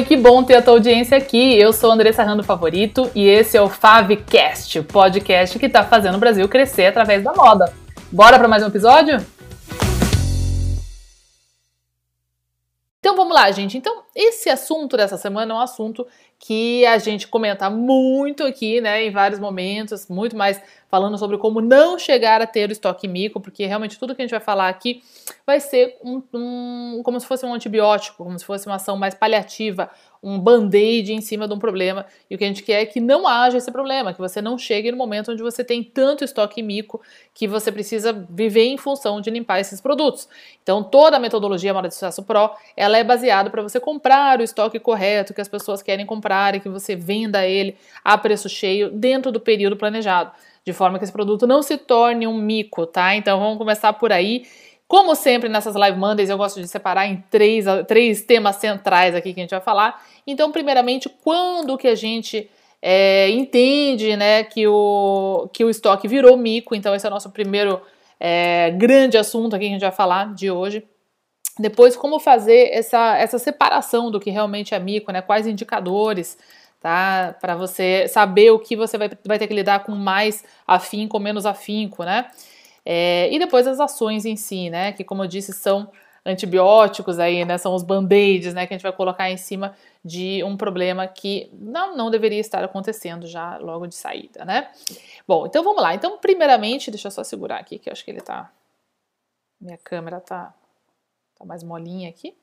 Oi, 0.00 0.06
que 0.06 0.16
bom 0.16 0.42
ter 0.42 0.54
a 0.54 0.62
tua 0.62 0.72
audiência 0.72 1.18
aqui. 1.18 1.58
Eu 1.58 1.74
sou 1.74 1.92
Andressa 1.92 2.22
Rando 2.22 2.42
Favorito 2.42 3.10
e 3.14 3.28
esse 3.28 3.58
é 3.58 3.60
o 3.60 3.68
Favcast, 3.68 4.78
o 4.78 4.84
podcast 4.84 5.58
que 5.58 5.66
está 5.66 5.84
fazendo 5.84 6.14
o 6.14 6.18
Brasil 6.18 6.48
crescer 6.48 6.86
através 6.86 7.22
da 7.22 7.34
moda. 7.34 7.70
Bora 8.10 8.38
para 8.38 8.48
mais 8.48 8.62
um 8.62 8.68
episódio? 8.68 9.18
Então 12.98 13.14
vamos 13.14 13.34
lá, 13.34 13.50
gente. 13.50 13.76
Então, 13.76 14.02
esse 14.16 14.48
assunto 14.48 14.96
dessa 14.96 15.18
semana 15.18 15.52
é 15.52 15.56
um 15.58 15.60
assunto 15.60 16.06
que 16.38 16.86
a 16.86 16.96
gente 16.96 17.28
comenta 17.28 17.68
muito 17.68 18.44
aqui, 18.44 18.80
né, 18.80 19.04
em 19.04 19.10
vários 19.10 19.38
momentos, 19.38 20.08
muito 20.08 20.34
mais 20.34 20.62
falando 20.90 21.16
sobre 21.16 21.38
como 21.38 21.60
não 21.60 21.98
chegar 21.98 22.42
a 22.42 22.46
ter 22.46 22.68
o 22.68 22.72
estoque 22.72 23.06
mico, 23.06 23.40
porque 23.40 23.64
realmente 23.64 23.98
tudo 23.98 24.14
que 24.14 24.20
a 24.20 24.24
gente 24.24 24.32
vai 24.32 24.40
falar 24.40 24.68
aqui 24.68 25.02
vai 25.46 25.60
ser 25.60 25.96
um, 26.02 26.20
um 26.34 27.00
como 27.04 27.18
se 27.20 27.26
fosse 27.26 27.46
um 27.46 27.54
antibiótico, 27.54 28.24
como 28.24 28.36
se 28.38 28.44
fosse 28.44 28.66
uma 28.66 28.74
ação 28.74 28.96
mais 28.96 29.14
paliativa, 29.14 29.88
um 30.22 30.38
band-aid 30.38 31.12
em 31.12 31.20
cima 31.20 31.46
de 31.46 31.54
um 31.54 31.58
problema. 31.58 32.04
E 32.28 32.34
o 32.34 32.38
que 32.38 32.44
a 32.44 32.46
gente 32.46 32.62
quer 32.62 32.82
é 32.82 32.86
que 32.86 33.00
não 33.00 33.26
haja 33.26 33.56
esse 33.56 33.70
problema, 33.70 34.12
que 34.12 34.18
você 34.18 34.42
não 34.42 34.58
chegue 34.58 34.90
no 34.90 34.96
momento 34.96 35.30
onde 35.30 35.42
você 35.42 35.62
tem 35.62 35.82
tanto 35.82 36.24
estoque 36.24 36.60
mico 36.60 37.00
que 37.32 37.46
você 37.46 37.70
precisa 37.70 38.12
viver 38.28 38.64
em 38.64 38.76
função 38.76 39.20
de 39.20 39.30
limpar 39.30 39.60
esses 39.60 39.80
produtos. 39.80 40.28
Então, 40.62 40.82
toda 40.82 41.16
a 41.16 41.20
metodologia 41.20 41.72
Moda 41.72 41.88
de 41.88 41.94
Sucesso 41.94 42.22
Pro, 42.24 42.50
ela 42.76 42.98
é 42.98 43.04
baseada 43.04 43.48
para 43.48 43.62
você 43.62 43.78
comprar 43.78 44.40
o 44.40 44.42
estoque 44.42 44.78
correto 44.80 45.32
que 45.32 45.40
as 45.40 45.48
pessoas 45.48 45.82
querem 45.82 46.04
comprar 46.04 46.56
e 46.56 46.60
que 46.60 46.68
você 46.68 46.96
venda 46.96 47.46
ele 47.46 47.76
a 48.04 48.18
preço 48.18 48.48
cheio 48.48 48.90
dentro 48.90 49.30
do 49.30 49.40
período 49.40 49.76
planejado 49.76 50.32
de 50.64 50.72
forma 50.72 50.98
que 50.98 51.04
esse 51.04 51.12
produto 51.12 51.46
não 51.46 51.62
se 51.62 51.76
torne 51.76 52.26
um 52.26 52.34
mico, 52.34 52.86
tá? 52.86 53.14
Então 53.14 53.38
vamos 53.38 53.58
começar 53.58 53.92
por 53.94 54.12
aí. 54.12 54.44
Como 54.86 55.14
sempre 55.14 55.48
nessas 55.48 55.76
Live 55.76 55.98
Mondays, 55.98 56.30
eu 56.30 56.36
gosto 56.36 56.60
de 56.60 56.66
separar 56.66 57.06
em 57.06 57.22
três, 57.30 57.64
três 57.86 58.22
temas 58.22 58.56
centrais 58.56 59.14
aqui 59.14 59.32
que 59.32 59.38
a 59.40 59.44
gente 59.44 59.50
vai 59.50 59.60
falar. 59.60 60.02
Então, 60.26 60.50
primeiramente, 60.50 61.08
quando 61.22 61.78
que 61.78 61.86
a 61.86 61.94
gente 61.94 62.50
é, 62.82 63.30
entende 63.30 64.16
né, 64.16 64.42
que, 64.42 64.66
o, 64.66 65.48
que 65.52 65.64
o 65.64 65.70
estoque 65.70 66.08
virou 66.08 66.36
mico? 66.36 66.74
Então, 66.74 66.92
esse 66.92 67.06
é 67.06 67.08
o 67.08 67.12
nosso 67.12 67.30
primeiro 67.30 67.80
é, 68.18 68.70
grande 68.72 69.16
assunto 69.16 69.54
aqui 69.54 69.66
que 69.66 69.70
a 69.70 69.74
gente 69.74 69.80
vai 69.80 69.92
falar 69.92 70.34
de 70.34 70.50
hoje. 70.50 70.82
Depois, 71.56 71.96
como 71.96 72.18
fazer 72.18 72.70
essa, 72.72 73.16
essa 73.16 73.38
separação 73.38 74.10
do 74.10 74.18
que 74.18 74.30
realmente 74.30 74.74
é 74.74 74.78
mico, 74.80 75.12
né? 75.12 75.22
Quais 75.22 75.46
indicadores 75.46 76.36
tá? 76.80 77.36
Para 77.40 77.54
você 77.54 78.08
saber 78.08 78.50
o 78.50 78.58
que 78.58 78.74
você 78.74 78.96
vai, 78.96 79.10
vai 79.24 79.38
ter 79.38 79.46
que 79.46 79.54
lidar 79.54 79.84
com 79.84 79.92
mais 79.92 80.42
afinco 80.66 81.16
ou 81.16 81.22
menos 81.22 81.44
afinco, 81.46 82.02
né? 82.02 82.30
É, 82.84 83.30
e 83.30 83.38
depois 83.38 83.66
as 83.66 83.78
ações 83.78 84.24
em 84.24 84.36
si, 84.36 84.70
né? 84.70 84.92
Que 84.92 85.04
como 85.04 85.22
eu 85.22 85.28
disse, 85.28 85.52
são 85.52 85.92
antibióticos 86.24 87.18
aí, 87.18 87.44
né? 87.44 87.58
São 87.58 87.74
os 87.74 87.82
band-aids, 87.82 88.54
né? 88.54 88.66
Que 88.66 88.74
a 88.74 88.76
gente 88.76 88.82
vai 88.82 88.92
colocar 88.92 89.30
em 89.30 89.36
cima 89.36 89.76
de 90.04 90.42
um 90.44 90.56
problema 90.56 91.06
que 91.06 91.50
não, 91.52 91.96
não 91.96 92.10
deveria 92.10 92.40
estar 92.40 92.64
acontecendo 92.64 93.26
já 93.26 93.58
logo 93.58 93.86
de 93.86 93.94
saída, 93.94 94.44
né? 94.44 94.70
Bom, 95.28 95.46
então 95.46 95.62
vamos 95.62 95.82
lá. 95.82 95.94
Então, 95.94 96.18
primeiramente, 96.18 96.90
deixa 96.90 97.08
eu 97.08 97.12
só 97.12 97.22
segurar 97.22 97.58
aqui, 97.58 97.78
que 97.78 97.88
eu 97.88 97.92
acho 97.92 98.04
que 98.04 98.10
ele 98.10 98.20
tá. 98.20 98.50
Minha 99.60 99.78
câmera 99.78 100.20
tá, 100.20 100.54
tá 101.38 101.44
mais 101.44 101.62
molinha 101.62 102.08
aqui. 102.08 102.34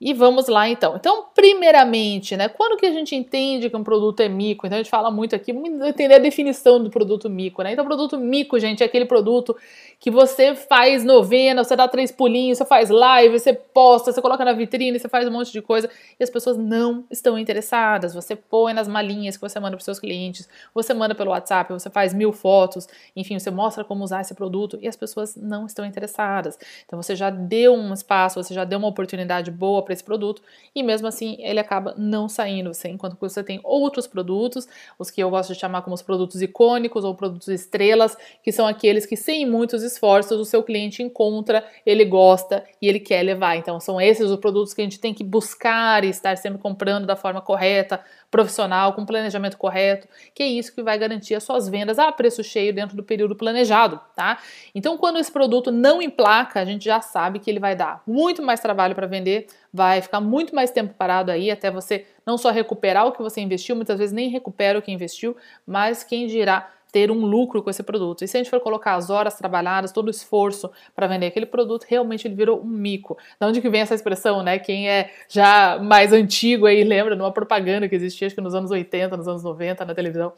E 0.00 0.14
vamos 0.14 0.46
lá 0.46 0.68
então. 0.68 0.94
Então, 0.94 1.26
primeiramente, 1.34 2.36
né, 2.36 2.48
quando 2.48 2.78
que 2.78 2.86
a 2.86 2.92
gente 2.92 3.16
entende 3.16 3.68
que 3.68 3.76
um 3.76 3.82
produto 3.82 4.20
é 4.20 4.28
mico? 4.28 4.64
Então 4.64 4.78
a 4.78 4.82
gente 4.82 4.90
fala 4.90 5.10
muito 5.10 5.34
aqui, 5.34 5.52
vamos 5.52 5.68
entender 5.88 6.14
a 6.14 6.18
definição 6.18 6.80
do 6.80 6.88
produto 6.88 7.28
mico, 7.28 7.64
né? 7.64 7.72
Então, 7.72 7.84
produto 7.84 8.16
mico, 8.16 8.60
gente, 8.60 8.80
é 8.80 8.86
aquele 8.86 9.06
produto 9.06 9.56
que 9.98 10.08
você 10.08 10.54
faz 10.54 11.02
novena, 11.02 11.64
você 11.64 11.74
dá 11.74 11.88
três 11.88 12.12
pulinhos, 12.12 12.58
você 12.58 12.64
faz 12.64 12.90
live, 12.90 13.40
você 13.40 13.52
posta, 13.52 14.12
você 14.12 14.22
coloca 14.22 14.44
na 14.44 14.52
vitrine, 14.52 15.00
você 15.00 15.08
faz 15.08 15.26
um 15.26 15.32
monte 15.32 15.50
de 15.50 15.60
coisa 15.60 15.90
e 16.18 16.22
as 16.22 16.30
pessoas 16.30 16.56
não 16.56 17.04
estão 17.10 17.36
interessadas. 17.36 18.14
Você 18.14 18.36
põe 18.36 18.72
nas 18.72 18.86
malinhas 18.86 19.36
que 19.36 19.42
você 19.42 19.58
manda 19.58 19.76
para 19.76 19.84
seus 19.84 19.98
clientes, 19.98 20.48
você 20.72 20.94
manda 20.94 21.12
pelo 21.12 21.32
WhatsApp, 21.32 21.72
você 21.72 21.90
faz 21.90 22.14
mil 22.14 22.32
fotos, 22.32 22.86
enfim, 23.16 23.36
você 23.36 23.50
mostra 23.50 23.82
como 23.82 24.04
usar 24.04 24.20
esse 24.20 24.34
produto 24.36 24.78
e 24.80 24.86
as 24.86 24.94
pessoas 24.94 25.34
não 25.34 25.66
estão 25.66 25.84
interessadas. 25.84 26.56
Então, 26.86 27.02
você 27.02 27.16
já 27.16 27.30
deu 27.30 27.74
um 27.74 27.92
espaço, 27.92 28.40
você 28.40 28.54
já 28.54 28.62
deu 28.62 28.78
uma 28.78 28.86
oportunidade 28.86 29.50
boa 29.50 29.87
para 29.88 29.94
esse 29.94 30.04
produto 30.04 30.42
e 30.74 30.82
mesmo 30.82 31.08
assim 31.08 31.36
ele 31.40 31.58
acaba 31.58 31.94
não 31.96 32.28
saindo. 32.28 32.74
Você, 32.74 32.88
enquanto 32.88 33.16
você 33.18 33.42
tem 33.42 33.58
outros 33.64 34.06
produtos, 34.06 34.68
os 34.98 35.10
que 35.10 35.22
eu 35.22 35.30
gosto 35.30 35.54
de 35.54 35.58
chamar 35.58 35.80
como 35.80 35.94
os 35.94 36.02
produtos 36.02 36.42
icônicos 36.42 37.04
ou 37.04 37.14
produtos 37.14 37.48
estrelas, 37.48 38.16
que 38.42 38.52
são 38.52 38.66
aqueles 38.66 39.06
que 39.06 39.16
sem 39.16 39.46
muitos 39.46 39.82
esforços 39.82 40.38
o 40.38 40.44
seu 40.44 40.62
cliente 40.62 41.02
encontra, 41.02 41.64
ele 41.86 42.04
gosta 42.04 42.64
e 42.82 42.86
ele 42.86 43.00
quer 43.00 43.22
levar. 43.22 43.56
Então 43.56 43.80
são 43.80 43.98
esses 43.98 44.30
os 44.30 44.38
produtos 44.38 44.74
que 44.74 44.82
a 44.82 44.84
gente 44.84 45.00
tem 45.00 45.14
que 45.14 45.24
buscar 45.24 46.04
e 46.04 46.10
estar 46.10 46.36
sempre 46.36 46.60
comprando 46.60 47.06
da 47.06 47.16
forma 47.16 47.40
correta, 47.40 48.00
profissional, 48.30 48.92
com 48.92 49.06
planejamento 49.06 49.56
correto, 49.56 50.06
que 50.34 50.42
é 50.42 50.46
isso 50.46 50.74
que 50.74 50.82
vai 50.82 50.98
garantir 50.98 51.34
as 51.34 51.42
suas 51.42 51.68
vendas 51.68 51.98
a 51.98 52.12
preço 52.12 52.44
cheio 52.44 52.74
dentro 52.74 52.96
do 52.96 53.02
período 53.02 53.34
planejado, 53.34 54.00
tá? 54.14 54.38
Então, 54.74 54.98
quando 54.98 55.18
esse 55.18 55.32
produto 55.32 55.70
não 55.70 56.02
emplaca, 56.02 56.60
a 56.60 56.64
gente 56.64 56.84
já 56.84 57.00
sabe 57.00 57.38
que 57.38 57.50
ele 57.50 57.60
vai 57.60 57.74
dar 57.74 58.02
muito 58.06 58.42
mais 58.42 58.60
trabalho 58.60 58.94
para 58.94 59.06
vender, 59.06 59.46
vai 59.72 60.02
ficar 60.02 60.20
muito 60.20 60.54
mais 60.54 60.70
tempo 60.70 60.94
parado 60.94 61.30
aí 61.30 61.50
até 61.50 61.70
você 61.70 62.06
não 62.26 62.36
só 62.36 62.50
recuperar 62.50 63.06
o 63.06 63.12
que 63.12 63.22
você 63.22 63.40
investiu, 63.40 63.74
muitas 63.74 63.98
vezes 63.98 64.12
nem 64.12 64.28
recupera 64.28 64.78
o 64.78 64.82
que 64.82 64.92
investiu, 64.92 65.36
mas 65.66 66.04
quem 66.04 66.26
dirá 66.26 66.70
ter 66.90 67.10
um 67.10 67.24
lucro 67.24 67.62
com 67.62 67.70
esse 67.70 67.82
produto. 67.82 68.24
E 68.24 68.28
se 68.28 68.36
a 68.36 68.40
gente 68.40 68.50
for 68.50 68.60
colocar 68.60 68.94
as 68.94 69.10
horas 69.10 69.34
trabalhadas, 69.34 69.92
todo 69.92 70.08
o 70.08 70.10
esforço 70.10 70.70
para 70.94 71.06
vender 71.06 71.26
aquele 71.26 71.46
produto, 71.46 71.84
realmente 71.88 72.26
ele 72.26 72.34
virou 72.34 72.60
um 72.60 72.66
mico. 72.66 73.16
Da 73.38 73.46
onde 73.46 73.60
que 73.60 73.68
vem 73.68 73.80
essa 73.80 73.94
expressão, 73.94 74.42
né? 74.42 74.58
Quem 74.58 74.88
é 74.88 75.10
já 75.28 75.78
mais 75.82 76.12
antigo 76.12 76.66
aí 76.66 76.82
lembra 76.84 77.14
de 77.14 77.22
uma 77.22 77.32
propaganda 77.32 77.88
que 77.88 77.94
existia 77.94 78.26
acho 78.26 78.34
que 78.34 78.40
nos 78.40 78.54
anos 78.54 78.70
80, 78.70 79.16
nos 79.16 79.28
anos 79.28 79.42
90 79.42 79.84
na 79.84 79.94
televisão, 79.94 80.32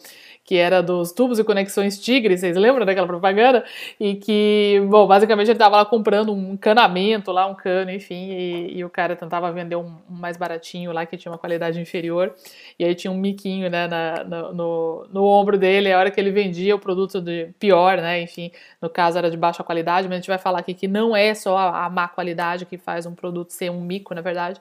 que 0.44 0.56
era 0.56 0.82
dos 0.82 1.12
tubos 1.12 1.38
e 1.38 1.44
conexões 1.44 1.98
Tigre, 1.98 2.36
vocês 2.36 2.56
lembram 2.56 2.84
daquela 2.84 3.06
propaganda? 3.06 3.64
E 3.98 4.14
que, 4.16 4.82
bom, 4.88 5.06
basicamente 5.06 5.48
ele 5.48 5.52
estava 5.52 5.76
lá 5.76 5.84
comprando 5.84 6.32
um 6.32 6.54
encanamento 6.54 7.30
lá, 7.30 7.46
um 7.46 7.54
cano, 7.54 7.90
enfim, 7.90 8.30
e, 8.30 8.78
e 8.78 8.84
o 8.84 8.90
cara 8.90 9.14
tentava 9.14 9.50
vender 9.52 9.76
um, 9.76 9.86
um, 10.10 10.14
mais 10.14 10.36
baratinho 10.36 10.92
lá 10.92 11.06
que 11.06 11.16
tinha 11.16 11.30
uma 11.30 11.38
qualidade 11.38 11.80
inferior, 11.80 12.34
e 12.78 12.84
aí 12.84 12.94
tinha 12.94 13.10
um 13.10 13.16
miquinho, 13.16 13.70
né, 13.70 13.86
na, 13.86 14.24
no, 14.24 14.52
no, 14.52 15.06
no 15.12 15.24
ombro 15.24 15.58
dele, 15.58 15.92
a 15.92 15.98
hora 15.98 16.10
que 16.10 16.20
ele 16.20 16.30
vendia 16.42 16.74
o 16.74 16.78
produto 16.78 17.20
de 17.20 17.52
pior, 17.58 17.98
né? 17.98 18.20
Enfim, 18.22 18.50
no 18.80 18.88
caso 18.90 19.18
era 19.18 19.30
de 19.30 19.36
baixa 19.36 19.62
qualidade, 19.62 20.08
mas 20.08 20.16
a 20.16 20.20
gente 20.20 20.28
vai 20.28 20.38
falar 20.38 20.60
aqui 20.60 20.74
que 20.74 20.88
não 20.88 21.14
é 21.16 21.34
só 21.34 21.56
a, 21.56 21.86
a 21.86 21.90
má 21.90 22.08
qualidade 22.08 22.66
que 22.66 22.78
faz 22.78 23.06
um 23.06 23.14
produto 23.14 23.50
ser 23.50 23.70
um 23.70 23.80
mico, 23.80 24.14
na 24.14 24.20
verdade. 24.20 24.60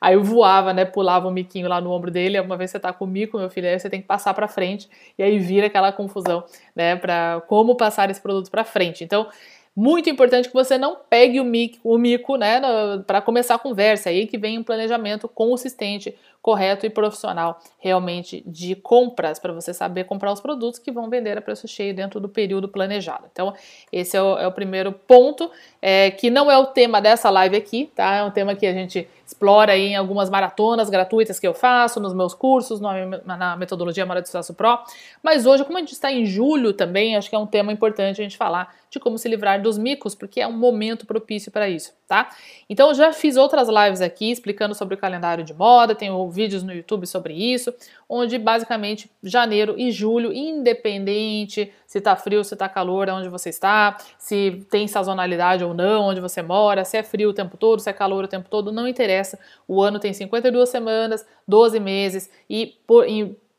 Aí 0.00 0.14
eu 0.14 0.24
voava, 0.24 0.72
né? 0.72 0.84
Pulava 0.84 1.28
um 1.28 1.30
miquinho 1.30 1.68
lá 1.68 1.80
no 1.80 1.92
ombro 1.92 2.10
dele. 2.10 2.40
Uma 2.40 2.56
vez 2.56 2.72
você 2.72 2.80
tá 2.80 2.92
com 2.92 3.04
o 3.04 3.08
mico, 3.08 3.38
meu 3.38 3.48
filho, 3.48 3.68
aí 3.68 3.78
você 3.78 3.88
tem 3.88 4.00
que 4.00 4.06
passar 4.08 4.34
para 4.34 4.48
frente. 4.48 4.88
E 5.16 5.22
aí 5.22 5.38
vira 5.38 5.68
aquela 5.68 5.92
confusão, 5.92 6.44
né? 6.74 6.96
Para 6.96 7.40
como 7.46 7.76
passar 7.76 8.10
esse 8.10 8.20
produto 8.20 8.50
para 8.50 8.64
frente. 8.64 9.04
Então, 9.04 9.28
muito 9.74 10.10
importante 10.10 10.48
que 10.48 10.54
você 10.54 10.76
não 10.76 10.96
pegue 11.08 11.40
o 11.40 11.44
mico, 11.44 11.78
o 11.82 11.96
mico 11.96 12.36
né, 12.36 12.60
para 13.06 13.22
começar 13.22 13.54
a 13.54 13.58
conversa. 13.58 14.10
É 14.10 14.12
aí 14.12 14.26
que 14.26 14.36
vem 14.36 14.58
um 14.58 14.62
planejamento 14.62 15.26
consistente, 15.26 16.14
correto 16.42 16.84
e 16.84 16.90
profissional 16.90 17.58
realmente 17.78 18.42
de 18.46 18.74
compras, 18.74 19.38
para 19.38 19.52
você 19.52 19.72
saber 19.72 20.04
comprar 20.04 20.32
os 20.32 20.40
produtos 20.40 20.78
que 20.78 20.90
vão 20.90 21.08
vender 21.08 21.38
a 21.38 21.40
preço 21.40 21.66
cheio 21.66 21.94
dentro 21.94 22.20
do 22.20 22.28
período 22.28 22.68
planejado. 22.68 23.24
Então, 23.30 23.54
esse 23.90 24.16
é 24.16 24.22
o, 24.22 24.38
é 24.38 24.46
o 24.46 24.52
primeiro 24.52 24.92
ponto, 24.92 25.50
é, 25.80 26.10
que 26.10 26.28
não 26.28 26.50
é 26.50 26.58
o 26.58 26.66
tema 26.66 27.00
dessa 27.00 27.30
live 27.30 27.56
aqui, 27.56 27.90
tá? 27.94 28.16
É 28.16 28.24
um 28.24 28.30
tema 28.30 28.54
que 28.54 28.66
a 28.66 28.72
gente 28.72 29.08
explora 29.24 29.72
aí 29.72 29.88
em 29.88 29.96
algumas 29.96 30.28
maratonas 30.28 30.90
gratuitas 30.90 31.40
que 31.40 31.46
eu 31.46 31.54
faço, 31.54 31.98
nos 31.98 32.12
meus 32.12 32.34
cursos, 32.34 32.80
na 32.80 33.56
metodologia 33.56 34.04
Mara 34.04 34.20
de 34.20 34.28
Sucesso 34.28 34.52
Pro. 34.52 34.78
Mas 35.22 35.46
hoje, 35.46 35.64
como 35.64 35.78
a 35.78 35.80
gente 35.80 35.92
está 35.92 36.12
em 36.12 36.26
julho 36.26 36.72
também, 36.74 37.16
acho 37.16 37.30
que 37.30 37.36
é 37.36 37.38
um 37.38 37.46
tema 37.46 37.72
importante 37.72 38.20
a 38.20 38.24
gente 38.24 38.36
falar 38.36 38.74
de 38.90 39.00
como 39.00 39.16
se 39.16 39.26
livrar 39.28 39.61
dos 39.62 39.78
micos, 39.78 40.14
porque 40.14 40.40
é 40.40 40.46
um 40.46 40.52
momento 40.52 41.06
propício 41.06 41.50
para 41.50 41.68
isso, 41.68 41.92
tá? 42.06 42.28
Então, 42.68 42.88
eu 42.88 42.94
já 42.94 43.12
fiz 43.12 43.36
outras 43.36 43.68
lives 43.68 44.00
aqui 44.00 44.30
explicando 44.30 44.74
sobre 44.74 44.94
o 44.94 44.98
calendário 44.98 45.44
de 45.44 45.54
moda, 45.54 45.94
tenho 45.94 46.28
vídeos 46.28 46.62
no 46.62 46.72
YouTube 46.72 47.06
sobre 47.06 47.32
isso, 47.32 47.72
onde 48.08 48.36
basicamente 48.38 49.10
janeiro 49.22 49.74
e 49.78 49.90
julho, 49.90 50.32
independente 50.32 51.72
se 51.92 52.00
tá 52.00 52.16
frio, 52.16 52.42
se 52.42 52.56
tá 52.56 52.70
calor, 52.70 53.10
onde 53.10 53.28
você 53.28 53.50
está, 53.50 53.98
se 54.18 54.66
tem 54.70 54.88
sazonalidade 54.88 55.62
ou 55.62 55.74
não, 55.74 56.04
onde 56.04 56.22
você 56.22 56.40
mora, 56.40 56.86
se 56.86 56.96
é 56.96 57.02
frio 57.02 57.28
o 57.28 57.34
tempo 57.34 57.58
todo, 57.58 57.80
se 57.80 57.90
é 57.90 57.92
calor 57.92 58.24
o 58.24 58.28
tempo 58.28 58.48
todo, 58.48 58.72
não 58.72 58.88
interessa. 58.88 59.38
O 59.68 59.82
ano 59.82 59.98
tem 59.98 60.12
52 60.14 60.70
semanas, 60.70 61.26
12 61.46 61.78
meses 61.78 62.30
e 62.48 62.78
por, 62.86 63.06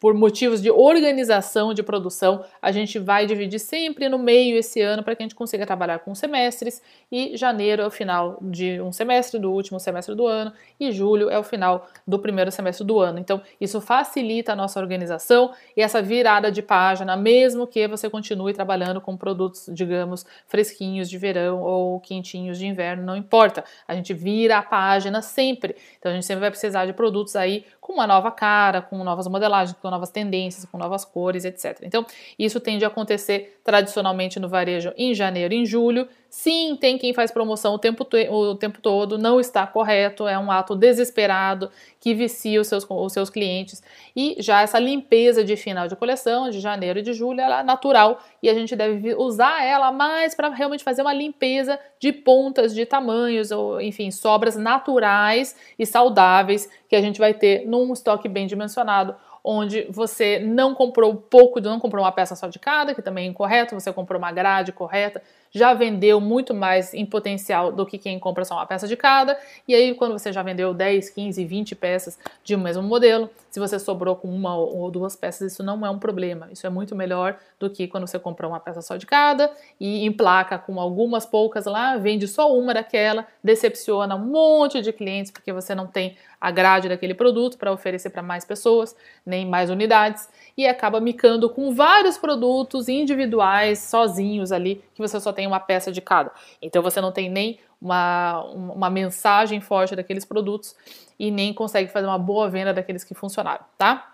por 0.04 0.14
motivos 0.14 0.62
de 0.62 0.70
organização 0.70 1.74
de 1.74 1.82
produção, 1.82 2.44
a 2.62 2.74
gente 2.74 3.00
vai 3.00 3.26
dividir 3.26 3.58
sempre 3.58 4.10
no 4.10 4.20
meio 4.20 4.58
esse 4.58 4.82
ano 4.82 5.02
para 5.02 5.16
que 5.16 5.24
a 5.24 5.26
gente 5.26 5.34
consiga 5.34 5.66
trabalhar 5.66 6.00
com 6.00 6.14
semestres 6.14 6.82
e 7.10 7.38
janeiro 7.38 7.82
é 7.82 7.88
o 7.88 7.90
final 7.90 8.38
de 8.42 8.82
um 8.82 8.92
semestre 8.92 9.40
do 9.40 9.50
último 9.50 9.80
semestre 9.80 10.14
do 10.14 10.28
ano 10.28 10.52
e 10.78 10.92
julho 10.92 11.30
é 11.30 11.40
o 11.40 11.44
final 11.44 11.88
do 12.06 12.20
primeiro 12.20 12.52
semestre 12.52 12.86
do 12.86 13.00
ano. 13.00 13.18
Então, 13.18 13.42
isso 13.62 13.80
facilita 13.80 14.52
a 14.52 14.56
nossa 14.58 14.78
organização 14.78 15.54
e 15.78 15.82
essa 15.82 16.02
virada 16.02 16.52
de 16.52 16.62
página, 16.62 17.16
mesmo 17.16 17.66
que 17.66 17.88
você 17.88 18.10
continue 18.10 18.54
trabalhando 18.54 19.00
com 19.00 19.16
produtos, 19.16 19.70
digamos, 19.72 20.26
fresquinhos 20.48 21.10
de 21.10 21.18
verão 21.18 21.62
ou 21.62 22.02
quentinhos 22.02 22.60
de 22.60 22.68
inverno, 22.68 23.06
não 23.06 23.16
importa. 23.16 23.64
A 23.88 23.96
gente 23.96 24.14
vira 24.14 24.58
a 24.58 24.62
página 24.62 25.22
sempre. 25.22 25.78
Então, 25.98 26.12
a 26.12 26.16
gente 26.16 26.26
sempre 26.26 26.42
vai 26.42 26.52
precisar 26.52 26.86
de 26.86 26.92
produtos 26.92 27.38
aí 27.38 27.64
com 27.80 27.94
uma 27.94 28.08
nova 28.08 28.32
cara, 28.32 28.82
com 28.82 29.02
novas 29.02 29.28
modelagens, 29.28 29.78
com 29.82 29.93
novas 29.94 30.10
tendências, 30.10 30.66
com 30.66 30.78
novas 30.78 31.06
cores, 31.06 31.46
etc. 31.46 31.80
Então, 31.84 32.06
isso 32.38 32.60
tende 32.60 32.84
a 32.84 32.88
acontecer 32.88 33.60
tradicionalmente 33.64 34.40
no 34.40 34.50
varejo 34.50 34.92
em 34.98 35.14
janeiro 35.14 35.54
e 35.54 35.58
em 35.58 35.66
julho. 35.66 36.08
Sim, 36.30 36.76
tem 36.82 36.98
quem 36.98 37.14
faz 37.14 37.30
promoção 37.30 37.76
o 37.76 37.78
tempo, 37.78 38.08
o 38.32 38.56
tempo 38.56 38.82
todo, 38.82 39.20
não 39.20 39.40
está 39.40 39.68
correto, 39.68 40.28
é 40.28 40.38
um 40.38 40.52
ato 40.52 40.76
desesperado 40.76 41.70
que 42.00 42.16
vicia 42.16 42.60
os 42.60 42.68
seus, 42.68 42.86
os 42.90 43.14
seus 43.14 43.30
clientes. 43.30 43.84
E 44.16 44.38
já 44.40 44.64
essa 44.64 44.80
limpeza 44.80 45.44
de 45.44 45.56
final 45.56 45.88
de 45.88 45.96
coleção, 45.96 46.50
de 46.50 46.60
janeiro 46.60 46.98
e 46.98 47.02
de 47.04 47.14
julho, 47.14 47.40
ela 47.40 47.60
é 47.60 47.64
natural 47.64 48.20
e 48.42 48.50
a 48.50 48.54
gente 48.56 48.76
deve 48.76 49.14
usar 49.14 49.64
ela 49.64 49.92
mais 49.92 50.34
para 50.34 50.50
realmente 50.50 50.84
fazer 50.84 51.04
uma 51.04 51.14
limpeza 51.14 51.80
de 52.00 52.12
pontas, 52.12 52.74
de 52.74 52.84
tamanhos, 52.84 53.52
ou 53.52 53.80
enfim, 53.80 54.10
sobras 54.10 54.56
naturais 54.56 55.56
e 55.78 55.86
saudáveis 55.86 56.68
que 56.90 56.96
a 56.96 57.02
gente 57.02 57.20
vai 57.20 57.34
ter 57.34 57.68
num 57.68 57.94
estoque 57.94 58.28
bem 58.28 58.48
dimensionado 58.48 59.16
onde 59.44 59.86
você 59.90 60.40
não 60.40 60.74
comprou 60.74 61.16
pouco, 61.16 61.60
não 61.60 61.80
comprou 61.80 62.04
uma 62.04 62.12
peça 62.12 62.36
só 62.36 62.48
de 62.48 62.58
cada, 62.58 62.96
que 62.96 63.02
também 63.02 63.26
é 63.26 63.30
incorreto, 63.30 63.76
você 63.76 63.92
comprou 63.92 64.18
uma 64.18 64.32
grade 64.32 64.72
correta, 64.72 65.22
já 65.54 65.74
vendeu 65.74 66.20
muito 66.20 66.54
mais 66.54 66.94
em 66.94 67.06
potencial 67.06 67.72
do 67.72 67.86
que 67.86 67.98
quem 67.98 68.18
compra 68.20 68.44
só 68.44 68.56
uma 68.56 68.66
peça 68.66 68.88
de 68.88 68.98
cada. 68.98 69.38
E 69.68 69.76
aí, 69.76 69.94
quando 69.94 70.14
você 70.14 70.34
já 70.34 70.42
vendeu 70.42 70.74
10, 70.74 71.10
15, 71.10 71.46
20 71.46 71.76
peças 71.76 72.18
de 72.44 72.56
um 72.56 72.60
mesmo 72.60 72.82
modelo, 72.82 73.30
se 73.52 73.60
você 73.60 73.78
sobrou 73.78 74.16
com 74.16 74.28
uma 74.28 74.56
ou 74.56 74.90
duas 74.90 75.16
peças, 75.16 75.54
isso 75.54 75.64
não 75.64 75.86
é 75.86 75.90
um 75.90 76.00
problema. 76.00 76.50
Isso 76.52 76.66
é 76.66 76.70
muito 76.70 76.96
melhor 76.96 77.38
do 77.60 77.70
que 77.70 77.88
quando 77.88 78.08
você 78.08 78.18
compra 78.18 78.48
uma 78.48 78.60
peça 78.60 78.82
só 78.82 78.98
de 78.98 79.06
cada 79.06 79.52
e 79.80 80.06
emplaca 80.06 80.58
com 80.58 80.80
algumas 80.80 81.26
poucas 81.26 81.66
lá, 81.66 81.96
vende 81.98 82.28
só 82.28 82.52
uma 82.52 82.74
daquela, 82.74 83.28
decepciona 83.44 84.16
um 84.16 84.26
monte 84.26 84.82
de 84.82 84.92
clientes 84.92 85.32
porque 85.32 85.54
você 85.54 85.76
não 85.76 85.86
tem 85.86 86.18
a 86.42 86.52
grade 86.52 86.90
daquele 86.90 87.14
produto 87.14 87.58
para 87.58 87.72
oferecer 87.72 88.10
para 88.10 88.22
mais 88.22 88.44
pessoas, 88.44 88.96
nem 89.26 89.46
mais 89.46 89.70
unidades 89.70 90.28
e 90.58 90.68
acaba 90.68 91.00
micando 91.00 91.50
com 91.50 91.74
vários 91.74 92.18
produtos 92.18 92.88
individuais, 92.88 93.80
sozinhos 93.80 94.52
ali, 94.52 94.84
que 94.94 95.02
você 95.02 95.20
só 95.20 95.34
tem 95.34 95.43
uma 95.48 95.60
peça 95.60 95.92
de 95.92 96.02
cada. 96.02 96.32
Então 96.62 96.82
você 96.82 97.02
não 97.02 97.12
tem 97.12 97.30
nem 97.30 97.60
uma, 97.82 98.44
uma 98.44 98.90
mensagem 98.90 99.60
forte 99.60 99.96
daqueles 99.96 100.26
produtos 100.26 100.76
e 101.20 101.30
nem 101.30 101.54
consegue 101.54 101.92
fazer 101.92 102.08
uma 102.08 102.20
boa 102.20 102.50
venda 102.50 102.74
daqueles 102.74 103.04
que 103.04 103.14
funcionaram, 103.14 103.66
tá? 103.78 104.13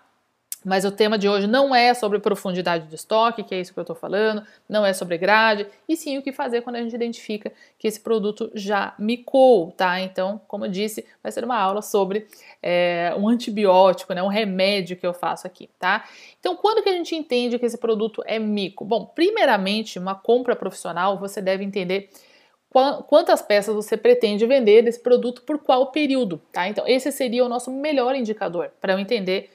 Mas 0.64 0.84
o 0.84 0.90
tema 0.90 1.16
de 1.16 1.28
hoje 1.28 1.46
não 1.46 1.74
é 1.74 1.94
sobre 1.94 2.18
profundidade 2.18 2.86
de 2.86 2.94
estoque, 2.94 3.42
que 3.42 3.54
é 3.54 3.60
isso 3.60 3.72
que 3.72 3.78
eu 3.78 3.82
estou 3.82 3.96
falando, 3.96 4.42
não 4.68 4.84
é 4.84 4.92
sobre 4.92 5.16
grade, 5.16 5.66
e 5.88 5.96
sim 5.96 6.18
o 6.18 6.22
que 6.22 6.32
fazer 6.32 6.60
quando 6.60 6.76
a 6.76 6.82
gente 6.82 6.94
identifica 6.94 7.50
que 7.78 7.88
esse 7.88 8.00
produto 8.00 8.50
já 8.54 8.94
micou, 8.98 9.72
tá? 9.72 10.00
Então, 10.00 10.40
como 10.46 10.66
eu 10.66 10.70
disse, 10.70 11.06
vai 11.22 11.32
ser 11.32 11.44
uma 11.44 11.56
aula 11.56 11.80
sobre 11.80 12.26
é, 12.62 13.14
um 13.16 13.28
antibiótico, 13.28 14.12
né, 14.12 14.22
um 14.22 14.28
remédio 14.28 14.96
que 14.96 15.06
eu 15.06 15.14
faço 15.14 15.46
aqui, 15.46 15.70
tá? 15.78 16.04
Então, 16.38 16.54
quando 16.56 16.82
que 16.82 16.90
a 16.90 16.94
gente 16.94 17.14
entende 17.14 17.58
que 17.58 17.64
esse 17.64 17.78
produto 17.78 18.22
é 18.26 18.38
mico? 18.38 18.84
Bom, 18.84 19.06
primeiramente, 19.06 19.98
uma 19.98 20.14
compra 20.14 20.54
profissional, 20.54 21.18
você 21.18 21.40
deve 21.40 21.64
entender 21.64 22.10
quantas 23.08 23.42
peças 23.42 23.74
você 23.74 23.96
pretende 23.96 24.46
vender 24.46 24.82
desse 24.82 25.00
produto 25.00 25.42
por 25.42 25.58
qual 25.58 25.90
período, 25.90 26.40
tá? 26.52 26.68
Então, 26.68 26.86
esse 26.86 27.10
seria 27.10 27.44
o 27.44 27.48
nosso 27.48 27.70
melhor 27.70 28.14
indicador 28.14 28.70
para 28.80 28.92
eu 28.92 28.98
entender 28.98 29.50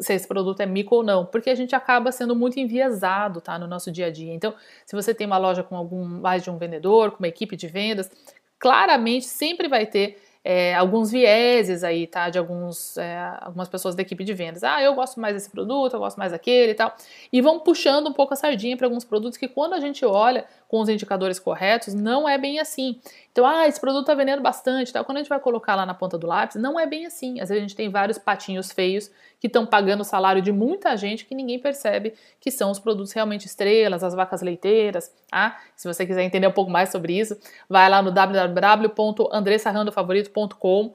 se 0.00 0.14
esse 0.14 0.26
produto 0.26 0.60
é 0.60 0.66
mico 0.66 0.96
ou 0.96 1.02
não, 1.02 1.24
porque 1.24 1.50
a 1.50 1.54
gente 1.54 1.74
acaba 1.74 2.12
sendo 2.12 2.34
muito 2.34 2.58
enviesado, 2.58 3.40
tá, 3.40 3.58
no 3.58 3.66
nosso 3.66 3.90
dia 3.90 4.06
a 4.06 4.10
dia. 4.10 4.32
Então, 4.32 4.54
se 4.84 4.94
você 4.94 5.14
tem 5.14 5.26
uma 5.26 5.38
loja 5.38 5.62
com 5.62 5.76
algum 5.76 6.04
mais 6.04 6.42
de 6.42 6.50
um 6.50 6.58
vendedor, 6.58 7.12
com 7.12 7.18
uma 7.18 7.28
equipe 7.28 7.56
de 7.56 7.66
vendas, 7.66 8.10
claramente 8.58 9.26
sempre 9.26 9.68
vai 9.68 9.86
ter 9.86 10.18
é, 10.44 10.74
alguns 10.74 11.10
vieses 11.10 11.82
aí, 11.82 12.06
tá? 12.06 12.28
De 12.28 12.38
alguns, 12.38 12.98
é, 12.98 13.38
algumas 13.40 13.66
pessoas 13.66 13.94
da 13.94 14.02
equipe 14.02 14.22
de 14.22 14.34
vendas. 14.34 14.62
Ah, 14.62 14.82
eu 14.82 14.94
gosto 14.94 15.18
mais 15.18 15.34
desse 15.34 15.50
produto, 15.50 15.94
eu 15.94 16.00
gosto 16.00 16.18
mais 16.18 16.32
daquele 16.32 16.72
e 16.72 16.74
tal. 16.74 16.94
E 17.32 17.40
vão 17.40 17.58
puxando 17.60 18.08
um 18.08 18.12
pouco 18.12 18.34
a 18.34 18.36
sardinha 18.36 18.76
para 18.76 18.86
alguns 18.86 19.04
produtos 19.06 19.38
que, 19.38 19.48
quando 19.48 19.72
a 19.72 19.80
gente 19.80 20.04
olha 20.04 20.44
com 20.68 20.80
os 20.80 20.88
indicadores 20.88 21.38
corretos, 21.38 21.94
não 21.94 22.28
é 22.28 22.36
bem 22.36 22.58
assim. 22.58 23.00
Então, 23.30 23.46
ah, 23.46 23.66
esse 23.66 23.80
produto 23.80 24.02
está 24.02 24.14
vendendo 24.14 24.42
bastante, 24.42 24.92
tal. 24.92 25.04
Quando 25.04 25.18
a 25.18 25.20
gente 25.20 25.28
vai 25.28 25.40
colocar 25.40 25.74
lá 25.74 25.86
na 25.86 25.94
ponta 25.94 26.16
do 26.16 26.26
lápis, 26.26 26.56
não 26.56 26.78
é 26.78 26.86
bem 26.86 27.06
assim. 27.06 27.40
Às 27.40 27.48
vezes 27.48 27.62
a 27.62 27.66
gente 27.66 27.76
tem 27.76 27.88
vários 27.88 28.18
patinhos 28.18 28.72
feios 28.72 29.10
que 29.40 29.46
estão 29.46 29.66
pagando 29.66 30.00
o 30.00 30.04
salário 30.04 30.40
de 30.40 30.52
muita 30.52 30.96
gente 30.96 31.26
que 31.26 31.34
ninguém 31.34 31.58
percebe 31.58 32.14
que 32.40 32.50
são 32.50 32.70
os 32.70 32.78
produtos 32.78 33.12
realmente 33.12 33.46
estrelas, 33.46 34.02
as 34.02 34.14
vacas 34.14 34.40
leiteiras, 34.40 35.12
tá? 35.30 35.60
Se 35.76 35.86
você 35.86 36.06
quiser 36.06 36.22
entender 36.22 36.46
um 36.46 36.52
pouco 36.52 36.70
mais 36.70 36.90
sobre 36.90 37.18
isso, 37.18 37.36
vai 37.68 37.90
lá 37.90 38.00
no 38.00 38.10
www.andressarrandofavorito.com 38.10 40.94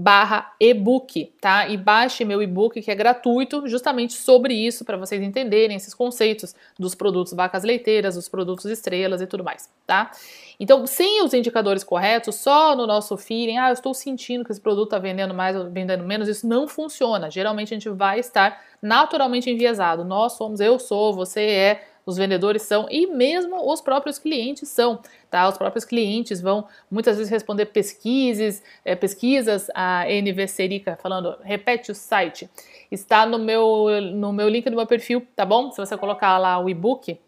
barra 0.00 0.54
ebook, 0.60 1.34
tá? 1.40 1.66
E 1.68 1.76
baixe 1.76 2.24
meu 2.24 2.40
e-book 2.40 2.80
que 2.80 2.88
é 2.88 2.94
gratuito, 2.94 3.66
justamente 3.66 4.12
sobre 4.12 4.54
isso, 4.54 4.84
para 4.84 4.96
vocês 4.96 5.20
entenderem 5.20 5.76
esses 5.76 5.92
conceitos 5.92 6.54
dos 6.78 6.94
produtos 6.94 7.32
vacas 7.32 7.64
leiteiras, 7.64 8.14
dos 8.14 8.28
produtos 8.28 8.66
estrelas 8.66 9.20
e 9.20 9.26
tudo 9.26 9.42
mais, 9.42 9.68
tá? 9.84 10.12
Então, 10.60 10.86
sem 10.86 11.24
os 11.24 11.34
indicadores 11.34 11.82
corretos, 11.82 12.36
só 12.36 12.76
no 12.76 12.86
nosso 12.86 13.16
feeling, 13.16 13.58
ah, 13.58 13.70
eu 13.70 13.72
estou 13.72 13.92
sentindo 13.92 14.44
que 14.44 14.52
esse 14.52 14.60
produto 14.60 14.86
está 14.86 15.00
vendendo 15.00 15.34
mais 15.34 15.56
ou 15.56 15.68
vendendo 15.68 16.04
menos, 16.04 16.28
isso 16.28 16.46
não 16.46 16.68
funciona. 16.68 17.28
Geralmente 17.28 17.74
a 17.74 17.76
gente 17.76 17.88
vai 17.88 18.20
estar 18.20 18.60
naturalmente 18.80 19.50
enviesado. 19.50 20.04
Nós 20.04 20.34
somos, 20.34 20.60
eu 20.60 20.78
sou, 20.78 21.12
você 21.12 21.40
é, 21.40 21.88
os 22.08 22.16
vendedores 22.16 22.62
são 22.62 22.86
e 22.90 23.06
mesmo 23.06 23.70
os 23.70 23.82
próprios 23.82 24.18
clientes 24.18 24.70
são, 24.70 24.98
tá? 25.30 25.46
Os 25.46 25.58
próprios 25.58 25.84
clientes 25.84 26.40
vão 26.40 26.66
muitas 26.90 27.18
vezes 27.18 27.30
responder 27.30 27.66
pesquisas, 27.66 28.62
é, 28.82 28.96
pesquisas 28.96 29.68
a 29.74 30.10
NV 30.10 30.48
Serica 30.48 30.96
falando, 30.96 31.36
repete 31.42 31.92
o 31.92 31.94
site. 31.94 32.48
Está 32.90 33.26
no 33.26 33.38
meu 33.38 34.00
no 34.00 34.32
meu 34.32 34.48
link 34.48 34.70
do 34.70 34.76
meu 34.76 34.86
perfil, 34.86 35.26
tá 35.36 35.44
bom? 35.44 35.70
Se 35.70 35.78
você 35.78 35.98
colocar 35.98 36.38
lá 36.38 36.58
o 36.58 36.70
e-book, 36.70 37.20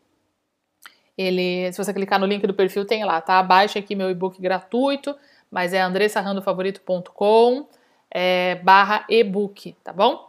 ele, 1.17 1.71
se 1.71 1.85
você 1.85 1.93
clicar 1.93 2.19
no 2.19 2.25
link 2.25 2.47
do 2.47 2.55
perfil, 2.55 2.87
tem 2.87 3.05
lá, 3.05 3.21
tá? 3.21 3.43
Baixa 3.43 3.79
aqui 3.79 3.95
meu 3.95 4.11
e-book 4.11 4.41
gratuito, 4.41 5.15
mas 5.51 5.75
é 5.75 5.83
andressarrandofavorito.com 5.83 7.69
é, 8.11 8.55
barra 8.63 9.05
e-book, 9.11 9.77
tá 9.85 9.93
bom? 9.93 10.27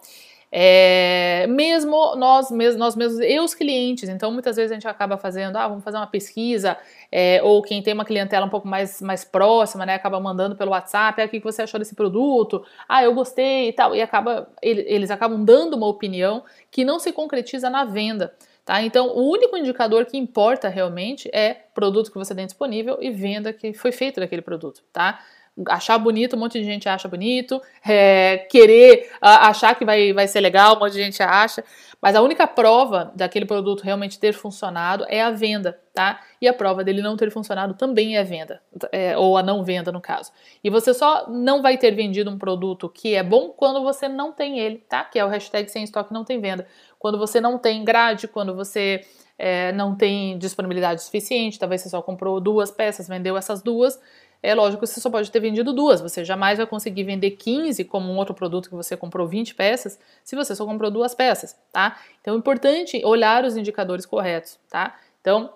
É, 0.54 1.48
mesmo 1.48 2.16
nós, 2.18 2.52
nós 2.52 2.96
mesmos 2.96 3.20
e 3.22 3.40
os 3.40 3.54
clientes, 3.54 4.10
então 4.10 4.30
muitas 4.32 4.58
vezes 4.58 4.72
a 4.72 4.74
gente 4.74 4.88
acaba 4.88 5.18
fazendo, 5.18 5.56
ah, 5.56 5.66
vamos 5.66 5.82
fazer 5.82 5.96
uma 5.96 6.08
pesquisa, 6.08 6.78
é, 7.10 7.42
ou 7.42 7.62
quem 7.62 7.82
tem 7.82 7.94
uma 7.94 8.04
clientela 8.04 8.46
um 8.46 8.50
pouco 8.50 8.68
mais, 8.68 9.02
mais 9.02 9.24
próxima, 9.24 9.86
né, 9.86 9.94
acaba 9.96 10.20
mandando 10.20 10.56
pelo 10.58 10.72
WhatsApp, 10.72 11.22
ah, 11.22 11.26
o 11.26 11.30
que 11.30 11.40
você 11.40 11.62
achou 11.62 11.80
desse 11.80 11.96
produto? 11.96 12.66
Ah, 12.88 13.02
eu 13.02 13.14
gostei 13.14 13.70
e 13.70 13.74
tal, 13.74 13.96
e 13.96 14.02
acaba, 14.02 14.50
eles 14.62 15.10
acabam 15.10 15.44
dando 15.46 15.78
uma 15.78 15.88
opinião 15.88 16.44
que 16.70 16.84
não 16.84 17.00
se 17.00 17.14
concretiza 17.14 17.70
na 17.70 17.86
venda. 17.86 18.34
Tá? 18.66 18.82
Então, 18.84 19.08
o 19.08 19.30
único 19.30 19.58
indicador 19.58 20.06
que 20.06 20.18
importa 20.18 20.70
realmente 20.70 21.30
é 21.34 21.54
produto 21.74 22.12
que 22.12 22.18
você 22.18 22.36
tem 22.36 22.46
disponível 22.46 22.98
e 23.02 23.10
venda 23.10 23.52
que 23.52 23.74
foi 23.74 23.92
feito 23.92 24.20
daquele 24.20 24.42
produto. 24.42 24.84
Tá? 24.94 25.20
Achar 25.68 25.98
bonito, 25.98 26.36
um 26.36 26.40
monte 26.40 26.60
de 26.60 26.64
gente 26.64 26.88
acha 26.88 27.08
bonito, 27.08 27.62
é, 27.86 28.38
querer 28.50 29.12
achar 29.22 29.76
que 29.76 29.86
vai, 29.86 30.14
vai 30.14 30.28
ser 30.28 30.40
legal, 30.40 30.76
um 30.76 30.80
monte 30.80 30.94
de 30.94 31.04
gente 31.04 31.22
acha, 31.22 31.64
mas 32.02 32.16
a 32.16 32.22
única 32.22 32.48
prova 32.48 33.12
daquele 33.16 33.46
produto 33.46 33.84
realmente 33.84 34.18
ter 34.18 34.34
funcionado 34.34 35.06
é 35.08 35.22
a 35.22 35.30
venda, 35.30 35.80
tá? 35.94 36.20
E 36.42 36.48
a 36.48 36.54
prova 36.54 36.84
dele 36.84 37.02
não 37.02 37.16
ter 37.16 37.30
funcionado 37.30 37.76
também 37.76 38.16
é 38.16 38.22
a 38.22 38.24
venda, 38.24 38.62
é, 38.92 39.16
ou 39.16 39.38
a 39.38 39.44
não 39.44 39.64
venda 39.64 39.92
no 39.92 40.02
caso. 40.02 40.32
E 40.64 40.70
você 40.70 40.94
só 40.94 41.30
não 41.30 41.62
vai 41.62 41.78
ter 41.78 41.92
vendido 41.92 42.32
um 42.32 42.40
produto 42.40 42.90
que 42.90 43.14
é 43.14 43.22
bom 43.22 43.50
quando 43.50 43.84
você 43.84 44.08
não 44.08 44.32
tem 44.32 44.58
ele, 44.58 44.80
tá? 44.90 45.04
Que 45.04 45.20
é 45.20 45.26
o 45.26 45.28
hashtag 45.28 45.70
sem 45.70 45.84
estoque 45.84 46.14
não 46.14 46.24
tem 46.24 46.40
venda. 46.40 46.66
Quando 46.98 47.20
você 47.20 47.40
não 47.40 47.60
tem 47.60 47.84
grade, 47.84 48.28
quando 48.28 48.56
você 48.56 49.02
é, 49.38 49.72
não 49.72 49.96
tem 49.96 50.38
disponibilidade 50.38 51.04
suficiente, 51.04 51.60
talvez 51.60 51.82
você 51.82 51.90
só 51.90 52.02
comprou 52.02 52.40
duas 52.40 52.72
peças, 52.72 53.08
vendeu 53.08 53.38
essas 53.38 53.62
duas, 53.62 54.00
é 54.44 54.56
lógico 54.56 54.82
que 54.82 54.88
você 54.88 55.00
só 55.00 55.10
pode 55.10 55.30
ter 55.32 55.40
vendido 55.40 55.74
duas, 55.74 56.02
você 56.02 56.26
jamais 56.26 56.58
vai 56.58 56.68
conseguir 56.68 57.04
vender 57.04 57.32
15 57.32 57.84
como 57.86 58.12
um 58.12 58.18
outro 58.18 58.34
produto 58.34 58.70
que 58.70 58.76
você 58.76 58.98
comprou 58.98 59.28
20 59.28 59.56
peças, 59.56 60.00
se 60.24 60.36
você 60.36 60.56
só 60.56 60.66
comprou 60.66 60.90
duas 60.90 61.14
peças, 61.14 61.56
tá? 61.72 62.00
Então 62.22 62.34
é 62.34 62.38
importante 62.38 63.02
olhar 63.06 63.46
os 63.46 63.56
indicadores 63.56 64.06
corretos, 64.06 64.60
tá? 64.70 65.00
Então, 65.22 65.54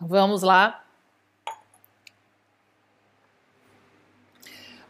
vamos 0.00 0.42
lá 0.42 0.87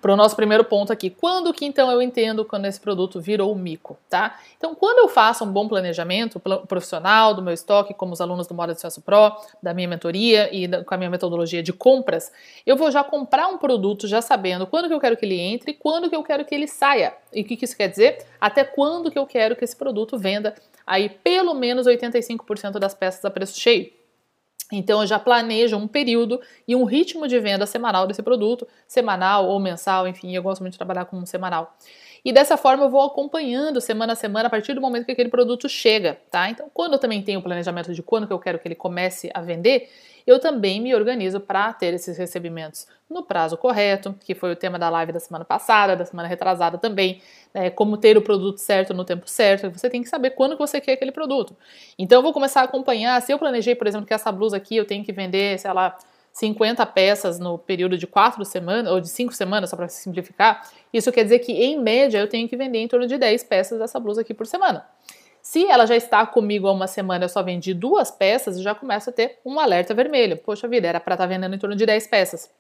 para 0.01 0.13
o 0.13 0.17
nosso 0.17 0.37
primeiro 0.37 0.65
ponto 0.65 0.93
aqui. 0.93 1.11
Quando 1.11 1.53
que 1.53 1.65
então 1.65 1.91
eu 1.91 2.01
entendo 2.01 2.45
quando 2.45 2.67
esse 2.67 2.81
produto 2.81 3.21
virou 3.21 3.55
mico, 3.55 3.99
tá? 4.09 4.39
Então, 4.57 4.75
quando 4.75 4.99
eu 4.99 5.09
faço 5.09 5.45
um 5.45 5.53
bom 5.53 5.69
planejamento 5.69 6.41
profissional 6.67 7.35
do 7.35 7.43
meu 7.43 7.53
estoque, 7.53 7.95
como 7.95 8.13
os 8.13 8.21
alunos 8.21 8.47
do 8.47 8.55
Moda 8.55 8.73
de 8.73 8.81
Sucesso 8.81 9.01
Pro, 9.01 9.37
da 9.63 9.75
minha 9.75 9.89
mentoria 9.89 10.55
e 10.55 10.67
da, 10.67 10.85
com 10.85 10.95
a 10.95 10.97
minha 10.97 11.11
metodologia 11.11 11.63
de 11.63 11.73
compras, 11.73 12.33
eu 12.67 12.77
vou 12.77 12.91
já 12.91 13.03
comprar 13.03 13.49
um 13.49 13.59
produto 13.59 14.07
já 14.07 14.21
sabendo 14.23 14.67
quando 14.67 14.89
que 14.89 14.95
eu 14.95 15.01
quero 15.01 15.17
que 15.17 15.25
ele 15.25 15.39
entre, 15.39 15.75
quando 15.75 16.09
que 16.09 16.17
eu 16.17 16.23
quero 16.23 16.45
que 16.45 16.55
ele 16.55 16.67
saia. 16.67 17.15
E 17.33 17.43
o 17.43 17.45
que, 17.45 17.57
que 17.57 17.65
isso 17.65 17.77
quer 17.77 17.89
dizer? 17.89 18.25
Até 18.41 18.65
quando 18.65 19.11
que 19.11 19.19
eu 19.19 19.27
quero 19.27 19.57
que 19.57 19.65
esse 19.65 19.77
produto 19.77 20.17
venda 20.19 20.55
aí 20.87 21.09
pelo 21.09 21.55
menos 21.55 21.87
85% 21.87 22.79
das 22.79 22.95
peças 22.95 23.25
a 23.25 23.31
preço 23.31 23.61
cheio. 23.61 23.98
Então 24.71 25.01
eu 25.01 25.07
já 25.07 25.19
planejo 25.19 25.77
um 25.77 25.89
período 25.89 26.41
e 26.67 26.77
um 26.77 26.85
ritmo 26.85 27.27
de 27.27 27.39
venda 27.41 27.67
semanal 27.67 28.07
desse 28.07 28.23
produto, 28.23 28.67
semanal 28.87 29.47
ou 29.47 29.59
mensal, 29.59 30.07
enfim, 30.07 30.35
eu 30.35 30.43
gosto 30.43 30.61
muito 30.61 30.73
de 30.73 30.79
trabalhar 30.79 31.07
com 31.07 31.17
um 31.17 31.27
semanal. 31.27 31.77
E 32.29 32.33
dessa 32.33 32.59
forma 32.59 32.85
eu 32.85 32.91
vou 32.91 33.01
acompanhando 33.01 33.81
semana 33.81 34.13
a 34.13 34.15
semana 34.15 34.49
a 34.49 34.51
partir 34.51 34.75
do 34.75 34.83
momento 34.83 35.07
que 35.07 35.13
aquele 35.13 35.31
produto 35.31 35.67
chega, 35.67 36.19
tá? 36.31 36.51
Então, 36.51 36.71
quando 36.75 36.93
eu 36.93 36.99
também 36.99 37.23
tenho 37.23 37.41
o 37.41 37.43
planejamento 37.43 37.95
de 37.95 38.03
quando 38.03 38.27
que 38.27 38.33
eu 38.35 38.39
quero 38.39 38.59
que 38.59 38.69
ele 38.69 38.75
comece 38.75 39.31
a 39.33 39.41
vender, 39.41 39.89
eu 40.27 40.39
também 40.39 40.79
me 40.79 40.95
organizo 40.95 41.41
para 41.41 41.73
ter 41.73 41.95
esses 41.95 42.19
recebimentos 42.19 42.87
no 43.09 43.23
prazo 43.23 43.57
correto, 43.57 44.15
que 44.21 44.35
foi 44.35 44.53
o 44.53 44.57
tema 44.57 44.79
da 44.79 44.91
live 44.91 45.11
da 45.11 45.19
semana 45.19 45.43
passada, 45.43 45.97
da 45.97 46.05
semana 46.05 46.29
retrasada 46.29 46.77
também, 46.77 47.23
né, 47.55 47.71
como 47.71 47.97
ter 47.97 48.19
o 48.19 48.21
produto 48.21 48.59
certo 48.59 48.93
no 48.93 49.07
tempo 49.07 49.27
certo, 49.27 49.71
você 49.71 49.89
tem 49.89 50.03
que 50.03 50.09
saber 50.11 50.33
quando 50.33 50.53
que 50.53 50.59
você 50.59 50.83
quer 50.83 50.93
aquele 50.93 51.13
produto. 51.13 51.57
Então 51.99 52.19
eu 52.19 52.23
vou 52.23 52.35
começar 52.35 52.61
a 52.61 52.65
acompanhar, 52.65 53.23
se 53.23 53.33
eu 53.33 53.39
planejei, 53.39 53.75
por 53.75 53.87
exemplo, 53.87 54.07
que 54.07 54.13
essa 54.13 54.31
blusa 54.31 54.59
aqui 54.59 54.77
eu 54.77 54.85
tenho 54.85 55.03
que 55.03 55.13
vender, 55.13 55.59
sei 55.59 55.73
lá, 55.73 55.97
50 56.33 56.85
peças 56.87 57.39
no 57.39 57.59
período 57.59 57.99
de 57.99 58.07
4 58.07 58.45
semanas, 58.45 58.93
ou 58.93 59.01
de 59.01 59.09
5 59.09 59.33
semanas, 59.33 59.71
só 59.71 59.77
para 59.77 59.89
simplificar, 59.89 60.69
isso 60.93 61.11
quer 61.11 61.25
dizer 61.25 61.41
que, 61.41 61.53
em 61.53 61.81
média, 61.81 62.19
eu 62.19 62.29
tenho 62.29 62.49
que 62.49 62.57
vender 62.57 62.79
em 62.79 62.89
torno 62.89 63.07
de 63.07 63.19
10 63.19 63.45
peças 63.45 63.79
dessa 63.79 63.99
blusa 63.99 64.21
aqui 64.21 64.33
por 64.33 64.47
semana. 64.47 64.87
Se 65.43 65.67
ela 65.67 65.87
já 65.87 65.97
está 65.97 66.27
comigo 66.27 66.67
há 66.69 66.73
uma 66.73 66.87
semana, 66.87 67.25
eu 67.25 67.29
só 67.29 67.43
vendi 67.43 67.73
duas 67.73 68.11
peças, 68.11 68.57
eu 68.57 68.63
já 68.63 68.75
começo 68.75 69.09
a 69.09 69.13
ter 69.13 69.39
um 69.45 69.59
alerta 69.59 69.95
vermelho. 69.95 70.37
Poxa 70.37 70.69
vida, 70.69 70.87
era 70.87 71.01
para 71.01 71.15
estar 71.15 71.25
tá 71.25 71.29
vendendo 71.29 71.55
em 71.55 71.59
torno 71.59 71.75
de 71.75 71.87
10 71.87 72.07
peças. 72.07 72.51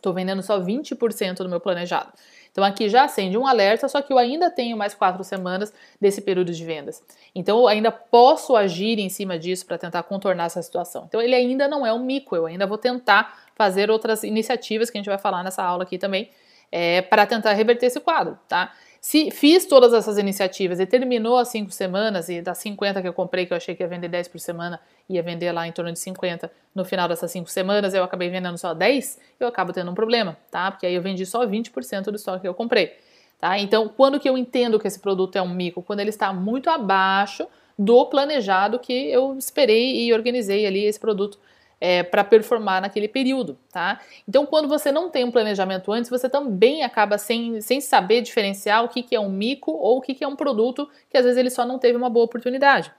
Estou 0.00 0.14
vendendo 0.14 0.42
só 0.42 0.58
20% 0.58 1.36
do 1.36 1.48
meu 1.48 1.60
planejado. 1.60 2.10
Então 2.50 2.64
aqui 2.64 2.88
já 2.88 3.04
acende 3.04 3.36
um 3.36 3.46
alerta, 3.46 3.86
só 3.86 4.00
que 4.00 4.12
eu 4.12 4.18
ainda 4.18 4.50
tenho 4.50 4.76
mais 4.76 4.94
quatro 4.94 5.22
semanas 5.22 5.72
desse 6.00 6.22
período 6.22 6.52
de 6.52 6.64
vendas. 6.64 7.02
Então 7.34 7.58
eu 7.58 7.68
ainda 7.68 7.92
posso 7.92 8.56
agir 8.56 8.98
em 8.98 9.08
cima 9.08 9.38
disso 9.38 9.66
para 9.66 9.78
tentar 9.78 10.02
contornar 10.04 10.46
essa 10.46 10.60
situação. 10.62 11.04
Então 11.06 11.20
ele 11.20 11.34
ainda 11.34 11.68
não 11.68 11.86
é 11.86 11.92
um 11.92 12.02
mico, 12.02 12.34
eu 12.34 12.46
ainda 12.46 12.66
vou 12.66 12.78
tentar 12.78 13.38
fazer 13.54 13.90
outras 13.90 14.24
iniciativas 14.24 14.90
que 14.90 14.96
a 14.96 15.00
gente 15.00 15.08
vai 15.08 15.18
falar 15.18 15.44
nessa 15.44 15.62
aula 15.62 15.84
aqui 15.84 15.98
também, 15.98 16.30
é, 16.72 17.02
para 17.02 17.26
tentar 17.26 17.52
reverter 17.52 17.86
esse 17.86 18.00
quadro, 18.00 18.38
tá? 18.48 18.72
Se 19.00 19.30
fiz 19.30 19.64
todas 19.64 19.94
essas 19.94 20.18
iniciativas 20.18 20.78
e 20.78 20.84
terminou 20.84 21.38
as 21.38 21.48
cinco 21.48 21.70
semanas, 21.70 22.28
e 22.28 22.42
das 22.42 22.58
50 22.58 23.00
que 23.00 23.08
eu 23.08 23.14
comprei, 23.14 23.46
que 23.46 23.52
eu 23.52 23.56
achei 23.56 23.74
que 23.74 23.82
ia 23.82 23.88
vender 23.88 24.08
10 24.08 24.28
por 24.28 24.38
semana, 24.38 24.78
ia 25.08 25.22
vender 25.22 25.50
lá 25.52 25.66
em 25.66 25.72
torno 25.72 25.90
de 25.90 25.98
50 25.98 26.52
no 26.74 26.84
final 26.84 27.08
dessas 27.08 27.30
cinco 27.30 27.50
semanas, 27.50 27.94
eu 27.94 28.04
acabei 28.04 28.28
vendendo 28.28 28.58
só 28.58 28.74
10, 28.74 29.18
eu 29.40 29.48
acabo 29.48 29.72
tendo 29.72 29.90
um 29.90 29.94
problema, 29.94 30.36
tá? 30.50 30.70
Porque 30.70 30.84
aí 30.84 30.94
eu 30.94 31.00
vendi 31.00 31.24
só 31.24 31.46
20% 31.46 32.04
do 32.04 32.16
estoque 32.16 32.42
que 32.42 32.48
eu 32.48 32.52
comprei, 32.52 32.92
tá? 33.40 33.58
Então, 33.58 33.88
quando 33.88 34.20
que 34.20 34.28
eu 34.28 34.36
entendo 34.36 34.78
que 34.78 34.86
esse 34.86 35.00
produto 35.00 35.34
é 35.36 35.40
um 35.40 35.48
mico? 35.48 35.82
Quando 35.82 36.00
ele 36.00 36.10
está 36.10 36.30
muito 36.30 36.68
abaixo 36.68 37.46
do 37.78 38.04
planejado 38.04 38.78
que 38.78 38.92
eu 38.92 39.34
esperei 39.38 40.04
e 40.04 40.12
organizei 40.12 40.66
ali 40.66 40.84
esse 40.84 41.00
produto 41.00 41.38
é, 41.80 42.02
para 42.02 42.22
performar 42.22 42.82
naquele 42.82 43.08
período, 43.08 43.58
tá? 43.72 44.00
Então, 44.28 44.44
quando 44.44 44.68
você 44.68 44.92
não 44.92 45.08
tem 45.08 45.24
um 45.24 45.30
planejamento 45.30 45.90
antes, 45.90 46.10
você 46.10 46.28
também 46.28 46.82
acaba 46.82 47.16
sem, 47.16 47.60
sem 47.60 47.80
saber 47.80 48.20
diferenciar 48.20 48.84
o 48.84 48.88
que, 48.88 49.02
que 49.02 49.16
é 49.16 49.20
um 49.20 49.30
mico 49.30 49.72
ou 49.72 49.98
o 49.98 50.00
que, 50.00 50.14
que 50.14 50.22
é 50.22 50.28
um 50.28 50.36
produto 50.36 50.88
que 51.08 51.16
às 51.16 51.24
vezes 51.24 51.38
ele 51.38 51.50
só 51.50 51.64
não 51.64 51.78
teve 51.78 51.96
uma 51.96 52.10
boa 52.10 52.26
oportunidade. 52.26 52.92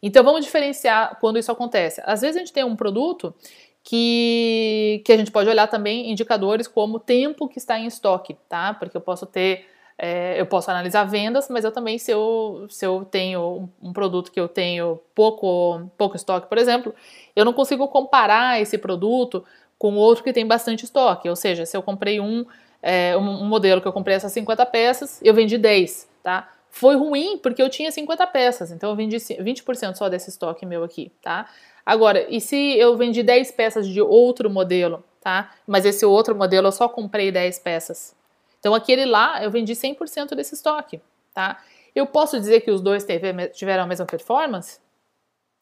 Então, 0.00 0.22
vamos 0.22 0.44
diferenciar 0.44 1.18
quando 1.20 1.38
isso 1.38 1.50
acontece. 1.50 2.00
Às 2.04 2.20
vezes 2.20 2.36
a 2.36 2.38
gente 2.38 2.52
tem 2.52 2.62
um 2.62 2.76
produto 2.76 3.34
que, 3.82 5.02
que 5.04 5.12
a 5.12 5.16
gente 5.16 5.32
pode 5.32 5.48
olhar 5.48 5.66
também 5.66 6.10
indicadores 6.10 6.68
como 6.68 7.00
tempo 7.00 7.48
que 7.48 7.58
está 7.58 7.78
em 7.78 7.86
estoque, 7.86 8.36
tá? 8.48 8.74
Porque 8.74 8.96
eu 8.96 9.00
posso 9.00 9.26
ter 9.26 9.66
é, 9.98 10.40
eu 10.40 10.46
posso 10.46 10.70
analisar 10.70 11.02
vendas, 11.04 11.48
mas 11.48 11.64
eu 11.64 11.72
também, 11.72 11.98
se 11.98 12.12
eu, 12.12 12.68
se 12.70 12.86
eu 12.86 13.04
tenho 13.04 13.68
um, 13.82 13.92
produto 13.92 14.30
que 14.30 14.38
eu 14.38 14.46
tenho 14.46 15.00
pouco, 15.12 15.90
pouco 15.98 16.14
estoque, 16.14 16.48
por 16.48 16.56
exemplo, 16.56 16.94
eu 17.34 17.44
não 17.44 17.52
consigo 17.52 17.88
comparar 17.88 18.60
esse 18.60 18.78
produto 18.78 19.44
com 19.76 19.96
outro 19.96 20.22
que 20.22 20.32
tem 20.32 20.46
bastante 20.46 20.84
estoque. 20.84 21.28
Ou 21.28 21.34
seja, 21.34 21.66
se 21.66 21.76
eu 21.76 21.82
comprei 21.82 22.20
um, 22.20 22.46
é, 22.80 23.16
um 23.16 23.44
modelo 23.44 23.80
que 23.80 23.88
eu 23.88 23.92
comprei 23.92 24.14
essas 24.14 24.30
50 24.32 24.64
peças, 24.66 25.20
eu 25.20 25.34
vendi 25.34 25.58
10, 25.58 26.08
tá? 26.22 26.48
Foi 26.70 26.94
ruim 26.94 27.36
porque 27.38 27.60
eu 27.60 27.68
tinha 27.68 27.90
50 27.90 28.24
peças, 28.28 28.70
então 28.70 28.90
eu 28.90 28.96
vendi 28.96 29.16
20% 29.16 29.96
só 29.96 30.08
desse 30.08 30.30
estoque 30.30 30.64
meu 30.64 30.84
aqui, 30.84 31.10
tá? 31.20 31.48
Agora, 31.84 32.24
e 32.28 32.40
se 32.40 32.78
eu 32.78 32.96
vendi 32.96 33.22
10 33.22 33.50
peças 33.50 33.88
de 33.88 34.00
outro 34.00 34.48
modelo, 34.48 35.02
tá? 35.20 35.50
Mas 35.66 35.84
esse 35.84 36.06
outro 36.06 36.36
modelo 36.36 36.68
eu 36.68 36.72
só 36.72 36.88
comprei 36.88 37.32
10 37.32 37.58
peças, 37.58 38.14
então 38.58 38.74
aquele 38.74 39.04
lá 39.04 39.42
eu 39.42 39.50
vendi 39.50 39.74
100% 39.74 40.34
desse 40.34 40.54
estoque, 40.54 41.00
tá? 41.34 41.62
Eu 41.94 42.06
posso 42.06 42.38
dizer 42.38 42.60
que 42.60 42.70
os 42.70 42.80
dois 42.80 43.04
teve, 43.04 43.48
tiveram 43.48 43.84
a 43.84 43.86
mesma 43.86 44.06
performance? 44.06 44.78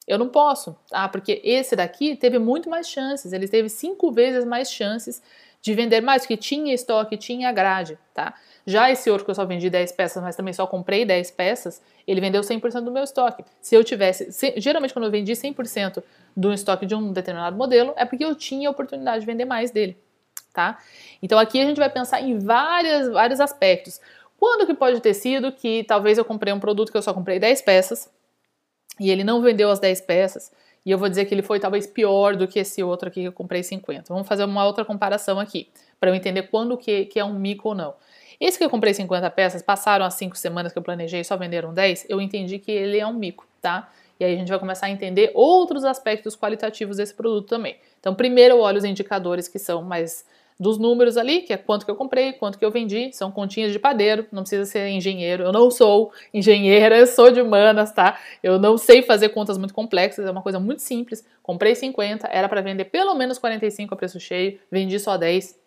Eu 0.06 0.18
não 0.18 0.28
posso, 0.28 0.76
tá? 0.88 1.08
Porque 1.08 1.40
esse 1.42 1.74
daqui 1.74 2.14
teve 2.16 2.38
muito 2.38 2.70
mais 2.70 2.88
chances, 2.88 3.32
ele 3.32 3.48
teve 3.48 3.68
cinco 3.68 4.12
vezes 4.12 4.44
mais 4.44 4.70
chances 4.70 5.22
de 5.60 5.74
vender 5.74 6.00
mais, 6.00 6.22
porque 6.22 6.36
tinha 6.36 6.72
estoque, 6.72 7.16
tinha 7.16 7.50
grade, 7.50 7.98
tá? 8.14 8.34
Já 8.64 8.90
esse 8.90 9.10
outro 9.10 9.24
que 9.24 9.30
eu 9.30 9.34
só 9.34 9.44
vendi 9.44 9.68
10 9.68 9.92
peças, 9.92 10.22
mas 10.22 10.36
também 10.36 10.54
só 10.54 10.64
comprei 10.66 11.04
10 11.04 11.32
peças, 11.32 11.82
ele 12.06 12.20
vendeu 12.20 12.40
100% 12.42 12.84
do 12.84 12.92
meu 12.92 13.02
estoque. 13.02 13.44
Se 13.60 13.74
eu 13.74 13.82
tivesse, 13.82 14.30
se, 14.30 14.54
geralmente 14.58 14.92
quando 14.92 15.06
eu 15.06 15.10
vendi 15.10 15.32
100% 15.32 16.02
do 16.36 16.52
estoque 16.52 16.86
de 16.86 16.94
um 16.94 17.12
determinado 17.12 17.56
modelo, 17.56 17.92
é 17.96 18.04
porque 18.04 18.24
eu 18.24 18.34
tinha 18.36 18.68
a 18.68 18.70
oportunidade 18.70 19.20
de 19.20 19.26
vender 19.26 19.44
mais 19.44 19.72
dele 19.72 19.96
tá? 20.56 20.78
Então 21.22 21.38
aqui 21.38 21.60
a 21.60 21.66
gente 21.66 21.76
vai 21.76 21.90
pensar 21.90 22.22
em 22.22 22.38
várias, 22.38 23.10
vários 23.10 23.40
aspectos. 23.40 24.00
Quando 24.38 24.66
que 24.66 24.72
pode 24.72 25.00
ter 25.00 25.12
sido 25.12 25.52
que 25.52 25.84
talvez 25.84 26.16
eu 26.16 26.24
comprei 26.24 26.50
um 26.50 26.58
produto 26.58 26.90
que 26.90 26.96
eu 26.96 27.02
só 27.02 27.12
comprei 27.12 27.38
10 27.38 27.60
peças 27.60 28.10
e 28.98 29.10
ele 29.10 29.22
não 29.22 29.42
vendeu 29.42 29.70
as 29.70 29.78
10 29.78 30.00
peças 30.00 30.50
e 30.84 30.90
eu 30.90 30.96
vou 30.96 31.10
dizer 31.10 31.26
que 31.26 31.34
ele 31.34 31.42
foi 31.42 31.60
talvez 31.60 31.86
pior 31.86 32.34
do 32.36 32.48
que 32.48 32.58
esse 32.58 32.82
outro 32.82 33.08
aqui 33.08 33.20
que 33.20 33.28
eu 33.28 33.32
comprei 33.32 33.62
50. 33.62 34.04
Vamos 34.08 34.26
fazer 34.26 34.44
uma 34.44 34.64
outra 34.64 34.82
comparação 34.82 35.38
aqui 35.38 35.68
para 36.00 36.10
eu 36.10 36.14
entender 36.14 36.44
quando 36.44 36.76
que, 36.78 37.04
que 37.04 37.20
é 37.20 37.24
um 37.24 37.34
mico 37.34 37.68
ou 37.68 37.74
não. 37.74 37.94
Esse 38.40 38.56
que 38.56 38.64
eu 38.64 38.70
comprei 38.70 38.94
50 38.94 39.28
peças, 39.30 39.62
passaram 39.62 40.06
as 40.06 40.14
5 40.14 40.36
semanas 40.36 40.72
que 40.72 40.78
eu 40.78 40.82
planejei 40.82 41.20
e 41.20 41.24
só 41.24 41.36
venderam 41.36 41.72
10, 41.72 42.06
eu 42.08 42.20
entendi 42.20 42.58
que 42.58 42.70
ele 42.70 42.98
é 42.98 43.06
um 43.06 43.12
mico, 43.12 43.46
tá? 43.60 43.90
E 44.18 44.24
aí 44.24 44.34
a 44.34 44.36
gente 44.36 44.48
vai 44.48 44.58
começar 44.58 44.86
a 44.86 44.90
entender 44.90 45.30
outros 45.34 45.84
aspectos 45.84 46.36
qualitativos 46.36 46.96
desse 46.96 47.14
produto 47.14 47.48
também. 47.48 47.76
Então, 48.00 48.14
primeiro 48.14 48.54
eu 48.54 48.60
olho 48.60 48.78
os 48.78 48.84
indicadores 48.84 49.48
que 49.48 49.58
são 49.58 49.82
mais 49.82 50.24
dos 50.58 50.78
números 50.78 51.16
ali, 51.16 51.42
que 51.42 51.52
é 51.52 51.56
quanto 51.56 51.84
que 51.84 51.90
eu 51.90 51.96
comprei, 51.96 52.32
quanto 52.32 52.58
que 52.58 52.64
eu 52.64 52.70
vendi, 52.70 53.10
são 53.12 53.30
continhas 53.30 53.72
de 53.72 53.78
padeiro, 53.78 54.26
não 54.32 54.42
precisa 54.42 54.64
ser 54.64 54.88
engenheiro. 54.88 55.44
Eu 55.44 55.52
não 55.52 55.70
sou 55.70 56.12
engenheira, 56.32 56.96
eu 56.98 57.06
sou 57.06 57.30
de 57.30 57.40
humanas, 57.40 57.92
tá? 57.92 58.18
Eu 58.42 58.58
não 58.58 58.78
sei 58.78 59.02
fazer 59.02 59.28
contas 59.30 59.58
muito 59.58 59.74
complexas, 59.74 60.26
é 60.26 60.30
uma 60.30 60.42
coisa 60.42 60.58
muito 60.58 60.80
simples. 60.80 61.24
Comprei 61.42 61.74
50, 61.74 62.26
era 62.28 62.48
para 62.48 62.60
vender 62.62 62.86
pelo 62.86 63.14
menos 63.14 63.38
45 63.38 63.92
a 63.92 63.96
preço 63.96 64.18
cheio, 64.18 64.58
vendi 64.70 64.98
só 64.98 65.16
10. 65.16 65.58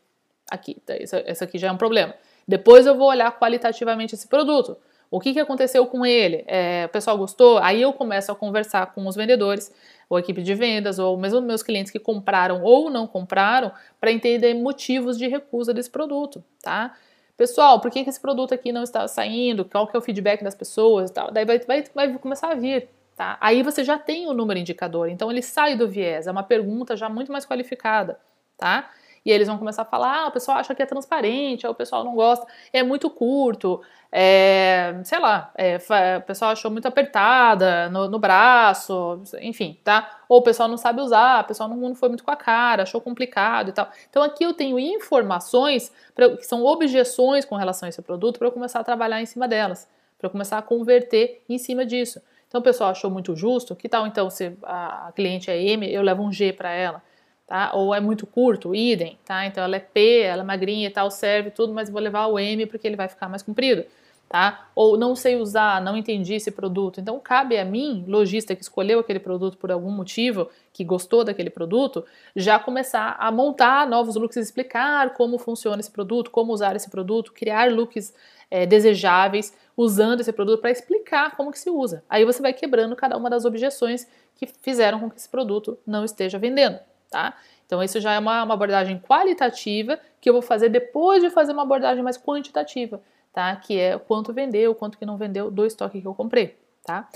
Aqui, 0.50 0.76
tá, 0.84 0.98
isso, 0.98 1.16
aqui 1.44 1.60
já 1.60 1.68
é 1.68 1.72
um 1.72 1.78
problema. 1.78 2.16
Depois 2.48 2.88
eu 2.88 2.96
vou 2.96 3.08
olhar 3.08 3.32
qualitativamente 3.38 4.16
esse 4.16 4.28
produto. 4.28 4.76
O 5.12 5.20
que, 5.20 5.34
que 5.34 5.40
aconteceu 5.40 5.86
com 5.88 6.06
ele? 6.06 6.44
É, 6.48 6.86
o 6.86 6.90
pessoal 6.90 7.18
gostou? 7.18 7.58
Aí 7.60 7.82
eu 7.82 7.92
começo 7.94 8.32
a 8.32 8.36
conversar 8.36 8.94
com 8.94 9.08
os 9.08 9.16
vendedores, 9.16 9.72
ou 10.10 10.18
a 10.18 10.20
equipe 10.20 10.42
de 10.42 10.56
vendas, 10.56 10.98
ou 10.98 11.16
mesmo 11.16 11.40
meus 11.40 11.62
clientes 11.62 11.92
que 11.92 12.00
compraram 12.00 12.64
ou 12.64 12.90
não 12.90 13.06
compraram, 13.06 13.72
para 14.02 14.12
entender 14.12 14.54
motivos 14.56 15.18
de 15.18 15.28
recusa 15.28 15.74
desse 15.74 15.90
produto, 15.90 16.44
tá? 16.62 16.96
Pessoal, 17.38 17.80
por 17.80 17.90
que, 17.90 18.00
esse 18.00 18.20
produto 18.20 18.54
aqui 18.54 18.72
não 18.72 18.84
está 18.84 19.08
saindo? 19.08 19.64
Qual 19.64 19.88
que 19.88 19.96
é 19.96 20.00
o 20.00 20.02
feedback 20.02 20.44
das 20.44 20.56
pessoas 20.56 21.10
e 21.10 21.14
tal? 21.14 21.32
Daí 21.32 21.46
vai, 21.46 21.60
vai, 21.60 21.84
vai 21.96 22.18
começar 22.18 22.52
a 22.52 22.56
vir, 22.56 22.90
tá? 23.16 23.38
Aí 23.40 23.64
você 23.64 23.84
já 23.84 23.98
tem 23.98 24.28
o 24.28 24.34
número 24.34 24.60
indicador, 24.60 25.08
então 25.08 25.32
ele 25.32 25.42
sai 25.42 25.78
do 25.78 25.88
viés, 25.88 26.28
é 26.28 26.32
uma 26.32 26.44
pergunta 26.44 26.98
já 26.98 27.08
muito 27.08 27.32
mais 27.32 27.46
qualificada, 27.46 28.20
tá? 28.58 28.90
E 29.30 29.32
eles 29.32 29.48
vão 29.48 29.60
começar 29.60 29.84
a 29.84 29.86
falar: 29.86 30.24
ah, 30.24 30.28
o 30.28 30.32
pessoal 30.32 30.58
acha 30.58 30.74
que 30.74 30.82
é 30.82 30.88
transparente, 30.88 31.68
ah, 31.68 31.70
o 31.70 31.76
pessoal 31.76 32.04
não 32.04 32.16
gosta, 32.16 32.48
é 32.74 32.82
muito 32.82 33.12
curto, 33.12 33.80
é, 34.12 35.00
sei 35.04 35.20
lá, 35.20 35.54
é, 35.56 35.78
o 36.18 36.22
pessoal 36.24 36.50
achou 36.50 36.72
muito 36.72 36.88
apertada 36.88 37.92
no, 37.92 38.10
no, 38.10 38.18
braço, 38.18 39.22
enfim, 39.40 39.78
tá? 39.84 40.22
Ou 40.28 40.40
o 40.40 40.42
pessoal 40.42 40.68
não 40.68 40.78
sabe 40.78 41.00
usar, 41.00 41.44
o 41.44 41.48
pessoal 41.48 41.70
não, 41.70 41.94
foi 41.94 42.10
muito 42.10 42.24
com 42.24 42.32
a 42.32 42.36
cara, 42.36 42.82
achou 42.82 43.00
complicado 43.00 43.70
e 43.70 43.72
tal. 43.72 43.88
Então 44.10 44.24
aqui 44.24 44.44
eu 44.44 44.52
tenho 44.52 44.80
informações 44.80 45.94
pra, 46.16 46.36
que 46.36 46.48
são 46.48 46.66
objeções 46.66 47.46
com 47.46 47.56
relação 47.56 47.86
a 47.86 47.90
esse 47.90 48.02
produto 48.02 48.40
para 48.40 48.48
eu 48.48 48.52
começar 48.52 48.80
a 48.80 48.84
trabalhar 48.84 49.22
em 49.22 49.28
cima 49.28 49.48
delas, 49.48 49.88
para 50.18 50.26
eu 50.26 50.32
começar 50.32 50.58
a 50.58 50.64
converter 50.64 51.44
em 51.48 51.60
cima 51.60 51.86
disso. 51.86 52.20
Então 52.48 52.62
o 52.62 52.64
pessoal 52.64 52.90
achou 52.90 53.12
muito 53.12 53.36
justo, 53.36 53.76
que 53.76 53.88
tal 53.88 54.08
então 54.08 54.28
se 54.32 54.58
a 54.64 55.12
cliente 55.16 55.52
é 55.52 55.62
M, 55.62 55.88
eu 55.88 56.02
levo 56.02 56.24
um 56.24 56.32
G 56.32 56.52
para 56.52 56.72
ela? 56.72 57.04
Tá? 57.50 57.72
Ou 57.74 57.96
é 57.96 58.00
muito 58.00 58.28
curto, 58.28 58.76
idem, 58.76 59.18
tá? 59.26 59.44
Então 59.48 59.64
ela 59.64 59.76
é 59.76 59.80
P, 59.80 60.22
ela 60.22 60.44
é 60.44 60.46
magrinha 60.46 60.88
e 60.88 60.92
tal, 60.92 61.10
serve 61.10 61.50
tudo, 61.50 61.74
mas 61.74 61.90
vou 61.90 62.00
levar 62.00 62.28
o 62.28 62.38
M 62.38 62.68
porque 62.68 62.88
ele 62.88 62.96
vai 62.96 63.10
ficar 63.10 63.28
mais 63.28 63.42
comprido, 63.42 63.84
tá? 64.30 64.70
Ou 64.76 64.96
não 64.96 65.16
sei 65.16 65.36
usar, 65.36 65.82
não 65.82 65.98
entendi 65.98 66.36
esse 66.36 66.52
produto. 66.52 67.02
Então 67.02 67.20
cabe 67.20 67.58
a 67.58 67.66
mim, 67.66 68.06
lojista 68.08 68.56
que 68.56 68.62
escolheu 68.62 69.00
aquele 69.00 69.20
produto 69.20 69.58
por 69.58 69.72
algum 69.72 69.90
motivo, 69.90 70.48
que 70.72 70.84
gostou 70.84 71.24
daquele 71.24 71.50
produto, 71.50 72.06
já 72.36 72.60
começar 72.60 73.16
a 73.20 73.32
montar 73.32 73.88
novos 73.88 74.16
looks, 74.16 74.38
explicar 74.38 75.16
como 75.16 75.40
funciona 75.40 75.80
esse 75.80 75.90
produto, 75.90 76.30
como 76.30 76.54
usar 76.54 76.76
esse 76.76 76.88
produto, 76.88 77.34
criar 77.34 77.72
looks 77.72 78.14
é, 78.52 78.68
desejáveis 78.68 79.52
usando 79.76 80.22
esse 80.22 80.32
produto 80.32 80.62
para 80.62 80.70
explicar 80.70 81.36
como 81.36 81.52
que 81.52 81.58
se 81.58 81.72
usa. 81.72 82.04
Aí 82.08 82.24
você 82.24 82.44
vai 82.44 82.54
quebrando 82.54 82.96
cada 82.96 83.18
uma 83.18 83.28
das 83.28 83.44
objeções 83.44 84.08
que 84.36 84.46
fizeram 84.46 85.00
com 85.00 85.10
que 85.10 85.18
esse 85.18 85.28
produto 85.28 85.80
não 85.88 86.06
esteja 86.06 86.38
vendendo 86.38 86.80
tá? 87.10 87.36
Então, 87.66 87.84
isso 87.84 88.00
já 88.00 88.14
é 88.14 88.20
uma, 88.20 88.44
uma 88.44 88.54
abordagem 88.54 89.00
qualitativa 89.00 90.00
que 90.20 90.30
eu 90.30 90.34
vou 90.34 90.42
fazer 90.42 90.70
depois 90.70 91.22
de 91.22 91.30
fazer 91.30 91.52
uma 91.52 91.62
abordagem 91.62 92.04
mais 92.04 92.18
quantitativa, 92.18 93.02
tá? 93.34 93.56
Que 93.56 93.80
é 93.80 93.96
o 93.96 94.00
quanto 94.00 94.34
vendeu, 94.34 94.72
o 94.72 94.76
quanto 94.76 94.98
que 94.98 95.06
não 95.06 95.18
vendeu 95.18 95.52
do 95.52 95.66
estoque 95.66 96.02
que 96.02 96.08
eu 96.08 96.14
comprei, 96.14 96.58
tá? 96.84 97.08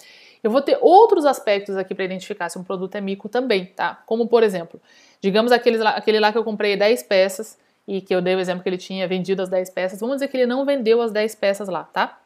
Eu 0.44 0.52
vou 0.52 0.62
ter 0.62 0.78
outros 0.82 1.26
aspectos 1.26 1.78
aqui 1.78 1.96
para 1.96 2.06
identificar 2.06 2.50
se 2.50 2.60
um 2.60 2.64
produto 2.64 2.96
é 2.96 3.02
mico 3.02 3.30
também, 3.30 3.66
tá? 3.66 4.02
Como, 4.06 4.28
por 4.28 4.44
exemplo, 4.44 4.80
digamos 5.22 5.52
aquele 5.52 5.78
lá, 5.78 5.92
aquele 5.92 6.20
lá 6.20 6.32
que 6.32 6.38
eu 6.38 6.44
comprei 6.44 6.76
10 6.76 7.04
peças 7.04 7.58
e 7.88 8.02
que 8.02 8.14
eu 8.14 8.22
dei 8.22 8.36
o 8.36 8.40
exemplo 8.40 8.62
que 8.62 8.70
ele 8.70 8.78
tinha 8.78 9.08
vendido 9.08 9.42
as 9.42 9.50
10 9.50 9.70
peças, 9.72 10.00
vamos 10.00 10.18
dizer 10.18 10.28
que 10.28 10.38
ele 10.38 10.46
não 10.46 10.66
vendeu 10.66 11.02
as 11.02 11.12
10 11.12 11.36
peças 11.36 11.68
lá, 11.68 11.84
tá? 11.86 12.20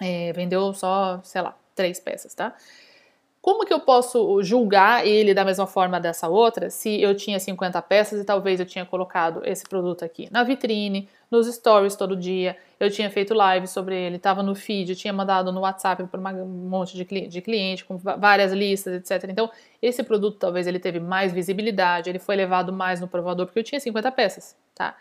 É, 0.00 0.32
vendeu 0.32 0.72
só, 0.72 1.20
sei 1.24 1.42
lá, 1.42 1.56
3 1.74 1.98
peças, 2.00 2.34
tá? 2.34 2.54
Como 3.42 3.64
que 3.64 3.72
eu 3.72 3.80
posso 3.80 4.42
julgar 4.42 5.06
ele 5.06 5.32
da 5.32 5.46
mesma 5.46 5.66
forma 5.66 5.98
dessa 5.98 6.28
outra 6.28 6.68
se 6.68 7.00
eu 7.00 7.16
tinha 7.16 7.40
50 7.40 7.80
peças 7.80 8.20
e 8.20 8.24
talvez 8.24 8.60
eu 8.60 8.66
tinha 8.66 8.84
colocado 8.84 9.40
esse 9.46 9.64
produto 9.66 10.04
aqui 10.04 10.28
na 10.30 10.44
vitrine, 10.44 11.08
nos 11.30 11.46
stories 11.46 11.96
todo 11.96 12.14
dia, 12.14 12.54
eu 12.78 12.90
tinha 12.90 13.08
feito 13.08 13.32
live 13.32 13.66
sobre 13.66 13.96
ele, 13.96 14.16
estava 14.16 14.42
no 14.42 14.54
feed, 14.54 14.94
tinha 14.94 15.12
mandado 15.12 15.50
no 15.52 15.60
WhatsApp 15.60 16.04
para 16.04 16.20
um 16.20 16.46
monte 16.46 16.94
de, 16.94 17.04
cli 17.06 17.28
de 17.28 17.40
cliente 17.40 17.82
com 17.84 17.96
várias 17.96 18.52
listas, 18.52 18.94
etc. 18.94 19.30
Então, 19.30 19.50
esse 19.80 20.02
produto 20.02 20.36
talvez 20.38 20.66
ele 20.66 20.78
teve 20.78 21.00
mais 21.00 21.32
visibilidade, 21.32 22.10
ele 22.10 22.18
foi 22.18 22.36
levado 22.36 22.74
mais 22.74 23.00
no 23.00 23.08
provador 23.08 23.46
porque 23.46 23.60
eu 23.60 23.64
tinha 23.64 23.80
50 23.80 24.12
peças, 24.12 24.54
tá? 24.74 24.94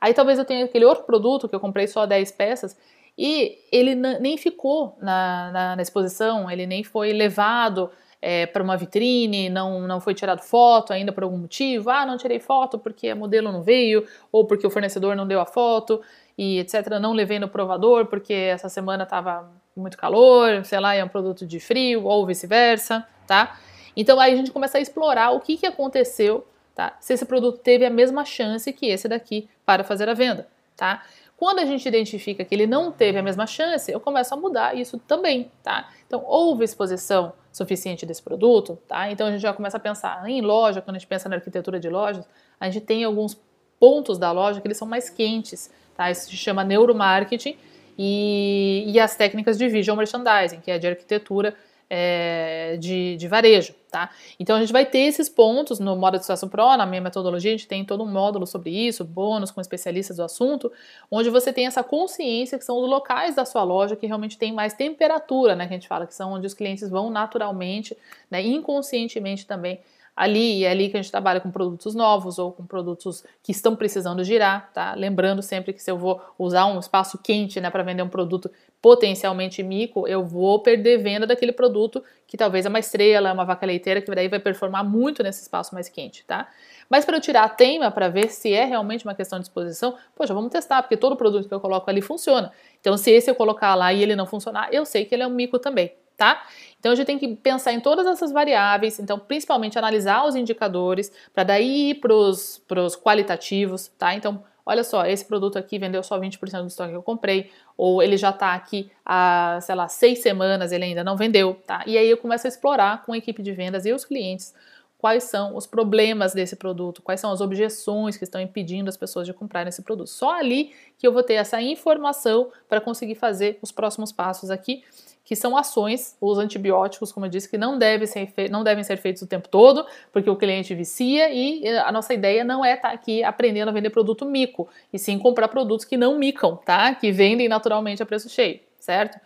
Aí 0.00 0.14
talvez 0.14 0.38
eu 0.38 0.44
tenha 0.46 0.64
aquele 0.64 0.84
outro 0.86 1.04
produto 1.04 1.46
que 1.46 1.54
eu 1.54 1.60
comprei 1.60 1.86
só 1.86 2.06
10 2.06 2.32
peças 2.32 2.76
e 3.16 3.58
ele 3.70 3.94
nem 3.94 4.36
ficou 4.36 4.96
na, 5.00 5.50
na, 5.52 5.76
na 5.76 5.82
exposição, 5.82 6.50
ele 6.50 6.66
nem 6.66 6.82
foi 6.82 7.12
levado 7.12 7.90
é, 8.22 8.46
para 8.46 8.62
uma 8.62 8.76
vitrine, 8.76 9.50
não, 9.50 9.80
não 9.80 10.00
foi 10.00 10.14
tirado 10.14 10.40
foto 10.40 10.92
ainda 10.92 11.12
por 11.12 11.24
algum 11.24 11.38
motivo. 11.38 11.90
Ah, 11.90 12.06
não 12.06 12.16
tirei 12.16 12.38
foto 12.38 12.78
porque 12.78 13.08
a 13.08 13.16
modelo 13.16 13.50
não 13.50 13.62
veio, 13.62 14.06
ou 14.30 14.46
porque 14.46 14.64
o 14.64 14.70
fornecedor 14.70 15.16
não 15.16 15.26
deu 15.26 15.40
a 15.40 15.46
foto, 15.46 16.00
e 16.38 16.60
etc. 16.60 17.00
Não 17.00 17.12
levei 17.12 17.40
no 17.40 17.48
provador 17.48 18.06
porque 18.06 18.32
essa 18.32 18.68
semana 18.68 19.02
estava 19.02 19.50
muito 19.76 19.98
calor, 19.98 20.64
sei 20.64 20.78
lá, 20.78 20.94
é 20.94 21.02
um 21.02 21.08
produto 21.08 21.44
de 21.44 21.58
frio, 21.58 22.04
ou 22.04 22.24
vice-versa, 22.24 23.06
tá? 23.26 23.58
Então 23.96 24.20
aí 24.20 24.32
a 24.32 24.36
gente 24.36 24.52
começa 24.52 24.78
a 24.78 24.80
explorar 24.80 25.32
o 25.32 25.40
que, 25.40 25.56
que 25.56 25.66
aconteceu, 25.66 26.46
tá? 26.74 26.96
Se 27.00 27.14
esse 27.14 27.26
produto 27.26 27.58
teve 27.58 27.84
a 27.84 27.90
mesma 27.90 28.24
chance 28.24 28.72
que 28.72 28.86
esse 28.86 29.08
daqui 29.08 29.48
para 29.66 29.82
fazer 29.82 30.08
a 30.08 30.14
venda, 30.14 30.46
tá? 30.76 31.02
Quando 31.36 31.58
a 31.58 31.66
gente 31.66 31.86
identifica 31.86 32.44
que 32.44 32.54
ele 32.54 32.66
não 32.66 32.92
teve 32.92 33.18
a 33.18 33.22
mesma 33.22 33.46
chance, 33.46 33.90
eu 33.90 33.98
começo 33.98 34.32
a 34.32 34.36
mudar 34.36 34.76
isso 34.76 34.98
também, 34.98 35.50
tá? 35.62 35.90
Então, 36.06 36.22
houve 36.24 36.64
exposição 36.64 37.32
suficiente 37.52 38.06
desse 38.06 38.22
produto, 38.22 38.78
tá? 38.86 39.10
Então, 39.10 39.26
a 39.26 39.30
gente 39.32 39.40
já 39.40 39.52
começa 39.52 39.76
a 39.76 39.80
pensar 39.80 40.28
em 40.28 40.40
loja, 40.40 40.80
quando 40.80 40.96
a 40.96 40.98
gente 40.98 41.08
pensa 41.08 41.28
na 41.28 41.36
arquitetura 41.36 41.80
de 41.80 41.88
lojas, 41.88 42.28
a 42.60 42.70
gente 42.70 42.84
tem 42.84 43.02
alguns 43.02 43.38
pontos 43.80 44.18
da 44.18 44.30
loja 44.30 44.60
que 44.60 44.66
eles 44.66 44.76
são 44.76 44.86
mais 44.86 45.10
quentes, 45.10 45.70
tá? 45.96 46.10
Isso 46.10 46.30
se 46.30 46.36
chama 46.36 46.62
neuromarketing 46.62 47.56
e, 47.98 48.84
e 48.86 49.00
as 49.00 49.16
técnicas 49.16 49.58
de 49.58 49.68
visual 49.68 49.96
merchandising, 49.96 50.60
que 50.60 50.70
é 50.70 50.78
de 50.78 50.86
arquitetura 50.86 51.54
é, 51.94 52.78
de, 52.78 53.16
de, 53.18 53.28
varejo, 53.28 53.74
tá? 53.90 54.08
Então 54.40 54.56
a 54.56 54.60
gente 54.60 54.72
vai 54.72 54.86
ter 54.86 55.00
esses 55.00 55.28
pontos 55.28 55.78
no 55.78 55.94
Moda 55.94 56.16
de 56.16 56.24
Situação 56.24 56.48
Pro, 56.48 56.74
na 56.74 56.86
minha 56.86 57.02
metodologia, 57.02 57.50
a 57.50 57.54
gente 57.54 57.68
tem 57.68 57.84
todo 57.84 58.02
um 58.02 58.10
módulo 58.10 58.46
sobre 58.46 58.70
isso, 58.70 59.04
bônus 59.04 59.50
com 59.50 59.60
especialistas 59.60 60.16
do 60.16 60.22
assunto, 60.22 60.72
onde 61.10 61.28
você 61.28 61.52
tem 61.52 61.66
essa 61.66 61.84
consciência 61.84 62.56
que 62.56 62.64
são 62.64 62.78
os 62.78 62.88
locais 62.88 63.34
da 63.34 63.44
sua 63.44 63.62
loja 63.62 63.94
que 63.94 64.06
realmente 64.06 64.38
tem 64.38 64.54
mais 64.54 64.72
temperatura, 64.72 65.54
né? 65.54 65.66
Que 65.66 65.74
a 65.74 65.76
gente 65.76 65.86
fala 65.86 66.06
que 66.06 66.14
são 66.14 66.32
onde 66.32 66.46
os 66.46 66.54
clientes 66.54 66.88
vão 66.88 67.10
naturalmente, 67.10 67.94
né, 68.30 68.40
inconscientemente 68.40 69.46
também 69.46 69.78
ali 70.14 70.58
e 70.58 70.64
é 70.64 70.70
ali 70.70 70.88
que 70.88 70.96
a 70.96 71.02
gente 71.02 71.10
trabalha 71.10 71.40
com 71.40 71.50
produtos 71.50 71.94
novos 71.94 72.38
ou 72.38 72.52
com 72.52 72.66
produtos 72.66 73.24
que 73.42 73.50
estão 73.50 73.74
precisando 73.74 74.22
girar, 74.22 74.70
tá? 74.72 74.94
Lembrando 74.94 75.42
sempre 75.42 75.72
que 75.72 75.82
se 75.82 75.90
eu 75.90 75.96
vou 75.96 76.20
usar 76.38 76.66
um 76.66 76.78
espaço 76.78 77.18
quente, 77.18 77.60
né, 77.60 77.70
para 77.70 77.82
vender 77.82 78.02
um 78.02 78.08
produto 78.08 78.50
potencialmente 78.80 79.62
mico, 79.62 80.06
eu 80.08 80.24
vou 80.24 80.60
perder 80.60 80.98
venda 80.98 81.26
daquele 81.26 81.52
produto 81.52 82.02
que 82.26 82.36
talvez 82.36 82.66
é 82.66 82.68
uma 82.68 82.78
estrela, 82.78 83.28
é 83.28 83.32
uma 83.32 83.44
vaca 83.44 83.64
leiteira, 83.64 84.02
que 84.02 84.14
daí 84.14 84.28
vai 84.28 84.40
performar 84.40 84.84
muito 84.84 85.22
nesse 85.22 85.42
espaço 85.42 85.74
mais 85.74 85.88
quente, 85.88 86.24
tá? 86.24 86.48
Mas 86.90 87.04
para 87.04 87.16
eu 87.16 87.20
tirar 87.20 87.44
a 87.44 87.48
teima 87.48 87.90
para 87.90 88.08
ver 88.08 88.28
se 88.30 88.52
é 88.52 88.64
realmente 88.64 89.04
uma 89.04 89.14
questão 89.14 89.38
de 89.38 89.46
exposição, 89.46 89.96
poxa, 90.14 90.34
vamos 90.34 90.50
testar, 90.50 90.82
porque 90.82 90.96
todo 90.96 91.16
produto 91.16 91.48
que 91.48 91.54
eu 91.54 91.60
coloco 91.60 91.88
ali 91.88 92.02
funciona. 92.02 92.52
Então, 92.80 92.96
se 92.96 93.10
esse 93.10 93.30
eu 93.30 93.34
colocar 93.34 93.74
lá 93.74 93.92
e 93.92 94.02
ele 94.02 94.16
não 94.16 94.26
funcionar, 94.26 94.68
eu 94.72 94.84
sei 94.84 95.04
que 95.04 95.14
ele 95.14 95.22
é 95.22 95.26
um 95.26 95.30
mico 95.30 95.58
também, 95.58 95.92
tá? 96.22 96.46
Então 96.78 96.92
a 96.92 96.94
gente 96.94 97.06
tem 97.06 97.18
que 97.18 97.34
pensar 97.34 97.72
em 97.72 97.80
todas 97.80 98.06
essas 98.06 98.30
variáveis, 98.30 99.00
então 99.00 99.18
principalmente 99.18 99.76
analisar 99.76 100.24
os 100.24 100.36
indicadores 100.36 101.12
para 101.34 101.42
daí 101.42 101.90
ir 101.90 101.94
para 101.96 102.14
os 102.14 102.96
qualitativos, 102.96 103.88
tá? 103.98 104.14
Então, 104.14 104.44
olha 104.64 104.84
só, 104.84 105.04
esse 105.04 105.24
produto 105.24 105.58
aqui 105.58 105.80
vendeu 105.80 106.00
só 106.04 106.20
20% 106.20 106.60
do 106.60 106.68
estoque 106.68 106.90
que 106.90 106.96
eu 106.96 107.02
comprei, 107.02 107.50
ou 107.76 108.00
ele 108.00 108.16
já 108.16 108.30
está 108.30 108.54
aqui 108.54 108.88
há, 109.04 109.58
sei 109.62 109.74
lá, 109.74 109.88
seis 109.88 110.20
semanas, 110.20 110.70
ele 110.70 110.84
ainda 110.84 111.02
não 111.02 111.16
vendeu, 111.16 111.60
tá? 111.66 111.82
E 111.88 111.98
aí 111.98 112.08
eu 112.08 112.16
começo 112.16 112.46
a 112.46 112.48
explorar 112.48 113.04
com 113.04 113.12
a 113.12 113.18
equipe 113.18 113.42
de 113.42 113.50
vendas 113.50 113.84
e 113.84 113.92
os 113.92 114.04
clientes 114.04 114.54
quais 114.98 115.24
são 115.24 115.56
os 115.56 115.66
problemas 115.66 116.32
desse 116.32 116.54
produto, 116.54 117.02
quais 117.02 117.18
são 117.18 117.32
as 117.32 117.40
objeções 117.40 118.16
que 118.16 118.22
estão 118.22 118.40
impedindo 118.40 118.88
as 118.88 118.96
pessoas 118.96 119.26
de 119.26 119.34
comprarem 119.34 119.68
esse 119.68 119.82
produto. 119.82 120.06
Só 120.06 120.38
ali 120.38 120.72
que 120.96 121.04
eu 121.04 121.12
vou 121.12 121.24
ter 121.24 121.34
essa 121.34 121.60
informação 121.60 122.52
para 122.68 122.80
conseguir 122.80 123.16
fazer 123.16 123.58
os 123.60 123.72
próximos 123.72 124.12
passos 124.12 124.48
aqui 124.48 124.84
que 125.24 125.36
são 125.36 125.56
ações, 125.56 126.16
os 126.20 126.38
antibióticos, 126.38 127.12
como 127.12 127.26
eu 127.26 127.30
disse, 127.30 127.48
que 127.48 127.56
não 127.56 127.78
devem 127.78 128.06
ser, 128.06 128.32
não 128.50 128.64
devem 128.64 128.82
ser 128.82 128.96
feitos 128.96 129.22
o 129.22 129.26
tempo 129.26 129.48
todo, 129.48 129.86
porque 130.12 130.28
o 130.28 130.36
cliente 130.36 130.74
vicia 130.74 131.30
e 131.30 131.66
a 131.68 131.92
nossa 131.92 132.12
ideia 132.12 132.42
não 132.42 132.64
é 132.64 132.74
estar 132.74 132.88
tá 132.88 132.94
aqui 132.94 133.22
aprendendo 133.22 133.68
a 133.68 133.72
vender 133.72 133.90
produto 133.90 134.24
mico, 134.24 134.68
e 134.92 134.98
sim 134.98 135.18
comprar 135.18 135.48
produtos 135.48 135.84
que 135.84 135.96
não 135.96 136.18
micam, 136.18 136.56
tá? 136.56 136.94
Que 136.94 137.12
vendem 137.12 137.48
naturalmente 137.48 138.02
a 138.02 138.06
preço 138.06 138.28
cheio, 138.28 138.60
certo? 138.78 139.18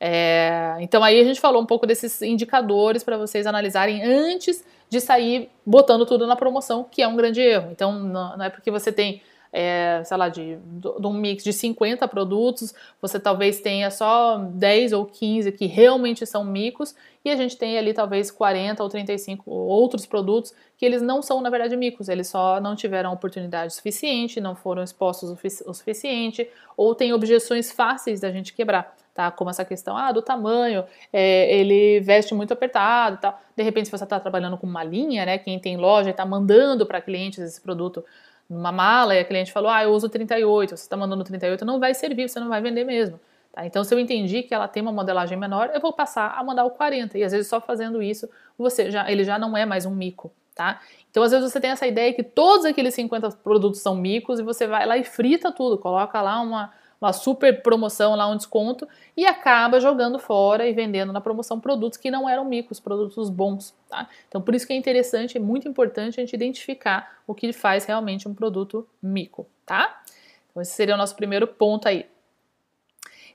É, 0.00 0.76
então 0.80 1.04
aí 1.04 1.20
a 1.20 1.24
gente 1.24 1.40
falou 1.40 1.62
um 1.62 1.66
pouco 1.66 1.86
desses 1.86 2.20
indicadores 2.20 3.04
para 3.04 3.16
vocês 3.16 3.46
analisarem 3.46 4.02
antes 4.02 4.64
de 4.88 5.00
sair 5.00 5.50
botando 5.64 6.04
tudo 6.04 6.26
na 6.26 6.36
promoção, 6.36 6.84
que 6.84 7.02
é 7.02 7.08
um 7.08 7.16
grande 7.16 7.40
erro. 7.40 7.68
Então 7.70 7.92
não, 7.92 8.36
não 8.36 8.44
é 8.44 8.50
porque 8.50 8.70
você 8.70 8.90
tem 8.90 9.22
é, 9.56 10.02
sei 10.04 10.16
lá, 10.16 10.28
de, 10.28 10.56
de 10.56 11.06
um 11.06 11.12
mix 11.12 11.44
de 11.44 11.52
50 11.52 12.08
produtos, 12.08 12.74
você 13.00 13.20
talvez 13.20 13.60
tenha 13.60 13.88
só 13.88 14.38
10 14.38 14.92
ou 14.92 15.06
15 15.06 15.52
que 15.52 15.66
realmente 15.66 16.26
são 16.26 16.44
micos, 16.44 16.92
e 17.24 17.30
a 17.30 17.36
gente 17.36 17.56
tem 17.56 17.78
ali 17.78 17.94
talvez 17.94 18.32
40 18.32 18.82
ou 18.82 18.88
35 18.88 19.48
outros 19.48 20.04
produtos 20.04 20.52
que 20.76 20.84
eles 20.84 21.00
não 21.00 21.22
são, 21.22 21.40
na 21.40 21.48
verdade, 21.50 21.76
micos, 21.76 22.08
eles 22.08 22.26
só 22.26 22.60
não 22.60 22.74
tiveram 22.74 23.12
oportunidade 23.12 23.72
suficiente, 23.72 24.40
não 24.40 24.56
foram 24.56 24.82
expostos 24.82 25.30
o, 25.30 25.72
suficiente, 25.72 26.50
ou 26.76 26.92
tem 26.92 27.12
objeções 27.12 27.70
fáceis 27.70 28.20
da 28.20 28.32
gente 28.32 28.52
quebrar. 28.52 28.96
Tá, 29.14 29.30
como 29.30 29.48
essa 29.48 29.64
questão 29.64 29.96
ah, 29.96 30.10
do 30.10 30.20
tamanho, 30.20 30.84
é, 31.12 31.56
ele 31.56 32.00
veste 32.00 32.34
muito 32.34 32.52
apertado 32.52 33.18
tal. 33.18 33.40
De 33.56 33.62
repente, 33.62 33.84
se 33.84 33.92
você 33.92 34.02
está 34.02 34.18
trabalhando 34.18 34.58
com 34.58 34.66
uma 34.66 34.82
linha, 34.82 35.24
né, 35.24 35.38
quem 35.38 35.56
tem 35.60 35.76
loja 35.76 36.10
está 36.10 36.26
mandando 36.26 36.84
para 36.84 37.00
clientes 37.00 37.38
esse 37.38 37.60
produto 37.60 38.04
numa 38.48 38.72
mala 38.72 39.14
e 39.14 39.18
a 39.20 39.24
cliente 39.24 39.52
falou, 39.52 39.70
ah, 39.70 39.82
eu 39.82 39.90
uso 39.90 40.08
38, 40.08 40.70
você 40.70 40.82
está 40.82 40.96
mandando 40.96 41.24
38, 41.24 41.64
não 41.64 41.80
vai 41.80 41.94
servir, 41.94 42.28
você 42.28 42.38
não 42.38 42.48
vai 42.48 42.60
vender 42.60 42.84
mesmo. 42.84 43.18
Tá? 43.52 43.64
Então, 43.64 43.84
se 43.84 43.94
eu 43.94 43.98
entendi 43.98 44.42
que 44.42 44.52
ela 44.52 44.66
tem 44.66 44.82
uma 44.82 44.92
modelagem 44.92 45.38
menor, 45.38 45.70
eu 45.72 45.80
vou 45.80 45.92
passar 45.92 46.34
a 46.36 46.42
mandar 46.42 46.64
o 46.64 46.70
40. 46.70 47.16
E 47.16 47.22
às 47.22 47.32
vezes 47.32 47.46
só 47.46 47.60
fazendo 47.60 48.02
isso, 48.02 48.28
você 48.58 48.90
já, 48.90 49.10
ele 49.10 49.24
já 49.24 49.38
não 49.38 49.56
é 49.56 49.64
mais 49.64 49.86
um 49.86 49.94
mico. 49.94 50.32
Tá? 50.54 50.80
Então, 51.10 51.22
às 51.22 51.32
vezes 51.32 51.50
você 51.50 51.60
tem 51.60 51.70
essa 51.70 51.86
ideia 51.86 52.12
que 52.12 52.22
todos 52.22 52.64
aqueles 52.64 52.94
50 52.94 53.30
produtos 53.42 53.80
são 53.80 53.96
micos 53.96 54.38
e 54.38 54.42
você 54.42 54.66
vai 54.66 54.86
lá 54.86 54.96
e 54.96 55.04
frita 55.04 55.50
tudo, 55.50 55.78
coloca 55.78 56.20
lá 56.22 56.40
uma, 56.40 56.72
uma 57.04 57.12
super 57.12 57.62
promoção 57.62 58.14
lá, 58.14 58.26
um 58.26 58.36
desconto, 58.36 58.88
e 59.16 59.26
acaba 59.26 59.78
jogando 59.78 60.18
fora 60.18 60.66
e 60.66 60.72
vendendo 60.72 61.12
na 61.12 61.20
promoção 61.20 61.60
produtos 61.60 61.98
que 61.98 62.10
não 62.10 62.28
eram 62.28 62.44
micos, 62.44 62.80
produtos 62.80 63.28
bons, 63.28 63.74
tá? 63.88 64.08
Então, 64.26 64.40
por 64.40 64.54
isso 64.54 64.66
que 64.66 64.72
é 64.72 64.76
interessante, 64.76 65.36
é 65.36 65.40
muito 65.40 65.68
importante 65.68 66.18
a 66.18 66.22
gente 66.22 66.32
identificar 66.32 67.18
o 67.26 67.34
que 67.34 67.52
faz 67.52 67.84
realmente 67.84 68.26
um 68.26 68.34
produto 68.34 68.88
mico, 69.02 69.46
tá? 69.66 70.02
Então, 70.50 70.62
esse 70.62 70.72
seria 70.72 70.94
o 70.94 70.98
nosso 70.98 71.14
primeiro 71.14 71.46
ponto 71.46 71.86
aí. 71.86 72.06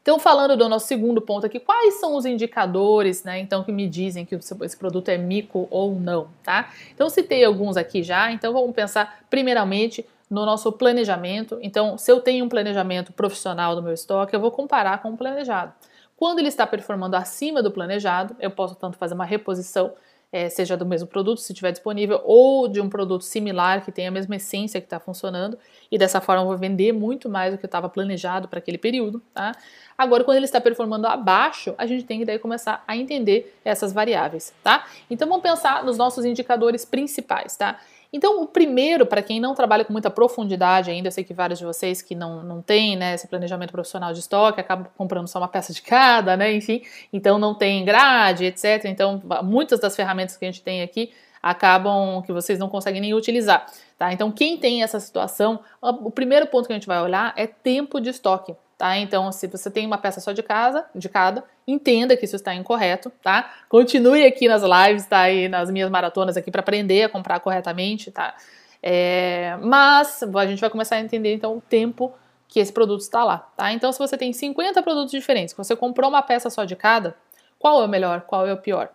Então, 0.02 0.18
falando 0.18 0.58
do 0.58 0.68
nosso 0.68 0.88
segundo 0.88 1.22
ponto 1.22 1.46
aqui, 1.46 1.60
quais 1.60 1.96
são 1.96 2.16
os 2.16 2.26
indicadores, 2.26 3.24
né, 3.24 3.40
então, 3.40 3.64
que 3.64 3.72
me 3.72 3.88
dizem 3.88 4.26
que 4.26 4.34
esse 4.34 4.78
produto 4.78 5.10
é 5.10 5.18
mico 5.18 5.68
ou 5.70 5.94
não, 5.94 6.30
tá? 6.42 6.74
Então, 6.94 7.10
citei 7.10 7.46
alguns 7.46 7.78
aqui 7.78 8.02
já, 8.02 8.32
então 8.32 8.52
vamos 8.52 8.74
pensar 8.74 9.20
primeiramente 9.30 10.04
no 10.30 10.46
nosso 10.46 10.72
planejamento. 10.72 11.58
Então, 11.62 11.98
se 11.98 12.12
eu 12.12 12.20
tenho 12.22 12.46
um 12.46 12.50
planejamento 12.50 13.12
profissional 13.12 13.76
do 13.76 13.82
meu 13.82 13.94
estoque, 13.94 14.36
eu 14.36 14.40
vou 14.40 14.52
comparar 14.52 15.02
com 15.02 15.12
o 15.12 15.18
planejado. 15.18 15.74
Quando 16.16 16.40
ele 16.40 16.50
está 16.50 16.68
performando 16.68 17.16
acima 17.16 17.64
do 17.64 17.72
planejado, 17.72 18.36
eu 18.40 18.52
posso 18.52 18.76
tanto 18.76 18.98
fazer 18.98 19.16
uma 19.16 19.26
reposição, 19.26 19.94
é, 20.32 20.50
seja 20.50 20.76
do 20.76 20.86
mesmo 20.86 21.08
produto, 21.08 21.40
se 21.40 21.54
estiver 21.54 21.72
disponível, 21.72 22.22
ou 22.26 22.68
de 22.68 22.82
um 22.82 22.90
produto 22.90 23.24
similar 23.24 23.84
que 23.84 23.92
tenha 23.92 24.10
a 24.10 24.12
mesma 24.12 24.36
essência 24.36 24.80
que 24.82 24.86
está 24.86 25.00
funcionando, 25.00 25.58
e 25.90 25.98
dessa 25.98 26.20
forma 26.20 26.44
eu 26.44 26.48
vou 26.48 26.58
vender 26.58 26.92
muito 26.92 27.30
mais 27.30 27.54
do 27.54 27.58
que 27.58 27.66
estava 27.66 27.88
planejado 27.88 28.50
para 28.50 28.60
aquele 28.60 28.78
período. 28.78 29.22
Tá? 29.34 29.54
Agora, 29.98 30.24
quando 30.26 30.36
ele 30.36 30.46
está 30.46 30.60
performando 30.60 31.08
abaixo, 31.08 31.74
a 31.78 31.88
gente 31.88 32.04
tem 32.04 32.20
que 32.20 32.26
daí 32.26 32.38
começar 32.38 32.84
a 32.86 32.98
entender 32.98 33.58
essas 33.64 33.94
variáveis. 33.94 34.54
Tá? 34.62 34.86
Então 35.10 35.28
vamos 35.28 35.42
pensar 35.42 35.86
nos 35.86 35.98
nossos 35.98 36.26
indicadores 36.26 36.84
principais. 36.84 37.56
Tá? 37.56 37.80
Então, 38.12 38.42
o 38.42 38.48
primeiro, 38.48 39.06
para 39.06 39.22
quem 39.22 39.40
não 39.40 39.54
trabalha 39.54 39.86
com 39.86 39.94
muita 39.94 40.10
profundidade 40.10 40.90
ainda, 40.90 41.10
eu 41.10 41.12
sei 41.12 41.24
que 41.24 41.34
vários 41.34 41.60
de 41.60 41.66
vocês 41.66 42.02
que 42.02 42.16
não, 42.16 42.44
não 42.44 42.62
têm 42.62 42.98
né, 42.98 43.14
esse 43.14 43.28
planejamento 43.28 43.72
profissional 43.72 44.12
de 44.14 44.20
estoque 44.20 44.60
acabam 44.60 44.88
comprando 44.98 45.28
só 45.28 45.38
uma 45.38 45.48
peça 45.48 45.72
de 45.72 45.82
cada, 45.82 46.36
né? 46.36 46.52
Enfim, 46.52 46.82
então 47.14 47.38
não 47.38 47.54
tem 47.54 47.86
grade, 47.86 48.46
etc. 48.46 48.86
Então, 48.86 49.22
muitas 49.44 49.80
das 49.80 49.96
ferramentas 49.96 50.36
que 50.36 50.46
a 50.46 50.48
gente 50.52 50.64
tem 50.64 50.82
aqui 50.82 51.12
acabam 51.42 52.22
que 52.24 52.34
vocês 52.34 52.58
não 52.58 52.68
conseguem 52.68 53.00
nem 53.00 53.14
utilizar. 53.14 53.66
Tá? 53.98 54.12
Então, 54.12 54.32
quem 54.32 54.58
tem 54.58 54.82
essa 54.84 55.00
situação, 55.00 55.60
o 55.82 56.12
primeiro 56.12 56.48
ponto 56.48 56.66
que 56.66 56.74
a 56.74 56.76
gente 56.76 56.88
vai 56.88 57.02
olhar 57.02 57.34
é 57.38 57.46
tempo 57.46 58.00
de 58.02 58.10
estoque. 58.10 58.56
Tá? 58.80 58.98
Então, 58.98 59.30
se 59.30 59.46
você 59.46 59.70
tem 59.70 59.86
uma 59.86 59.98
peça 59.98 60.22
só 60.22 60.32
de 60.32 60.42
casa, 60.42 60.86
de 60.96 61.10
cada, 61.10 61.44
entenda 61.68 62.16
que 62.16 62.24
isso 62.24 62.38
está 62.38 62.56
incorreto, 62.56 63.12
tá? 63.22 63.52
Continue 63.68 64.26
aqui 64.26 64.48
nas 64.48 64.64
lives, 64.64 65.06
tá? 65.06 65.20
aí 65.20 65.50
nas 65.50 65.70
minhas 65.70 65.90
maratonas 65.90 66.38
aqui 66.38 66.50
para 66.50 66.62
aprender 66.62 67.04
a 67.04 67.10
comprar 67.10 67.42
corretamente, 67.42 68.10
tá? 68.10 68.38
É, 68.82 69.58
mas 69.62 70.24
a 70.24 70.46
gente 70.46 70.62
vai 70.62 70.70
começar 70.70 70.96
a 70.96 71.02
entender 71.02 71.34
então 71.34 71.58
o 71.58 71.60
tempo 71.60 72.14
que 72.48 72.58
esse 72.58 72.72
produto 72.72 73.02
está 73.02 73.22
lá, 73.26 73.40
tá? 73.58 73.70
Então, 73.74 73.92
se 73.92 74.00
você 74.00 74.18
tem 74.18 74.32
50 74.32 74.82
produtos 74.82 75.12
diferentes, 75.12 75.54
você 75.54 75.76
comprou 75.76 76.10
uma 76.10 76.22
peça 76.22 76.50
só 76.50 76.64
de 76.64 76.78
cada, 76.78 77.18
qual 77.60 77.82
é 77.82 77.86
o 77.86 77.90
melhor? 77.90 78.22
Qual 78.22 78.48
é 78.48 78.54
o 78.54 78.58
pior? 78.58 78.88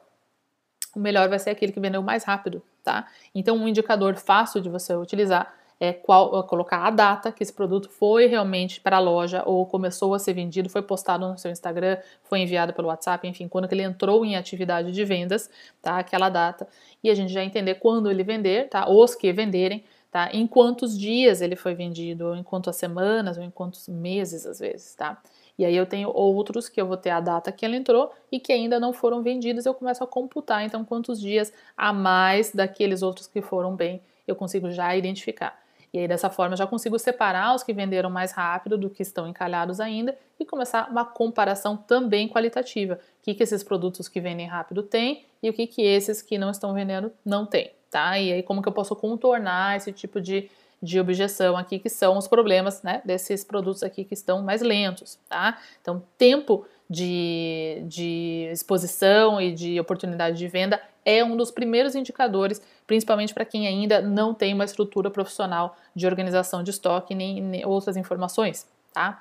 O 0.96 0.98
melhor 0.98 1.28
vai 1.28 1.38
ser 1.38 1.50
aquele 1.50 1.72
que 1.72 1.78
vendeu 1.78 2.02
mais 2.02 2.24
rápido, 2.24 2.62
tá? 2.82 3.06
Então, 3.34 3.54
um 3.54 3.68
indicador 3.68 4.16
fácil 4.16 4.62
de 4.62 4.70
você 4.70 4.94
utilizar 4.94 5.52
é, 5.80 5.92
qual, 5.92 6.44
colocar 6.44 6.78
a 6.78 6.90
data 6.90 7.32
que 7.32 7.42
esse 7.42 7.52
produto 7.52 7.88
foi 7.88 8.26
realmente 8.26 8.80
para 8.80 8.96
a 8.96 9.00
loja 9.00 9.42
ou 9.44 9.66
começou 9.66 10.14
a 10.14 10.18
ser 10.18 10.32
vendido, 10.32 10.68
foi 10.68 10.82
postado 10.82 11.28
no 11.28 11.38
seu 11.38 11.50
Instagram, 11.50 11.98
foi 12.22 12.40
enviado 12.40 12.72
pelo 12.72 12.88
WhatsApp, 12.88 13.26
enfim, 13.26 13.48
quando 13.48 13.70
ele 13.70 13.82
entrou 13.82 14.24
em 14.24 14.36
atividade 14.36 14.92
de 14.92 15.04
vendas, 15.04 15.50
tá? 15.82 15.98
Aquela 15.98 16.28
data. 16.28 16.66
E 17.02 17.10
a 17.10 17.14
gente 17.14 17.32
já 17.32 17.44
entender 17.44 17.74
quando 17.76 18.10
ele 18.10 18.22
vender, 18.22 18.68
tá? 18.68 18.88
Os 18.88 19.14
que 19.14 19.32
venderem, 19.32 19.84
tá? 20.10 20.30
Em 20.32 20.46
quantos 20.46 20.96
dias 20.98 21.40
ele 21.40 21.56
foi 21.56 21.74
vendido, 21.74 22.28
ou 22.28 22.36
em 22.36 22.42
quantas 22.42 22.76
semanas, 22.76 23.36
ou 23.36 23.42
em 23.42 23.50
quantos 23.50 23.88
meses, 23.88 24.46
às 24.46 24.60
vezes, 24.60 24.94
tá? 24.94 25.20
E 25.58 25.64
aí 25.64 25.76
eu 25.76 25.86
tenho 25.86 26.10
outros 26.12 26.68
que 26.68 26.80
eu 26.80 26.86
vou 26.86 26.96
ter 26.96 27.10
a 27.10 27.20
data 27.20 27.52
que 27.52 27.64
ela 27.64 27.76
entrou 27.76 28.12
e 28.30 28.40
que 28.40 28.52
ainda 28.52 28.80
não 28.80 28.92
foram 28.92 29.22
vendidos, 29.22 29.66
eu 29.66 29.74
começo 29.74 30.02
a 30.02 30.06
computar, 30.06 30.64
então, 30.64 30.84
quantos 30.84 31.20
dias 31.20 31.52
a 31.76 31.92
mais 31.92 32.52
daqueles 32.52 33.02
outros 33.02 33.26
que 33.26 33.40
foram 33.40 33.76
bem, 33.76 34.02
eu 34.26 34.34
consigo 34.34 34.70
já 34.70 34.96
identificar. 34.96 35.63
E 35.94 35.98
aí, 36.00 36.08
dessa 36.08 36.28
forma, 36.28 36.56
já 36.56 36.66
consigo 36.66 36.98
separar 36.98 37.54
os 37.54 37.62
que 37.62 37.72
venderam 37.72 38.10
mais 38.10 38.32
rápido 38.32 38.76
do 38.76 38.90
que 38.90 39.00
estão 39.00 39.28
encalhados 39.28 39.78
ainda 39.78 40.18
e 40.40 40.44
começar 40.44 40.90
uma 40.90 41.04
comparação 41.04 41.76
também 41.76 42.28
qualitativa. 42.28 42.94
O 42.94 43.22
que, 43.22 43.32
que 43.32 43.44
esses 43.44 43.62
produtos 43.62 44.08
que 44.08 44.20
vendem 44.20 44.48
rápido 44.48 44.82
têm 44.82 45.24
e 45.40 45.48
o 45.48 45.52
que, 45.52 45.68
que 45.68 45.82
esses 45.82 46.20
que 46.20 46.36
não 46.36 46.50
estão 46.50 46.74
vendendo 46.74 47.12
não 47.24 47.46
têm, 47.46 47.70
tá? 47.92 48.18
E 48.18 48.32
aí, 48.32 48.42
como 48.42 48.60
que 48.60 48.68
eu 48.68 48.72
posso 48.72 48.96
contornar 48.96 49.76
esse 49.76 49.92
tipo 49.92 50.20
de, 50.20 50.50
de 50.82 50.98
objeção 50.98 51.56
aqui, 51.56 51.78
que 51.78 51.88
são 51.88 52.18
os 52.18 52.26
problemas, 52.26 52.82
né, 52.82 53.00
desses 53.04 53.44
produtos 53.44 53.84
aqui 53.84 54.02
que 54.02 54.14
estão 54.14 54.42
mais 54.42 54.62
lentos, 54.62 55.16
tá? 55.28 55.58
Então, 55.80 56.02
tempo 56.18 56.66
de, 56.90 57.84
de 57.86 58.48
exposição 58.50 59.40
e 59.40 59.52
de 59.52 59.78
oportunidade 59.78 60.36
de 60.36 60.48
venda 60.48 60.80
é 61.04 61.22
um 61.24 61.36
dos 61.36 61.50
primeiros 61.50 61.94
indicadores, 61.94 62.62
principalmente 62.86 63.34
para 63.34 63.44
quem 63.44 63.66
ainda 63.66 64.00
não 64.00 64.32
tem 64.34 64.54
uma 64.54 64.64
estrutura 64.64 65.10
profissional 65.10 65.76
de 65.94 66.06
organização 66.06 66.62
de 66.62 66.70
estoque 66.70 67.14
nem, 67.14 67.40
nem 67.40 67.64
outras 67.64 67.96
informações, 67.96 68.66
tá? 68.92 69.20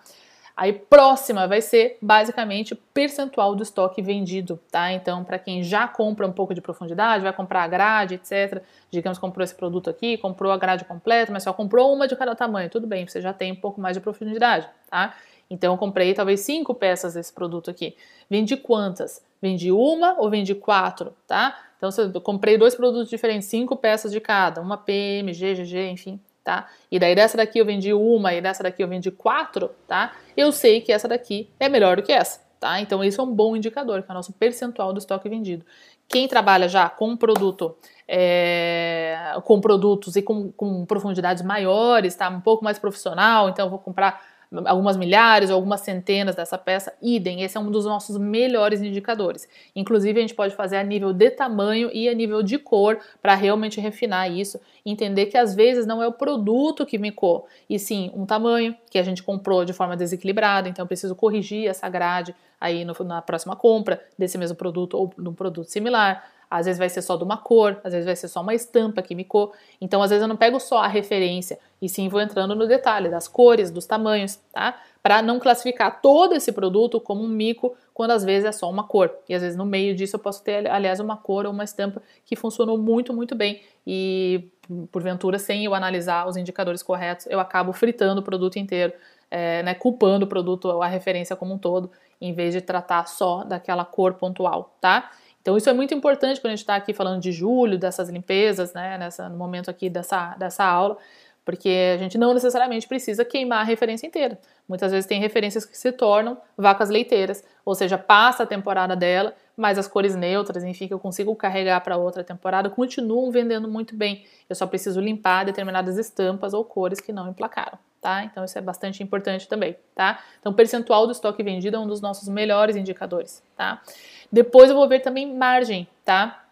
Aí 0.55 0.71
próxima 0.71 1.47
vai 1.47 1.61
ser 1.61 1.97
basicamente 1.99 2.75
percentual 2.93 3.55
do 3.55 3.63
estoque 3.63 4.03
vendido, 4.03 4.59
tá? 4.71 4.91
Então, 4.93 5.23
para 5.23 5.39
quem 5.39 5.63
já 5.63 5.87
compra 5.87 6.27
um 6.27 6.31
pouco 6.31 6.53
de 6.53 6.61
profundidade, 6.61 7.23
vai 7.23 7.33
comprar 7.33 7.63
a 7.63 7.67
grade, 7.67 8.15
etc. 8.15 8.61
Digamos 8.91 9.17
comprou 9.17 9.43
esse 9.43 9.55
produto 9.55 9.89
aqui, 9.89 10.15
comprou 10.15 10.51
a 10.51 10.57
grade 10.57 10.85
completa, 10.85 11.31
mas 11.31 11.41
só 11.41 11.51
comprou 11.53 11.91
uma 11.91 12.07
de 12.07 12.15
cada 12.15 12.35
tamanho, 12.35 12.69
tudo 12.69 12.85
bem, 12.85 13.07
você 13.07 13.19
já 13.19 13.33
tem 13.33 13.51
um 13.51 13.55
pouco 13.55 13.81
mais 13.81 13.97
de 13.97 14.01
profundidade, 14.01 14.69
tá? 14.91 15.15
Então 15.49 15.73
eu 15.73 15.77
comprei 15.77 16.13
talvez 16.13 16.41
cinco 16.41 16.73
peças 16.75 17.15
desse 17.15 17.33
produto 17.33 17.71
aqui. 17.71 17.95
Vendi 18.29 18.55
quantas? 18.55 19.23
Vendi 19.41 19.71
uma 19.71 20.19
ou 20.19 20.29
vendi 20.29 20.53
quatro, 20.53 21.13
tá? 21.27 21.57
Então 21.83 22.05
eu 22.13 22.21
comprei 22.21 22.57
dois 22.57 22.75
produtos 22.75 23.09
diferentes, 23.09 23.47
cinco 23.49 23.75
peças 23.75 24.11
de 24.11 24.21
cada, 24.21 24.61
uma 24.61 24.77
PM, 24.77 25.33
GGG, 25.33 25.89
enfim, 25.89 26.17
tá? 26.41 26.69
E 26.89 26.97
daí 26.97 27.13
dessa 27.13 27.35
daqui 27.35 27.59
eu 27.59 27.65
vendi 27.65 27.93
uma 27.93 28.33
e 28.33 28.39
dessa 28.39 28.63
daqui 28.63 28.81
eu 28.81 28.87
vendi 28.87 29.11
quatro, 29.11 29.69
tá? 29.85 30.13
Eu 30.37 30.53
sei 30.53 30.79
que 30.79 30.93
essa 30.93 31.09
daqui 31.09 31.49
é 31.59 31.67
melhor 31.67 31.97
do 31.97 32.03
que 32.03 32.13
essa, 32.13 32.39
tá? 32.57 32.79
Então 32.79 33.03
isso 33.03 33.19
é 33.19 33.23
um 33.23 33.33
bom 33.33 33.53
indicador, 33.53 34.01
que 34.01 34.09
é 34.09 34.13
o 34.13 34.15
nosso 34.15 34.31
percentual 34.31 34.93
do 34.93 34.99
estoque 34.99 35.27
vendido. 35.27 35.65
Quem 36.07 36.25
trabalha 36.25 36.69
já 36.69 36.87
com 36.87 37.17
produto, 37.17 37.75
é, 38.07 39.33
com 39.43 39.59
produtos 39.59 40.15
e 40.15 40.21
com, 40.21 40.53
com 40.53 40.85
profundidades 40.85 41.43
maiores, 41.43 42.15
tá? 42.15 42.29
Um 42.29 42.39
pouco 42.39 42.63
mais 42.63 42.79
profissional, 42.79 43.49
então 43.49 43.65
eu 43.65 43.69
vou 43.69 43.79
comprar 43.79 44.21
algumas 44.65 44.97
milhares 44.97 45.49
ou 45.49 45.55
algumas 45.55 45.81
centenas 45.81 46.35
dessa 46.35 46.57
peça, 46.57 46.93
idem, 47.01 47.41
esse 47.41 47.57
é 47.57 47.59
um 47.59 47.71
dos 47.71 47.85
nossos 47.85 48.17
melhores 48.17 48.81
indicadores. 48.81 49.47
Inclusive, 49.75 50.19
a 50.19 50.21
gente 50.21 50.35
pode 50.35 50.55
fazer 50.55 50.77
a 50.77 50.83
nível 50.83 51.11
de 51.13 51.31
tamanho 51.31 51.89
e 51.93 52.07
a 52.07 52.13
nível 52.13 52.43
de 52.43 52.57
cor 52.57 52.99
para 53.21 53.35
realmente 53.35 53.81
refinar 53.81 54.31
isso, 54.31 54.59
entender 54.85 55.27
que 55.27 55.37
às 55.37 55.55
vezes 55.55 55.85
não 55.85 56.01
é 56.01 56.07
o 56.07 56.11
produto 56.11 56.85
que 56.85 56.97
micou, 56.97 57.47
e 57.69 57.79
sim 57.79 58.11
um 58.13 58.25
tamanho 58.25 58.75
que 58.89 58.97
a 58.97 59.03
gente 59.03 59.23
comprou 59.23 59.65
de 59.65 59.73
forma 59.73 59.97
desequilibrada, 59.97 60.69
então 60.69 60.83
eu 60.83 60.87
preciso 60.87 61.15
corrigir 61.15 61.67
essa 61.67 61.89
grade 61.89 62.35
aí 62.59 62.85
no, 62.85 62.93
na 63.03 63.21
próxima 63.21 63.55
compra 63.55 64.01
desse 64.17 64.37
mesmo 64.37 64.55
produto 64.55 64.95
ou 64.95 65.13
de 65.17 65.27
um 65.27 65.33
produto 65.33 65.69
similar 65.69 66.23
às 66.53 66.67
vezes 66.67 66.77
vai 66.77 66.87
ser 66.87 67.01
só 67.01 67.17
de 67.17 67.23
uma 67.23 67.35
cor, 67.35 67.81
às 67.83 67.93
vezes 67.93 68.05
vai 68.05 68.15
ser 68.15 68.27
só 68.27 68.41
uma 68.41 68.53
estampa 68.53 69.01
que 69.01 69.15
micou. 69.15 69.53
Então, 69.81 70.03
às 70.03 70.11
vezes 70.11 70.21
eu 70.21 70.27
não 70.27 70.35
pego 70.35 70.59
só 70.59 70.77
a 70.83 70.87
referência, 70.87 71.57
e 71.81 71.89
sim 71.89 72.07
vou 72.07 72.21
entrando 72.21 72.53
no 72.53 72.67
detalhe 72.67 73.09
das 73.09 73.27
cores, 73.27 73.71
dos 73.71 73.87
tamanhos, 73.87 74.35
tá? 74.51 74.79
Para 75.01 75.19
não 75.23 75.39
classificar 75.39 75.99
todo 75.99 76.35
esse 76.35 76.51
produto 76.51 77.01
como 77.01 77.23
um 77.23 77.27
mico, 77.27 77.75
quando 77.91 78.11
às 78.11 78.23
vezes 78.23 78.45
é 78.45 78.51
só 78.51 78.69
uma 78.69 78.83
cor. 78.83 79.11
E 79.27 79.33
às 79.33 79.41
vezes 79.41 79.57
no 79.57 79.65
meio 79.65 79.95
disso 79.95 80.15
eu 80.15 80.19
posso 80.19 80.43
ter, 80.43 80.69
aliás, 80.69 80.99
uma 80.99 81.17
cor 81.17 81.47
ou 81.47 81.51
uma 81.51 81.63
estampa 81.63 82.03
que 82.23 82.35
funcionou 82.35 82.77
muito, 82.77 83.11
muito 83.11 83.33
bem. 83.33 83.61
E 83.85 84.47
porventura, 84.91 85.39
sem 85.39 85.65
eu 85.65 85.73
analisar 85.73 86.27
os 86.27 86.37
indicadores 86.37 86.83
corretos, 86.83 87.25
eu 87.31 87.39
acabo 87.39 87.73
fritando 87.73 88.21
o 88.21 88.23
produto 88.23 88.57
inteiro, 88.57 88.93
é, 89.31 89.63
né, 89.63 89.73
culpando 89.73 90.25
o 90.25 90.29
produto, 90.29 90.69
a 90.83 90.87
referência 90.87 91.35
como 91.35 91.55
um 91.55 91.57
todo, 91.57 91.89
em 92.21 92.31
vez 92.31 92.53
de 92.53 92.61
tratar 92.61 93.07
só 93.07 93.43
daquela 93.43 93.83
cor 93.83 94.13
pontual, 94.13 94.77
tá? 94.79 95.09
Então 95.43 95.57
isso 95.57 95.69
é 95.69 95.73
muito 95.73 95.93
importante 95.93 96.39
quando 96.39 96.53
a 96.53 96.55
gente 96.55 96.63
está 96.63 96.77
aqui 96.77 96.93
falando 96.93 97.21
de 97.21 97.33
julho, 97.33 97.77
dessas 97.77 98.09
limpezas, 98.09 98.73
né, 98.73 98.97
nessa, 98.97 99.27
no 99.27 99.37
momento 99.37 99.69
aqui 99.69 99.89
dessa, 99.89 100.35
dessa 100.35 100.63
aula, 100.63 100.97
porque 101.43 101.93
a 101.93 101.97
gente 101.97 102.17
não 102.17 102.33
necessariamente 102.33 102.87
precisa 102.87 103.25
queimar 103.25 103.59
a 103.59 103.63
referência 103.63 104.07
inteira. 104.07 104.39
Muitas 104.69 104.93
vezes 104.93 105.05
tem 105.05 105.19
referências 105.19 105.65
que 105.65 105.77
se 105.77 105.91
tornam 105.91 106.37
vacas 106.57 106.89
leiteiras, 106.89 107.43
ou 107.65 107.75
seja, 107.75 107.97
passa 107.97 108.43
a 108.43 108.45
temporada 108.45 108.95
dela, 108.95 109.35
mas 109.57 109.77
as 109.77 109.85
cores 109.85 110.15
neutras, 110.15 110.63
enfim, 110.63 110.87
que 110.87 110.93
eu 110.93 110.99
consigo 110.99 111.35
carregar 111.35 111.81
para 111.81 111.97
outra 111.97 112.23
temporada, 112.23 112.69
continuam 112.69 113.29
vendendo 113.29 113.67
muito 113.67 113.93
bem. 113.97 114.23
Eu 114.49 114.55
só 114.55 114.65
preciso 114.65 115.01
limpar 115.01 115.43
determinadas 115.43 115.97
estampas 115.97 116.53
ou 116.53 116.63
cores 116.63 117.01
que 117.01 117.11
não 117.11 117.29
emplacaram. 117.29 117.77
Tá? 118.03 118.25
Então 118.25 118.43
isso 118.43 118.57
é 118.57 118.61
bastante 118.61 119.01
importante 119.01 119.47
também, 119.47 119.77
tá? 119.95 120.21
Então 120.37 120.53
percentual 120.53 121.05
do 121.05 121.13
estoque 121.13 121.41
vendido 121.41 121.77
é 121.77 121.79
um 121.79 121.87
dos 121.87 122.01
nossos 122.01 122.27
melhores 122.27 122.75
indicadores, 122.75 123.41
tá? 123.55 123.81
Depois 124.29 124.69
eu 124.69 124.75
vou 124.75 124.89
ver 124.89 124.99
também 124.99 125.33
margem, 125.33 125.87
tá? 126.03 126.43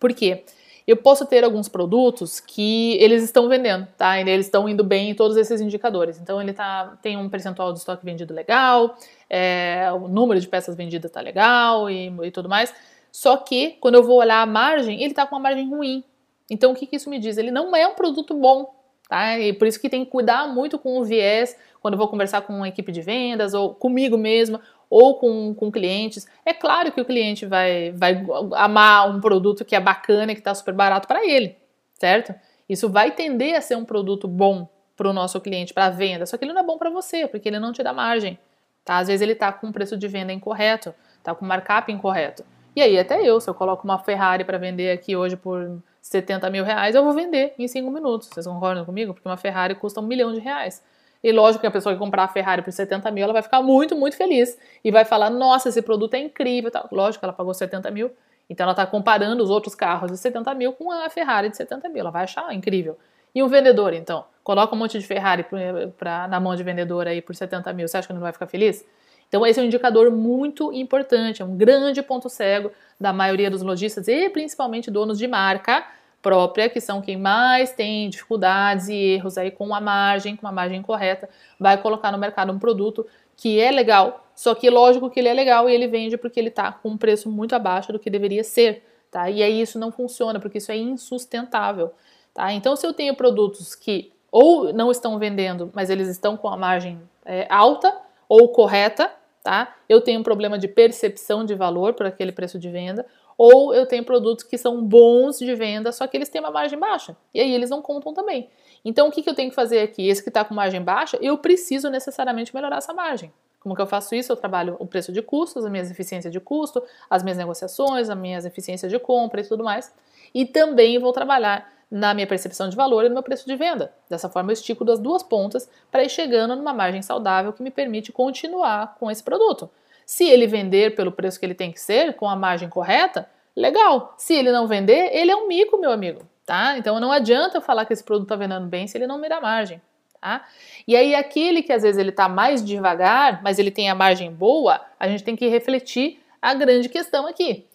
Por 0.00 0.14
quê? 0.14 0.46
Eu 0.86 0.96
posso 0.96 1.26
ter 1.26 1.44
alguns 1.44 1.68
produtos 1.68 2.40
que 2.40 2.96
eles 3.02 3.22
estão 3.22 3.50
vendendo, 3.50 3.86
tá? 3.98 4.18
Eles 4.18 4.46
estão 4.46 4.66
indo 4.66 4.82
bem 4.82 5.10
em 5.10 5.14
todos 5.14 5.36
esses 5.36 5.60
indicadores. 5.60 6.18
Então 6.18 6.40
ele 6.40 6.54
tá, 6.54 6.96
tem 7.02 7.18
um 7.18 7.28
percentual 7.28 7.70
de 7.74 7.80
estoque 7.80 8.02
vendido 8.02 8.32
legal, 8.32 8.96
é, 9.28 9.90
o 9.92 10.08
número 10.08 10.40
de 10.40 10.48
peças 10.48 10.74
vendidas 10.74 11.10
tá 11.10 11.20
legal 11.20 11.90
e, 11.90 12.10
e, 12.22 12.30
tudo 12.30 12.48
mais. 12.48 12.72
Só 13.12 13.36
que 13.36 13.76
quando 13.78 13.96
eu 13.96 14.02
vou 14.02 14.16
olhar 14.16 14.40
a 14.40 14.46
margem, 14.46 15.02
ele 15.02 15.12
tá 15.12 15.26
com 15.26 15.36
uma 15.36 15.42
margem 15.42 15.68
ruim. 15.68 16.02
Então 16.48 16.72
o 16.72 16.74
que, 16.74 16.86
que 16.86 16.96
isso 16.96 17.10
me 17.10 17.18
diz? 17.18 17.36
Ele 17.36 17.50
não 17.50 17.76
é 17.76 17.86
um 17.86 17.94
produto 17.94 18.32
bom, 18.32 18.77
tá? 19.08 19.38
E 19.38 19.52
por 19.52 19.66
isso 19.66 19.80
que 19.80 19.88
tem 19.88 20.04
que 20.04 20.10
cuidar 20.10 20.46
muito 20.46 20.78
com 20.78 20.98
o 20.98 21.04
viés 21.04 21.56
quando 21.80 21.94
eu 21.94 21.98
vou 21.98 22.08
conversar 22.08 22.42
com 22.42 22.52
uma 22.52 22.68
equipe 22.68 22.92
de 22.92 23.00
vendas 23.00 23.54
ou 23.54 23.74
comigo 23.74 24.18
mesma 24.18 24.60
ou 24.90 25.18
com, 25.18 25.54
com 25.54 25.70
clientes. 25.72 26.26
É 26.44 26.52
claro 26.52 26.92
que 26.92 27.00
o 27.00 27.04
cliente 27.04 27.46
vai, 27.46 27.92
vai 27.92 28.24
amar 28.54 29.10
um 29.10 29.20
produto 29.20 29.64
que 29.64 29.74
é 29.74 29.80
bacana 29.80 30.32
e 30.32 30.34
que 30.34 30.40
está 30.40 30.54
super 30.54 30.74
barato 30.74 31.08
para 31.08 31.26
ele, 31.26 31.56
certo? 31.94 32.34
Isso 32.68 32.88
vai 32.88 33.10
tender 33.10 33.56
a 33.56 33.60
ser 33.60 33.76
um 33.76 33.84
produto 33.84 34.28
bom 34.28 34.68
para 34.96 35.08
o 35.08 35.12
nosso 35.12 35.40
cliente, 35.40 35.72
para 35.72 35.90
venda, 35.90 36.26
só 36.26 36.36
que 36.36 36.44
ele 36.44 36.52
não 36.52 36.60
é 36.60 36.64
bom 36.64 36.76
para 36.76 36.90
você, 36.90 37.26
porque 37.28 37.48
ele 37.48 37.58
não 37.58 37.72
te 37.72 37.82
dá 37.82 37.92
margem. 37.92 38.38
Tá? 38.84 38.98
Às 38.98 39.06
vezes 39.06 39.20
ele 39.22 39.32
está 39.32 39.52
com 39.52 39.68
um 39.68 39.72
preço 39.72 39.96
de 39.96 40.08
venda 40.08 40.32
incorreto, 40.32 40.94
está 41.18 41.34
com 41.34 41.44
markup 41.44 41.90
incorreto. 41.92 42.44
E 42.74 42.82
aí, 42.82 42.98
até 42.98 43.20
eu, 43.22 43.40
se 43.40 43.48
eu 43.48 43.54
coloco 43.54 43.84
uma 43.84 43.98
Ferrari 43.98 44.44
para 44.44 44.58
vender 44.58 44.90
aqui 44.90 45.16
hoje 45.16 45.36
por 45.36 45.82
70 46.08 46.48
mil 46.50 46.64
reais, 46.64 46.94
eu 46.94 47.04
vou 47.04 47.12
vender 47.12 47.54
em 47.58 47.68
5 47.68 47.90
minutos. 47.90 48.28
Vocês 48.28 48.46
concordam 48.46 48.84
comigo? 48.84 49.12
Porque 49.12 49.28
uma 49.28 49.36
Ferrari 49.36 49.74
custa 49.74 50.00
um 50.00 50.06
milhão 50.06 50.32
de 50.32 50.40
reais. 50.40 50.82
E 51.22 51.32
lógico 51.32 51.60
que 51.60 51.66
a 51.66 51.70
pessoa 51.70 51.94
que 51.94 51.98
comprar 51.98 52.24
a 52.24 52.28
Ferrari 52.28 52.62
por 52.62 52.72
70 52.72 53.10
mil, 53.10 53.24
ela 53.24 53.32
vai 53.32 53.42
ficar 53.42 53.60
muito, 53.60 53.94
muito 53.94 54.16
feliz. 54.16 54.56
E 54.82 54.90
vai 54.90 55.04
falar, 55.04 55.30
nossa, 55.30 55.68
esse 55.68 55.82
produto 55.82 56.14
é 56.14 56.18
incrível. 56.18 56.70
Tal. 56.70 56.88
Lógico 56.90 57.24
ela 57.24 57.32
pagou 57.32 57.52
70 57.52 57.90
mil. 57.90 58.10
Então 58.48 58.64
ela 58.64 58.72
está 58.72 58.86
comparando 58.86 59.42
os 59.42 59.50
outros 59.50 59.74
carros 59.74 60.10
de 60.10 60.16
70 60.16 60.54
mil 60.54 60.72
com 60.72 60.90
a 60.90 61.10
Ferrari 61.10 61.50
de 61.50 61.56
70 61.56 61.88
mil. 61.88 62.00
Ela 62.00 62.10
vai 62.10 62.24
achar 62.24 62.54
incrível. 62.54 62.96
E 63.34 63.42
um 63.42 63.48
vendedor, 63.48 63.92
então? 63.92 64.24
Coloca 64.42 64.74
um 64.74 64.78
monte 64.78 64.98
de 64.98 65.06
Ferrari 65.06 65.42
pra, 65.42 65.88
pra, 65.98 66.28
na 66.28 66.40
mão 66.40 66.56
de 66.56 66.62
vendedor 66.62 67.06
aí 67.06 67.20
por 67.20 67.34
70 67.34 67.70
mil. 67.74 67.86
Você 67.86 67.98
acha 67.98 68.06
que 68.06 68.12
ele 68.12 68.18
não 68.18 68.24
vai 68.24 68.32
ficar 68.32 68.46
feliz? 68.46 68.84
Então, 69.28 69.46
esse 69.46 69.60
é 69.60 69.62
um 69.62 69.66
indicador 69.66 70.10
muito 70.10 70.72
importante, 70.72 71.42
é 71.42 71.44
um 71.44 71.54
grande 71.54 72.00
ponto 72.00 72.30
cego 72.30 72.72
da 72.98 73.12
maioria 73.12 73.50
dos 73.50 73.60
lojistas 73.60 74.08
e 74.08 74.30
principalmente 74.30 74.90
donos 74.90 75.18
de 75.18 75.28
marca 75.28 75.84
própria, 76.20 76.68
que 76.68 76.80
são 76.80 77.00
quem 77.00 77.16
mais 77.16 77.72
tem 77.72 78.08
dificuldades 78.10 78.88
e 78.88 78.94
erros 78.94 79.38
aí 79.38 79.50
com 79.50 79.74
a 79.74 79.80
margem, 79.80 80.36
com 80.36 80.46
a 80.46 80.52
margem 80.52 80.82
correta, 80.82 81.28
vai 81.58 81.80
colocar 81.80 82.10
no 82.10 82.18
mercado 82.18 82.52
um 82.52 82.58
produto 82.58 83.06
que 83.36 83.60
é 83.60 83.70
legal, 83.70 84.26
só 84.34 84.54
que 84.54 84.68
lógico 84.68 85.08
que 85.08 85.20
ele 85.20 85.28
é 85.28 85.32
legal 85.32 85.68
e 85.68 85.74
ele 85.74 85.86
vende 85.86 86.16
porque 86.16 86.40
ele 86.40 86.48
está 86.48 86.72
com 86.72 86.90
um 86.90 86.96
preço 86.96 87.30
muito 87.30 87.54
abaixo 87.54 87.92
do 87.92 87.98
que 87.98 88.10
deveria 88.10 88.42
ser, 88.42 88.84
tá? 89.10 89.30
E 89.30 89.42
aí 89.42 89.60
isso 89.60 89.78
não 89.78 89.92
funciona, 89.92 90.40
porque 90.40 90.58
isso 90.58 90.72
é 90.72 90.76
insustentável, 90.76 91.92
tá? 92.34 92.52
Então, 92.52 92.74
se 92.74 92.84
eu 92.86 92.92
tenho 92.92 93.14
produtos 93.14 93.74
que 93.74 94.12
ou 94.30 94.72
não 94.72 94.90
estão 94.90 95.18
vendendo, 95.18 95.70
mas 95.74 95.88
eles 95.88 96.08
estão 96.08 96.36
com 96.36 96.48
a 96.48 96.56
margem 96.56 97.00
é, 97.24 97.46
alta 97.48 97.96
ou 98.28 98.48
correta, 98.48 99.10
tá? 99.42 99.74
Eu 99.88 100.00
tenho 100.00 100.20
um 100.20 100.22
problema 100.22 100.58
de 100.58 100.68
percepção 100.68 101.44
de 101.44 101.54
valor 101.54 101.94
por 101.94 102.06
aquele 102.06 102.32
preço 102.32 102.58
de 102.58 102.68
venda, 102.68 103.06
ou 103.38 103.72
eu 103.72 103.86
tenho 103.86 104.04
produtos 104.04 104.44
que 104.44 104.58
são 104.58 104.84
bons 104.84 105.38
de 105.38 105.54
venda, 105.54 105.92
só 105.92 106.06
que 106.08 106.16
eles 106.16 106.28
têm 106.28 106.40
uma 106.40 106.50
margem 106.50 106.78
baixa, 106.78 107.16
e 107.32 107.40
aí 107.40 107.54
eles 107.54 107.70
não 107.70 107.80
contam 107.80 108.12
também. 108.12 108.50
Então, 108.84 109.08
o 109.08 109.12
que, 109.12 109.22
que 109.22 109.30
eu 109.30 109.34
tenho 109.34 109.48
que 109.48 109.54
fazer 109.54 109.80
aqui? 109.80 110.08
Esse 110.08 110.22
que 110.22 110.28
está 110.28 110.44
com 110.44 110.54
margem 110.54 110.82
baixa, 110.82 111.16
eu 111.22 111.38
preciso 111.38 111.88
necessariamente 111.88 112.54
melhorar 112.54 112.78
essa 112.78 112.92
margem. 112.92 113.32
Como 113.60 113.74
que 113.74 113.82
eu 113.82 113.86
faço 113.86 114.14
isso? 114.14 114.32
Eu 114.32 114.36
trabalho 114.36 114.76
o 114.78 114.86
preço 114.86 115.12
de 115.12 115.20
custos, 115.20 115.64
as 115.64 115.70
minhas 115.70 115.90
eficiências 115.90 116.32
de 116.32 116.40
custo, 116.40 116.82
as 117.10 117.22
minhas 117.22 117.38
negociações, 117.38 118.08
as 118.08 118.16
minhas 118.16 118.44
eficiências 118.44 118.90
de 118.90 118.98
compra 118.98 119.40
e 119.40 119.44
tudo 119.44 119.64
mais. 119.64 119.92
E 120.32 120.46
também 120.46 120.98
vou 120.98 121.12
trabalhar 121.12 121.70
na 121.90 122.14
minha 122.14 122.26
percepção 122.26 122.68
de 122.68 122.76
valor 122.76 123.04
e 123.04 123.08
no 123.08 123.14
meu 123.14 123.22
preço 123.22 123.46
de 123.46 123.56
venda. 123.56 123.92
Dessa 124.08 124.28
forma, 124.28 124.50
eu 124.50 124.54
estico 124.54 124.84
das 124.84 125.00
duas 125.00 125.22
pontas 125.22 125.68
para 125.90 126.04
ir 126.04 126.08
chegando 126.08 126.54
numa 126.54 126.72
margem 126.72 127.02
saudável 127.02 127.52
que 127.52 127.62
me 127.62 127.70
permite 127.70 128.12
continuar 128.12 128.96
com 128.98 129.10
esse 129.10 129.22
produto. 129.22 129.68
Se 130.08 130.24
ele 130.26 130.46
vender 130.46 130.94
pelo 130.94 131.12
preço 131.12 131.38
que 131.38 131.44
ele 131.44 131.52
tem 131.52 131.70
que 131.70 131.78
ser, 131.78 132.14
com 132.14 132.26
a 132.26 132.34
margem 132.34 132.66
correta, 132.66 133.28
legal. 133.54 134.14
Se 134.16 134.32
ele 134.32 134.50
não 134.50 134.66
vender, 134.66 135.10
ele 135.12 135.30
é 135.30 135.36
um 135.36 135.46
mico, 135.46 135.76
meu 135.76 135.92
amigo, 135.92 136.22
tá? 136.46 136.78
Então 136.78 136.98
não 136.98 137.12
adianta 137.12 137.60
falar 137.60 137.84
que 137.84 137.92
esse 137.92 138.02
produto 138.02 138.24
está 138.24 138.34
vendendo 138.34 138.66
bem 138.66 138.86
se 138.86 138.96
ele 138.96 139.06
não 139.06 139.18
me 139.18 139.28
dá 139.28 139.38
margem, 139.38 139.82
tá? 140.18 140.46
E 140.86 140.96
aí 140.96 141.14
aquele 141.14 141.62
que 141.62 141.74
às 141.74 141.82
vezes 141.82 141.98
ele 141.98 142.08
está 142.08 142.26
mais 142.26 142.64
devagar, 142.64 143.42
mas 143.42 143.58
ele 143.58 143.70
tem 143.70 143.90
a 143.90 143.94
margem 143.94 144.32
boa, 144.32 144.80
a 144.98 145.06
gente 145.06 145.22
tem 145.22 145.36
que 145.36 145.46
refletir 145.46 146.18
a 146.40 146.54
grande 146.54 146.88
questão 146.88 147.26
aqui 147.26 147.66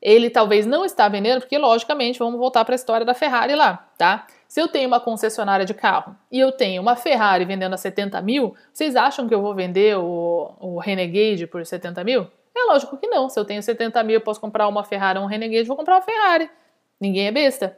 ele 0.00 0.30
talvez 0.30 0.64
não 0.64 0.84
está 0.84 1.08
vendendo, 1.08 1.40
porque 1.40 1.58
logicamente, 1.58 2.18
vamos 2.18 2.38
voltar 2.38 2.64
para 2.64 2.74
a 2.74 2.76
história 2.76 3.04
da 3.04 3.14
Ferrari 3.14 3.54
lá, 3.54 3.88
tá? 3.96 4.26
Se 4.48 4.60
eu 4.60 4.66
tenho 4.66 4.88
uma 4.88 4.98
concessionária 4.98 5.66
de 5.66 5.74
carro 5.74 6.16
e 6.32 6.40
eu 6.40 6.50
tenho 6.50 6.80
uma 6.80 6.96
Ferrari 6.96 7.44
vendendo 7.44 7.74
a 7.74 7.76
70 7.76 8.20
mil, 8.22 8.56
vocês 8.72 8.96
acham 8.96 9.28
que 9.28 9.34
eu 9.34 9.42
vou 9.42 9.54
vender 9.54 9.98
o, 9.98 10.54
o 10.58 10.78
Renegade 10.78 11.46
por 11.46 11.64
70 11.64 12.02
mil? 12.02 12.26
É 12.56 12.64
lógico 12.64 12.96
que 12.96 13.06
não. 13.06 13.28
Se 13.28 13.38
eu 13.38 13.44
tenho 13.44 13.62
70 13.62 14.02
mil, 14.02 14.14
eu 14.14 14.20
posso 14.22 14.40
comprar 14.40 14.66
uma 14.66 14.82
Ferrari 14.82 15.18
ou 15.18 15.26
um 15.26 15.28
Renegade, 15.28 15.68
vou 15.68 15.76
comprar 15.76 15.96
uma 15.96 16.02
Ferrari. 16.02 16.50
Ninguém 16.98 17.26
é 17.26 17.30
besta. 17.30 17.76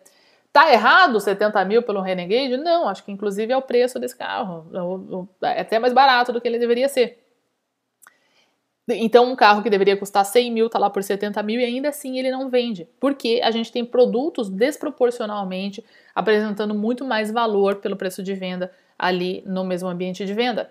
Tá 0.52 0.72
errado 0.72 1.20
70 1.20 1.64
mil 1.64 1.82
pelo 1.82 2.00
Renegade? 2.00 2.56
Não, 2.56 2.88
acho 2.88 3.04
que 3.04 3.10
inclusive 3.10 3.52
é 3.52 3.56
o 3.56 3.62
preço 3.62 3.98
desse 3.98 4.16
carro. 4.16 4.66
É 5.42 5.60
até 5.60 5.78
mais 5.80 5.92
barato 5.92 6.32
do 6.32 6.40
que 6.40 6.46
ele 6.46 6.58
deveria 6.58 6.88
ser. 6.88 7.20
Então, 8.94 9.30
um 9.30 9.36
carro 9.36 9.62
que 9.62 9.70
deveria 9.70 9.96
custar 9.96 10.24
100 10.24 10.50
mil 10.50 10.66
está 10.66 10.78
lá 10.78 10.90
por 10.90 11.02
70 11.02 11.42
mil 11.42 11.60
e 11.60 11.64
ainda 11.64 11.88
assim 11.88 12.18
ele 12.18 12.30
não 12.30 12.48
vende, 12.48 12.88
porque 12.98 13.40
a 13.42 13.50
gente 13.50 13.70
tem 13.70 13.84
produtos 13.84 14.48
desproporcionalmente 14.48 15.84
apresentando 16.14 16.74
muito 16.74 17.04
mais 17.04 17.30
valor 17.30 17.76
pelo 17.76 17.96
preço 17.96 18.22
de 18.22 18.34
venda 18.34 18.72
ali 18.98 19.42
no 19.46 19.64
mesmo 19.64 19.88
ambiente 19.88 20.24
de 20.24 20.34
venda, 20.34 20.70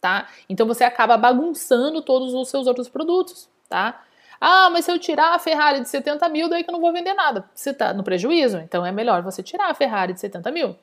tá? 0.00 0.28
Então 0.48 0.66
você 0.66 0.84
acaba 0.84 1.16
bagunçando 1.16 2.02
todos 2.02 2.34
os 2.34 2.48
seus 2.48 2.66
outros 2.66 2.88
produtos, 2.88 3.48
tá? 3.68 4.02
Ah, 4.40 4.68
mas 4.70 4.84
se 4.84 4.90
eu 4.90 4.98
tirar 4.98 5.34
a 5.34 5.38
Ferrari 5.38 5.80
de 5.80 5.88
70 5.88 6.28
mil, 6.28 6.48
daí 6.48 6.64
que 6.64 6.70
eu 6.70 6.72
não 6.72 6.80
vou 6.80 6.92
vender 6.92 7.14
nada. 7.14 7.44
Você 7.54 7.70
está 7.70 7.94
no 7.94 8.02
prejuízo, 8.02 8.58
então 8.58 8.84
é 8.84 8.90
melhor 8.90 9.22
você 9.22 9.42
tirar 9.42 9.70
a 9.70 9.74
Ferrari 9.74 10.12
de 10.12 10.20
70 10.20 10.50
mil. 10.50 10.76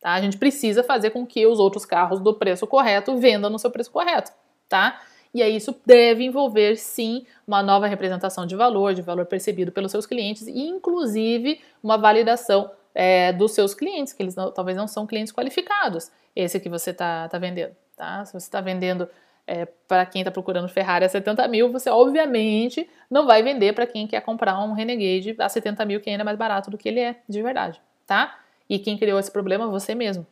Tá? 0.00 0.14
A 0.14 0.20
gente 0.20 0.38
precisa 0.38 0.82
fazer 0.82 1.10
com 1.10 1.26
que 1.26 1.46
os 1.46 1.60
outros 1.60 1.84
carros 1.84 2.20
do 2.20 2.34
preço 2.34 2.66
correto 2.66 3.16
vendam 3.18 3.50
no 3.50 3.58
seu 3.58 3.70
preço 3.70 3.90
correto, 3.90 4.32
tá? 4.68 5.00
E 5.34 5.42
aí 5.42 5.56
isso 5.56 5.74
deve 5.86 6.24
envolver 6.24 6.76
sim 6.76 7.24
uma 7.46 7.62
nova 7.62 7.86
representação 7.86 8.46
de 8.46 8.54
valor, 8.54 8.92
de 8.92 9.02
valor 9.02 9.24
percebido 9.24 9.72
pelos 9.72 9.90
seus 9.90 10.04
clientes, 10.04 10.46
e 10.46 10.68
inclusive 10.68 11.60
uma 11.82 11.96
validação 11.96 12.70
é, 12.94 13.32
dos 13.32 13.52
seus 13.52 13.74
clientes, 13.74 14.12
que 14.12 14.22
eles 14.22 14.34
não, 14.34 14.52
talvez 14.52 14.76
não 14.76 14.86
são 14.86 15.06
clientes 15.06 15.32
qualificados, 15.32 16.10
esse 16.36 16.60
que 16.60 16.68
você 16.68 16.90
está 16.90 17.28
tá 17.28 17.38
vendendo. 17.38 17.74
Tá? 17.96 18.24
Se 18.24 18.32
você 18.32 18.46
está 18.46 18.60
vendendo 18.60 19.08
é, 19.46 19.64
para 19.88 20.04
quem 20.06 20.22
está 20.22 20.30
procurando 20.30 20.68
Ferrari 20.68 21.04
a 21.04 21.08
70 21.08 21.48
mil, 21.48 21.72
você 21.72 21.90
obviamente 21.90 22.88
não 23.10 23.26
vai 23.26 23.42
vender 23.42 23.72
para 23.72 23.86
quem 23.86 24.06
quer 24.06 24.20
comprar 24.20 24.58
um 24.62 24.72
Renegade 24.72 25.34
a 25.38 25.48
70 25.48 25.84
mil, 25.84 26.00
que 26.00 26.10
ainda 26.10 26.22
é 26.22 26.24
mais 26.24 26.38
barato 26.38 26.70
do 26.70 26.78
que 26.78 26.88
ele 26.88 27.00
é 27.00 27.16
de 27.28 27.42
verdade, 27.42 27.80
tá? 28.06 28.38
E 28.68 28.78
quem 28.78 28.96
criou 28.96 29.18
esse 29.18 29.30
problema? 29.30 29.66
Você 29.68 29.94
mesmo, 29.94 30.26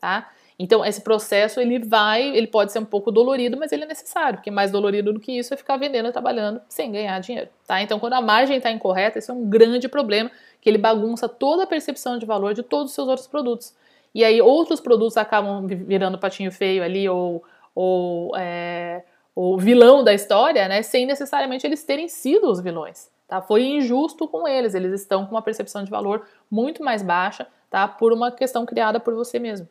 tá? 0.00 0.30
Então, 0.62 0.84
esse 0.84 1.00
processo, 1.00 1.58
ele 1.58 1.78
vai, 1.78 2.36
ele 2.36 2.46
pode 2.46 2.70
ser 2.70 2.80
um 2.80 2.84
pouco 2.84 3.10
dolorido, 3.10 3.56
mas 3.56 3.72
ele 3.72 3.84
é 3.84 3.86
necessário, 3.86 4.36
porque 4.36 4.50
mais 4.50 4.70
dolorido 4.70 5.10
do 5.10 5.18
que 5.18 5.32
isso 5.32 5.54
é 5.54 5.56
ficar 5.56 5.78
vendendo 5.78 6.10
e 6.10 6.12
trabalhando 6.12 6.60
sem 6.68 6.92
ganhar 6.92 7.18
dinheiro, 7.18 7.48
tá? 7.66 7.80
Então, 7.80 7.98
quando 7.98 8.12
a 8.12 8.20
margem 8.20 8.58
está 8.58 8.70
incorreta, 8.70 9.18
isso 9.18 9.30
é 9.30 9.34
um 9.34 9.48
grande 9.48 9.88
problema, 9.88 10.30
que 10.60 10.68
ele 10.68 10.76
bagunça 10.76 11.26
toda 11.26 11.62
a 11.62 11.66
percepção 11.66 12.18
de 12.18 12.26
valor 12.26 12.52
de 12.52 12.62
todos 12.62 12.90
os 12.90 12.94
seus 12.94 13.08
outros 13.08 13.26
produtos. 13.26 13.74
E 14.14 14.22
aí, 14.22 14.42
outros 14.42 14.82
produtos 14.82 15.16
acabam 15.16 15.66
virando 15.66 16.18
patinho 16.18 16.52
feio 16.52 16.84
ali, 16.84 17.08
ou, 17.08 17.42
ou 17.74 18.36
é, 18.36 19.02
o 19.34 19.56
vilão 19.56 20.04
da 20.04 20.12
história, 20.12 20.68
né, 20.68 20.82
sem 20.82 21.06
necessariamente 21.06 21.66
eles 21.66 21.82
terem 21.84 22.06
sido 22.06 22.50
os 22.50 22.60
vilões. 22.60 23.08
Tá? 23.26 23.40
Foi 23.40 23.64
injusto 23.64 24.28
com 24.28 24.46
eles, 24.46 24.74
eles 24.74 24.92
estão 25.00 25.24
com 25.24 25.34
uma 25.34 25.40
percepção 25.40 25.82
de 25.82 25.90
valor 25.90 26.26
muito 26.50 26.84
mais 26.84 27.02
baixa, 27.02 27.46
tá? 27.70 27.88
Por 27.88 28.12
uma 28.12 28.30
questão 28.30 28.66
criada 28.66 29.00
por 29.00 29.14
você 29.14 29.38
mesmo. 29.38 29.66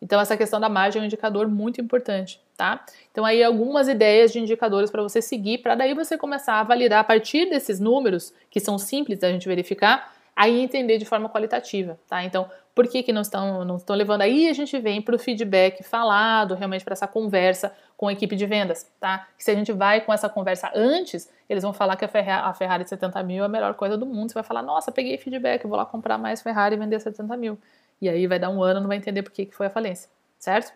Então, 0.00 0.20
essa 0.20 0.36
questão 0.36 0.60
da 0.60 0.68
margem 0.68 1.00
é 1.00 1.02
um 1.02 1.06
indicador 1.06 1.48
muito 1.48 1.80
importante, 1.80 2.40
tá? 2.56 2.84
Então, 3.10 3.24
aí 3.24 3.42
algumas 3.42 3.88
ideias 3.88 4.32
de 4.32 4.38
indicadores 4.38 4.90
para 4.90 5.02
você 5.02 5.20
seguir, 5.20 5.58
para 5.58 5.74
daí 5.74 5.92
você 5.92 6.16
começar 6.16 6.60
a 6.60 6.62
validar 6.62 7.00
a 7.00 7.04
partir 7.04 7.50
desses 7.50 7.80
números, 7.80 8.32
que 8.50 8.60
são 8.60 8.78
simples 8.78 9.18
da 9.18 9.30
gente 9.30 9.48
verificar, 9.48 10.14
aí 10.36 10.60
entender 10.60 10.98
de 10.98 11.04
forma 11.04 11.28
qualitativa, 11.28 11.98
tá? 12.08 12.22
Então, 12.22 12.48
por 12.78 12.86
que, 12.86 13.02
que 13.02 13.12
não 13.12 13.22
estão, 13.22 13.64
não 13.64 13.74
estão 13.74 13.96
levando? 13.96 14.22
Aí 14.22 14.48
a 14.48 14.52
gente 14.52 14.78
vem 14.78 15.02
para 15.02 15.16
o 15.16 15.18
feedback 15.18 15.82
falado, 15.82 16.54
realmente 16.54 16.84
para 16.84 16.92
essa 16.92 17.08
conversa 17.08 17.74
com 17.96 18.06
a 18.06 18.12
equipe 18.12 18.36
de 18.36 18.46
vendas, 18.46 18.88
tá? 19.00 19.26
Se 19.36 19.50
a 19.50 19.54
gente 19.56 19.72
vai 19.72 20.00
com 20.00 20.12
essa 20.12 20.28
conversa 20.28 20.70
antes, 20.72 21.28
eles 21.48 21.64
vão 21.64 21.72
falar 21.72 21.96
que 21.96 22.04
a 22.04 22.08
Ferrari, 22.08 22.48
a 22.48 22.54
Ferrari 22.54 22.88
70 22.88 23.20
mil 23.24 23.42
é 23.42 23.46
a 23.46 23.48
melhor 23.48 23.74
coisa 23.74 23.98
do 23.98 24.06
mundo. 24.06 24.28
Você 24.28 24.34
vai 24.34 24.44
falar, 24.44 24.62
nossa, 24.62 24.92
peguei 24.92 25.18
feedback, 25.18 25.66
vou 25.66 25.76
lá 25.76 25.84
comprar 25.84 26.16
mais 26.16 26.40
Ferrari 26.40 26.76
e 26.76 26.78
vender 26.78 27.00
70 27.00 27.36
mil. 27.36 27.58
E 28.00 28.08
aí 28.08 28.26
vai 28.26 28.38
dar 28.38 28.50
um 28.50 28.62
ano, 28.62 28.80
não 28.80 28.88
vai 28.88 28.96
entender 28.96 29.22
por 29.22 29.32
que, 29.32 29.46
que 29.46 29.54
foi 29.54 29.66
a 29.66 29.70
falência, 29.70 30.08
certo? 30.38 30.72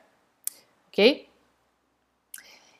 Ok? 0.88 1.28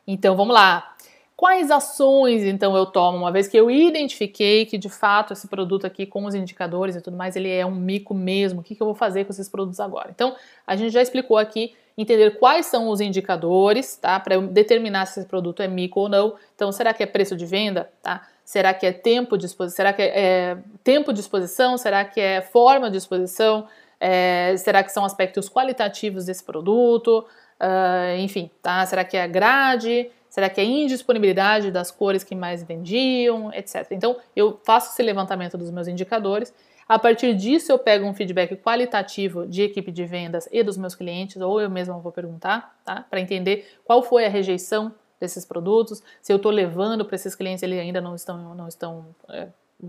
Então 0.07 0.37
vamos 0.37 0.55
lá. 0.55 0.93
Quais 1.37 1.73
ações 1.73 2.45
então 2.45 2.77
eu 2.77 2.87
tomo 2.87 3.19
uma 3.19 3.33
vez 3.33 3.49
que 3.49 3.57
eu 3.57 3.69
identifiquei 3.69 4.65
que 4.65 4.79
de 4.79 4.89
fato 4.89 5.33
esse 5.33 5.49
produto 5.49 5.85
aqui 5.85 6.07
com 6.07 6.25
os 6.25 6.37
indicadores 6.37 6.95
e 6.95 7.01
tudo 7.01 7.17
mais 7.17 7.35
ele 7.35 7.51
é 7.51 7.67
um 7.67 7.75
mico 7.75 8.15
mesmo? 8.15 8.61
O 8.61 8.63
que, 8.63 8.77
eu 8.81 8.87
vou 8.87 8.95
fazer 8.95 9.25
com 9.25 9.33
esses 9.33 9.49
produtos 9.49 9.81
agora? 9.81 10.11
Então 10.15 10.37
a 10.65 10.77
gente 10.77 10.93
já 10.93 11.03
explicou 11.03 11.37
aqui 11.37 11.75
entender 11.99 12.39
quais 12.39 12.67
são 12.67 12.89
os 12.89 13.01
indicadores, 13.01 13.97
tá? 13.97 14.21
Para 14.21 14.37
eu 14.37 14.43
determinar 14.43 15.07
se 15.07 15.19
esse 15.19 15.29
produto 15.29 15.63
é 15.63 15.69
mico 15.69 16.01
ou 16.01 16.09
não. 16.09 16.37
Então 16.55 16.71
será 16.71 16.95
que 16.95 17.03
é 17.03 17.07
preço 17.07 17.37
de 17.37 17.45
venda, 17.45 17.91
tá? 18.01 18.29
Será 18.45 18.73
que 18.73 18.87
é 18.87 18.93
tempo 18.93 19.37
de 19.37 19.47
exposição? 19.47 19.77
Será 19.77 19.93
que 19.93 20.03
é, 20.03 20.13
é 20.15 20.59
tempo 20.85 21.13
de 21.13 21.21
exposição? 21.21 21.77
Será 21.77 22.05
que 22.05 22.21
é 22.21 22.41
forma 22.41 22.89
de 22.89 22.99
exposição? 22.99 23.67
É, 24.05 24.57
será 24.57 24.83
que 24.83 24.91
são 24.91 25.05
aspectos 25.05 25.49
qualitativos 25.49 26.25
desse 26.25 26.43
produto? 26.43 27.25
Uh, 27.61 28.19
enfim, 28.19 28.51
tá? 28.61 28.85
Será 28.85 29.05
que 29.05 29.17
é 29.17 29.23
a 29.23 29.29
grade? 29.29 30.11
Será 30.29 30.51
que 30.51 30.61
é 30.61 30.65
a 30.65 30.67
indisponibilidade 30.67 31.71
das 31.71 31.93
cores 31.93 32.25
que 32.25 32.35
mais 32.35 32.65
vendiam, 32.65 33.53
etc. 33.55 33.87
Então, 33.93 34.17
eu 34.35 34.59
faço 34.65 34.91
esse 34.91 35.01
levantamento 35.05 35.57
dos 35.57 35.71
meus 35.71 35.87
indicadores. 35.87 36.53
A 36.89 36.99
partir 36.99 37.33
disso, 37.37 37.71
eu 37.71 37.79
pego 37.79 38.05
um 38.05 38.13
feedback 38.13 38.57
qualitativo 38.57 39.47
de 39.47 39.63
equipe 39.63 39.93
de 39.93 40.05
vendas 40.05 40.49
e 40.51 40.65
dos 40.65 40.77
meus 40.77 40.97
clientes, 40.97 41.41
ou 41.41 41.61
eu 41.61 41.71
mesma 41.71 41.97
vou 41.99 42.11
perguntar, 42.11 42.77
tá? 42.85 43.07
Para 43.09 43.21
entender 43.21 43.79
qual 43.85 44.03
foi 44.03 44.25
a 44.25 44.29
rejeição 44.29 44.93
desses 45.21 45.45
produtos, 45.45 46.03
se 46.21 46.33
eu 46.33 46.39
estou 46.39 46.51
levando 46.51 47.05
para 47.05 47.15
esses 47.15 47.37
clientes, 47.37 47.63
eles 47.63 47.79
ainda 47.79 48.01
não 48.01 48.17
estão, 48.17 48.53
não 48.57 48.67
estão 48.67 49.07
é, 49.29 49.47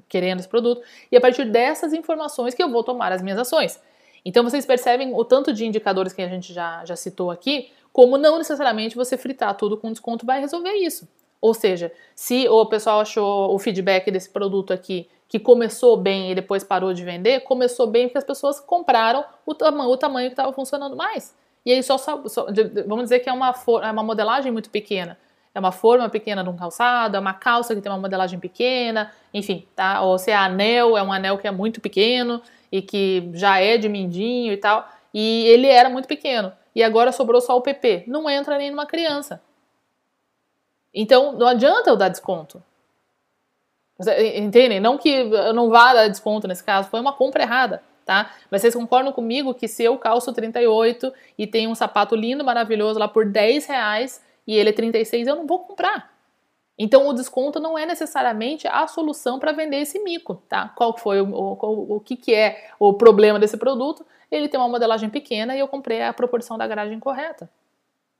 querendo 0.08 0.40
esse 0.40 0.48
produto. 0.48 0.84
E 1.12 1.18
a 1.18 1.22
partir 1.22 1.46
dessas 1.46 1.94
informações 1.94 2.54
que 2.54 2.62
eu 2.62 2.70
vou 2.70 2.84
tomar 2.84 3.12
as 3.12 3.24
minhas 3.24 3.40
ações. 3.40 3.82
Então 4.26 4.44
vocês 4.44 4.66
percebem 4.66 5.14
o 5.14 5.26
tanto 5.26 5.52
de 5.52 5.66
indicadores 5.66 6.14
que 6.14 6.22
a 6.22 6.28
gente 6.28 6.54
já, 6.54 6.84
já 6.86 6.96
citou 6.96 7.30
aqui, 7.30 7.72
como 7.92 8.18
não 8.18 8.38
necessariamente 8.38 8.96
você 8.96 9.18
fritar 9.18 9.56
tudo 9.56 9.78
com 9.78 9.92
desconto 9.92 10.26
vai 10.26 10.40
resolver 10.40 10.74
isso. 10.74 11.08
Ou 11.42 11.54
seja, 11.54 11.92
se 12.16 12.48
o 12.48 12.66
pessoal 12.66 13.02
achou 13.02 13.54
o 13.54 13.60
feedback 13.60 14.10
desse 14.10 14.30
produto 14.30 14.72
aqui 14.72 15.10
que 15.28 15.38
começou 15.40 15.98
bem 15.98 16.32
e 16.32 16.36
depois 16.36 16.64
parou 16.64 16.94
de 16.94 17.04
vender, 17.04 17.42
começou 17.42 17.86
bem 17.86 18.08
porque 18.08 18.18
as 18.18 18.24
pessoas 18.24 18.60
compraram 18.60 19.26
o, 19.46 19.54
tamanho, 19.54 19.90
o 19.90 19.98
tamanho 19.98 20.30
que 20.30 20.34
estava 20.34 20.54
funcionando 20.54 20.96
mais. 20.96 21.36
E 21.66 21.72
aí 21.72 21.84
só, 21.84 21.98
só, 21.98 22.48
vamos 22.88 23.04
dizer 23.04 23.20
que 23.20 23.30
é 23.30 23.34
uma, 23.34 23.54
é 23.84 23.92
uma 23.92 24.04
modelagem 24.04 24.52
muito 24.52 24.70
pequena. 24.70 25.18
É 25.56 25.60
uma 25.60 25.72
forma 25.72 26.10
pequena 26.10 26.44
de 26.44 26.50
um 26.50 26.56
calçado, 26.56 27.16
é 27.16 27.20
uma 27.20 27.34
calça 27.34 27.76
que 27.76 27.82
tem 27.82 27.92
uma 27.92 28.00
modelagem 28.00 28.40
pequena, 28.40 29.12
enfim, 29.34 29.68
tá? 29.76 30.02
Ou 30.02 30.18
se 30.18 30.32
é 30.32 30.36
anel, 30.36 30.98
é 30.98 31.04
um 31.04 31.14
anel 31.14 31.38
que 31.38 31.48
é 31.48 31.52
muito 31.52 31.80
pequeno 31.80 32.42
e 32.74 32.82
que 32.82 33.30
já 33.36 33.60
é 33.60 33.78
de 33.78 33.88
mindinho 33.88 34.52
e 34.52 34.58
tal. 34.58 34.90
E 35.14 35.46
ele 35.46 35.68
era 35.68 35.92
muito 35.92 36.08
pequeno 36.08 36.52
e 36.74 36.82
agora 36.82 37.12
sobrou 37.12 37.40
só 37.40 37.56
o 37.56 37.62
PP. 37.62 38.06
Não 38.08 38.28
entra 38.28 38.58
nem 38.58 38.72
numa 38.72 38.88
criança. 38.88 39.40
Então, 40.92 41.34
não 41.34 41.46
adianta 41.46 41.92
eu 41.92 41.96
dar 41.96 42.10
desconto. 42.10 42.64
Entendem? 44.36 44.80
Não 44.80 44.98
que 44.98 45.08
eu 45.08 45.54
não 45.54 45.70
vá 45.70 45.94
dar 45.94 46.08
desconto 46.08 46.48
nesse 46.48 46.64
caso, 46.64 46.90
foi 46.90 47.00
uma 47.00 47.14
compra 47.14 47.44
errada, 47.44 47.84
tá? 48.04 48.32
Mas 48.50 48.62
vocês 48.62 48.74
concordam 48.74 49.14
comigo 49.14 49.54
que 49.54 49.68
se 49.68 49.84
eu 49.84 49.96
calço 50.00 50.34
38 50.34 51.14
e 51.38 51.46
tem 51.46 51.68
um 51.68 51.76
sapato 51.76 52.16
lindo, 52.16 52.44
maravilhoso 52.44 53.00
lá 53.00 53.08
por 53.08 53.28
10 53.28 53.68
reais 53.68 54.24
e 54.48 54.58
ele 54.58 54.72
é 54.72 54.74
36, 54.74 55.28
eu 55.28 55.36
não 55.36 55.46
vou 55.46 55.60
comprar. 55.60 56.12
Então, 56.78 57.08
o 57.08 57.14
desconto 57.14 57.60
não 57.60 57.78
é 57.78 57.86
necessariamente 57.86 58.68
a 58.68 58.88
solução 58.88 59.40
para 59.40 59.52
vender 59.52 59.78
esse 59.78 60.00
mico, 60.00 60.36
tá? 60.50 60.70
Qual 60.76 60.98
foi 60.98 61.22
o, 61.22 61.30
o, 61.30 61.96
o 61.98 62.00
que, 62.00 62.16
que 62.16 62.34
é 62.34 62.72
o 62.80 62.94
problema 62.94 63.38
desse 63.40 63.58
produto? 63.58 64.06
Ele 64.32 64.48
tem 64.48 64.60
uma 64.60 64.70
modelagem 64.70 65.10
pequena 65.10 65.56
e 65.56 65.60
eu 65.60 65.68
comprei 65.68 66.02
a 66.02 66.12
proporção 66.12 66.58
da 66.58 66.66
grade 66.66 66.94
incorreta, 66.94 67.48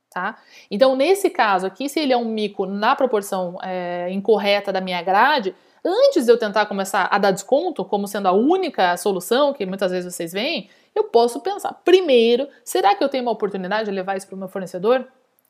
tá? 0.08 0.38
Então, 0.70 0.94
nesse 0.94 1.30
caso 1.30 1.66
aqui, 1.66 1.88
se 1.88 1.98
ele 1.98 2.12
é 2.12 2.16
um 2.16 2.24
mico 2.24 2.64
na 2.64 2.94
proporção 2.94 3.58
é, 3.60 4.08
incorreta 4.10 4.72
da 4.72 4.80
minha 4.80 5.02
grade, 5.02 5.52
antes 5.84 6.24
de 6.24 6.30
eu 6.30 6.38
tentar 6.38 6.66
começar 6.66 7.08
a 7.10 7.18
dar 7.18 7.32
desconto 7.32 7.84
como 7.84 8.06
sendo 8.06 8.28
a 8.28 8.32
única 8.32 8.96
solução 8.96 9.52
que 9.52 9.66
muitas 9.66 9.90
vezes 9.90 10.14
vocês 10.14 10.32
veem, 10.32 10.70
eu 10.94 11.04
posso 11.04 11.40
pensar, 11.40 11.72
primeiro, 11.84 12.48
será 12.64 12.94
que 12.94 13.02
eu 13.02 13.08
tenho 13.08 13.24
uma 13.24 13.32
oportunidade 13.32 13.86
de 13.86 13.90
levar 13.90 14.16
isso 14.16 14.28
para 14.28 14.36
o 14.36 14.38
meu 14.38 14.48
fornecedor? 14.48 15.04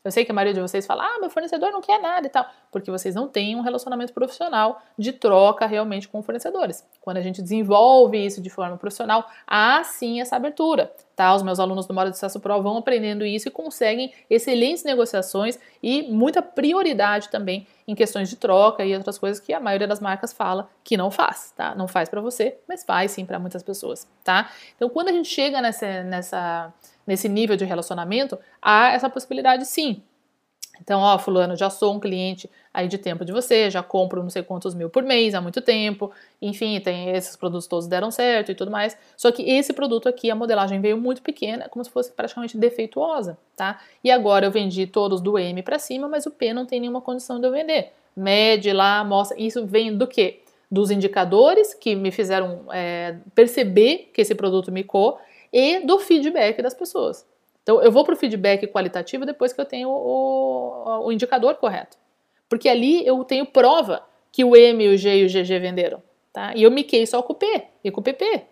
Eu 0.05 0.13
sei 0.13 0.23
que 0.23 0.31
a 0.31 0.35
maioria 0.35 0.53
de 0.53 0.61
vocês 0.61 0.87
fala, 0.87 1.03
ah, 1.03 1.19
meu 1.19 1.31
fornecedor 1.31 1.73
não 1.73 1.81
quer 1.81 1.99
nada 1.99 2.27
e 2.27 2.31
tal, 2.31 2.47
porque 2.71 2.91
vocês 2.91 3.15
não 3.15 3.27
têm 3.27 3.57
um 3.57 3.63
relacionamento 3.63 4.13
profissional 4.13 4.83
de 4.99 5.13
troca 5.13 5.65
realmente 5.65 6.07
com 6.07 6.23
fornecedores. 6.23 6.87
Quando 7.01 7.17
a 7.17 7.23
gente 7.23 7.41
desenvolve 7.41 8.19
isso 8.19 8.43
de 8.43 8.51
forma 8.51 8.77
profissional, 8.77 9.27
há 9.47 9.83
sim 9.83 10.21
essa 10.21 10.37
abertura, 10.37 10.93
tá? 11.17 11.35
Os 11.35 11.43
meus 11.43 11.59
alunos 11.59 11.87
do 11.87 11.95
Modo 11.95 12.11
de 12.11 12.17
Sucesso 12.17 12.39
Pro 12.39 12.63
vão 12.63 12.77
aprendendo 12.77 13.25
isso 13.25 13.49
e 13.49 13.51
conseguem 13.51 14.13
excelentes 14.29 14.85
negociações 14.85 15.59
e 15.83 16.03
muita 16.03 16.43
prioridade 16.43 17.31
também 17.31 17.67
em 17.89 17.95
questões 17.95 18.29
de 18.29 18.37
troca 18.37 18.85
e 18.85 18.95
outras 18.95 19.17
coisas 19.17 19.41
que 19.41 19.55
a 19.55 19.61
maioria 19.61 19.89
das 19.89 20.01
marcas 20.01 20.35
fala 20.35 20.69
que 20.83 20.99
não 20.99 21.11
faz, 21.11 21.53
tá? 21.57 21.75
Não 21.75 21.89
faz 21.89 22.11
para 22.11 22.21
você, 22.21 22.59
mas 22.69 22.85
faz 22.85 23.13
sim 23.13 23.25
para 23.25 23.39
muitas 23.39 23.63
pessoas, 23.63 24.07
tá? 24.23 24.51
Então, 24.77 24.91
quando 24.91 25.09
a 25.09 25.13
gente 25.13 25.29
chega 25.29 25.63
nessa, 25.63 26.03
nessa 26.03 26.73
nesse 27.07 27.29
nível 27.29 27.57
de 27.57 27.65
relacionamento, 27.65 28.39
há 28.61 28.93
essa 28.93 29.11
possibilidade 29.11 29.67
sim. 29.67 30.03
Então, 30.81 31.01
ó, 31.01 31.19
fulano, 31.19 31.57
já 31.57 31.71
sou 31.71 31.95
um 31.95 32.01
cliente 32.01 32.51
aí 32.73 32.89
de 32.89 32.99
tempo 32.99 33.25
de 33.25 33.33
você, 33.33 33.71
já 33.71 33.83
compro 33.83 34.23
não 34.23 34.31
sei 34.31 34.43
quantos 34.43 34.75
mil 34.75 34.91
por 34.91 35.05
mês 35.05 35.35
há 35.35 35.41
muito 35.41 35.61
tempo, 35.61 36.11
enfim, 36.43 36.81
tem 36.81 37.11
esses 37.11 37.37
produtos 37.37 37.69
todos 37.69 37.87
deram 37.87 38.11
certo 38.11 38.51
e 38.51 38.55
tudo 38.55 38.71
mais. 38.71 38.99
Só 39.17 39.31
que 39.31 39.49
esse 39.49 39.73
produto 39.73 40.09
aqui, 40.09 40.31
a 40.31 40.35
modelagem 40.35 40.81
veio 40.81 40.99
muito 40.99 41.23
pequena, 41.23 41.69
como 41.69 41.85
se 41.85 41.91
fosse 41.91 42.11
praticamente 42.11 42.59
defeituosa, 42.59 43.39
tá? 43.57 43.81
E 44.03 44.11
agora 44.11 44.47
eu 44.47 44.51
vendi 44.51 44.87
todos 44.87 45.21
do 45.21 45.39
M 45.39 45.63
para 45.63 45.79
cima, 45.79 46.09
mas 46.09 46.27
o 46.27 46.31
P 46.31 46.53
não 46.53 46.67
tem 46.67 46.81
nenhuma 46.81 47.01
condição 47.01 47.39
de 47.39 47.47
eu 47.47 47.53
vender. 47.53 47.93
Mede 48.17 48.73
lá, 48.73 49.05
mostra. 49.05 49.41
Isso 49.41 49.65
vem 49.65 49.97
do 49.97 50.07
quê? 50.07 50.41
Dos 50.71 50.91
indicadores 50.91 51.73
que 51.75 51.95
me 51.95 52.11
fizeram 52.11 52.63
é, 52.73 53.17
perceber 53.35 54.11
que 54.13 54.21
esse 54.21 54.35
produto 54.35 54.73
micou 54.73 55.19
e 55.55 55.79
do 55.79 56.01
feedback 56.01 56.61
das 56.61 56.75
pessoas. 56.75 57.25
Então, 57.63 57.81
eu 57.81 57.93
vou 57.93 58.05
para 58.05 58.15
o 58.15 58.17
feedback 58.17 58.67
qualitativo 58.67 59.25
depois 59.25 59.53
que 59.53 59.61
eu 59.61 59.65
tenho 59.65 59.89
o, 59.89 61.07
o, 61.07 61.13
indicador 61.13 61.55
correto. 61.55 61.97
Porque 62.49 62.69
ali 62.69 63.07
eu 63.07 63.23
tenho 63.23 63.47
prova 63.47 64.05
que 64.33 64.45
o 64.45 64.57
M, 64.57 64.89
o 64.89 64.97
G 64.97 65.17
e 65.17 65.25
o 65.25 65.29
GG 65.29 65.61
venderam. 65.61 66.03
Tá? 66.33 66.53
E 66.57 66.65
eu 66.65 66.71
miquei 66.73 67.07
só 67.07 67.23
com 67.23 67.33
o 67.33 67.37
P 67.37 67.69
e 67.85 67.91
com 67.93 68.01
o 68.01 68.05
PP. 68.05 68.43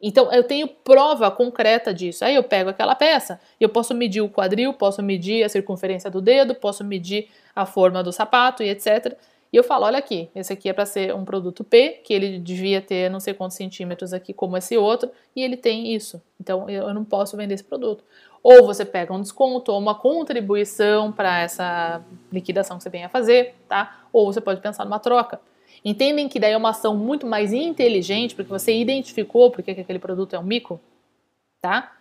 Então, 0.00 0.32
eu 0.32 0.42
tenho 0.42 0.66
prova 0.66 1.30
concreta 1.30 1.92
disso. 1.92 2.24
Aí 2.24 2.34
eu 2.34 2.42
pego 2.42 2.70
aquela 2.70 2.94
peça 2.94 3.38
e 3.60 3.62
eu 3.62 3.68
posso 3.68 3.94
medir 3.94 4.22
o 4.22 4.28
quadril, 4.28 4.72
posso 4.72 5.02
medir 5.02 5.44
a 5.44 5.50
circunferência 5.50 6.10
do 6.10 6.20
dedo, 6.20 6.54
posso 6.54 6.82
medir 6.82 7.28
a 7.54 7.66
forma 7.66 8.02
do 8.02 8.10
sapato 8.10 8.62
e 8.62 8.70
etc. 8.70 9.16
E 9.52 9.56
eu 9.56 9.62
falo, 9.62 9.84
olha 9.84 9.98
aqui, 9.98 10.30
esse 10.34 10.50
aqui 10.50 10.68
é 10.70 10.72
para 10.72 10.86
ser 10.86 11.14
um 11.14 11.26
produto 11.26 11.62
P, 11.62 12.00
que 12.02 12.14
ele 12.14 12.38
devia 12.38 12.80
ter 12.80 13.10
não 13.10 13.20
sei 13.20 13.34
quantos 13.34 13.56
centímetros 13.56 14.14
aqui 14.14 14.32
como 14.32 14.56
esse 14.56 14.78
outro, 14.78 15.10
e 15.36 15.42
ele 15.42 15.58
tem 15.58 15.94
isso. 15.94 16.22
Então 16.40 16.70
eu 16.70 16.94
não 16.94 17.04
posso 17.04 17.36
vender 17.36 17.54
esse 17.54 17.64
produto. 17.64 18.02
Ou 18.42 18.64
você 18.64 18.84
pega 18.84 19.12
um 19.12 19.20
desconto 19.20 19.70
ou 19.70 19.78
uma 19.78 19.94
contribuição 19.94 21.12
para 21.12 21.40
essa 21.40 22.02
liquidação 22.32 22.78
que 22.78 22.82
você 22.82 22.88
venha 22.88 23.10
fazer, 23.10 23.54
tá? 23.68 24.04
Ou 24.10 24.32
você 24.32 24.40
pode 24.40 24.60
pensar 24.60 24.84
numa 24.84 24.98
troca. 24.98 25.38
Entendem 25.84 26.28
que 26.28 26.40
daí 26.40 26.52
é 26.52 26.56
uma 26.56 26.70
ação 26.70 26.96
muito 26.96 27.26
mais 27.26 27.52
inteligente, 27.52 28.34
porque 28.34 28.50
você 28.50 28.74
identificou 28.74 29.50
porque 29.50 29.72
aquele 29.72 29.98
produto 29.98 30.34
é 30.34 30.38
um 30.38 30.42
mico, 30.42 30.80
tá? 31.60 31.92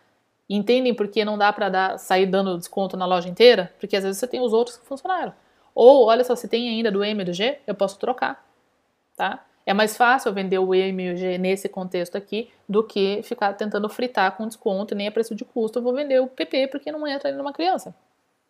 Entendem 0.50 0.94
por 0.94 1.08
que 1.10 1.26
não 1.26 1.38
dá 1.38 1.52
para 1.52 1.98
sair 1.98 2.26
dando 2.26 2.58
desconto 2.58 2.96
na 2.96 3.06
loja 3.06 3.28
inteira? 3.28 3.74
Porque 3.80 3.96
às 3.96 4.04
vezes 4.04 4.20
você 4.20 4.28
tem 4.28 4.40
os 4.40 4.54
outros 4.54 4.78
que 4.78 4.86
funcionaram. 4.86 5.34
Ou, 5.74 6.06
olha 6.06 6.24
só, 6.24 6.36
se 6.36 6.48
tem 6.48 6.70
ainda 6.70 6.92
do 6.92 7.04
M 7.04 7.22
e 7.22 7.26
do 7.26 7.34
G, 7.34 7.60
eu 7.66 7.74
posso 7.74 7.98
trocar, 7.98 8.46
tá? 9.16 9.46
É 9.66 9.74
mais 9.74 9.96
fácil 9.96 10.34
vender 10.34 10.58
o 10.58 10.74
M 10.74 11.04
e 11.04 11.14
o 11.14 11.16
G 11.18 11.38
nesse 11.38 11.70
contexto 11.70 12.18
aqui 12.18 12.52
do 12.68 12.84
que 12.84 13.22
ficar 13.24 13.54
tentando 13.54 13.88
fritar 13.88 14.36
com 14.36 14.48
desconto, 14.48 14.96
nem 14.96 15.08
a 15.08 15.12
preço 15.12 15.36
de 15.36 15.46
custo 15.46 15.80
eu 15.80 15.84
vou 15.84 15.94
vender 15.94 16.20
o 16.20 16.28
PP 16.28 16.68
porque 16.68 16.92
não 16.92 17.08
entra 17.08 17.32
numa 17.32 17.54
criança, 17.54 17.96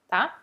tá? 0.08 0.40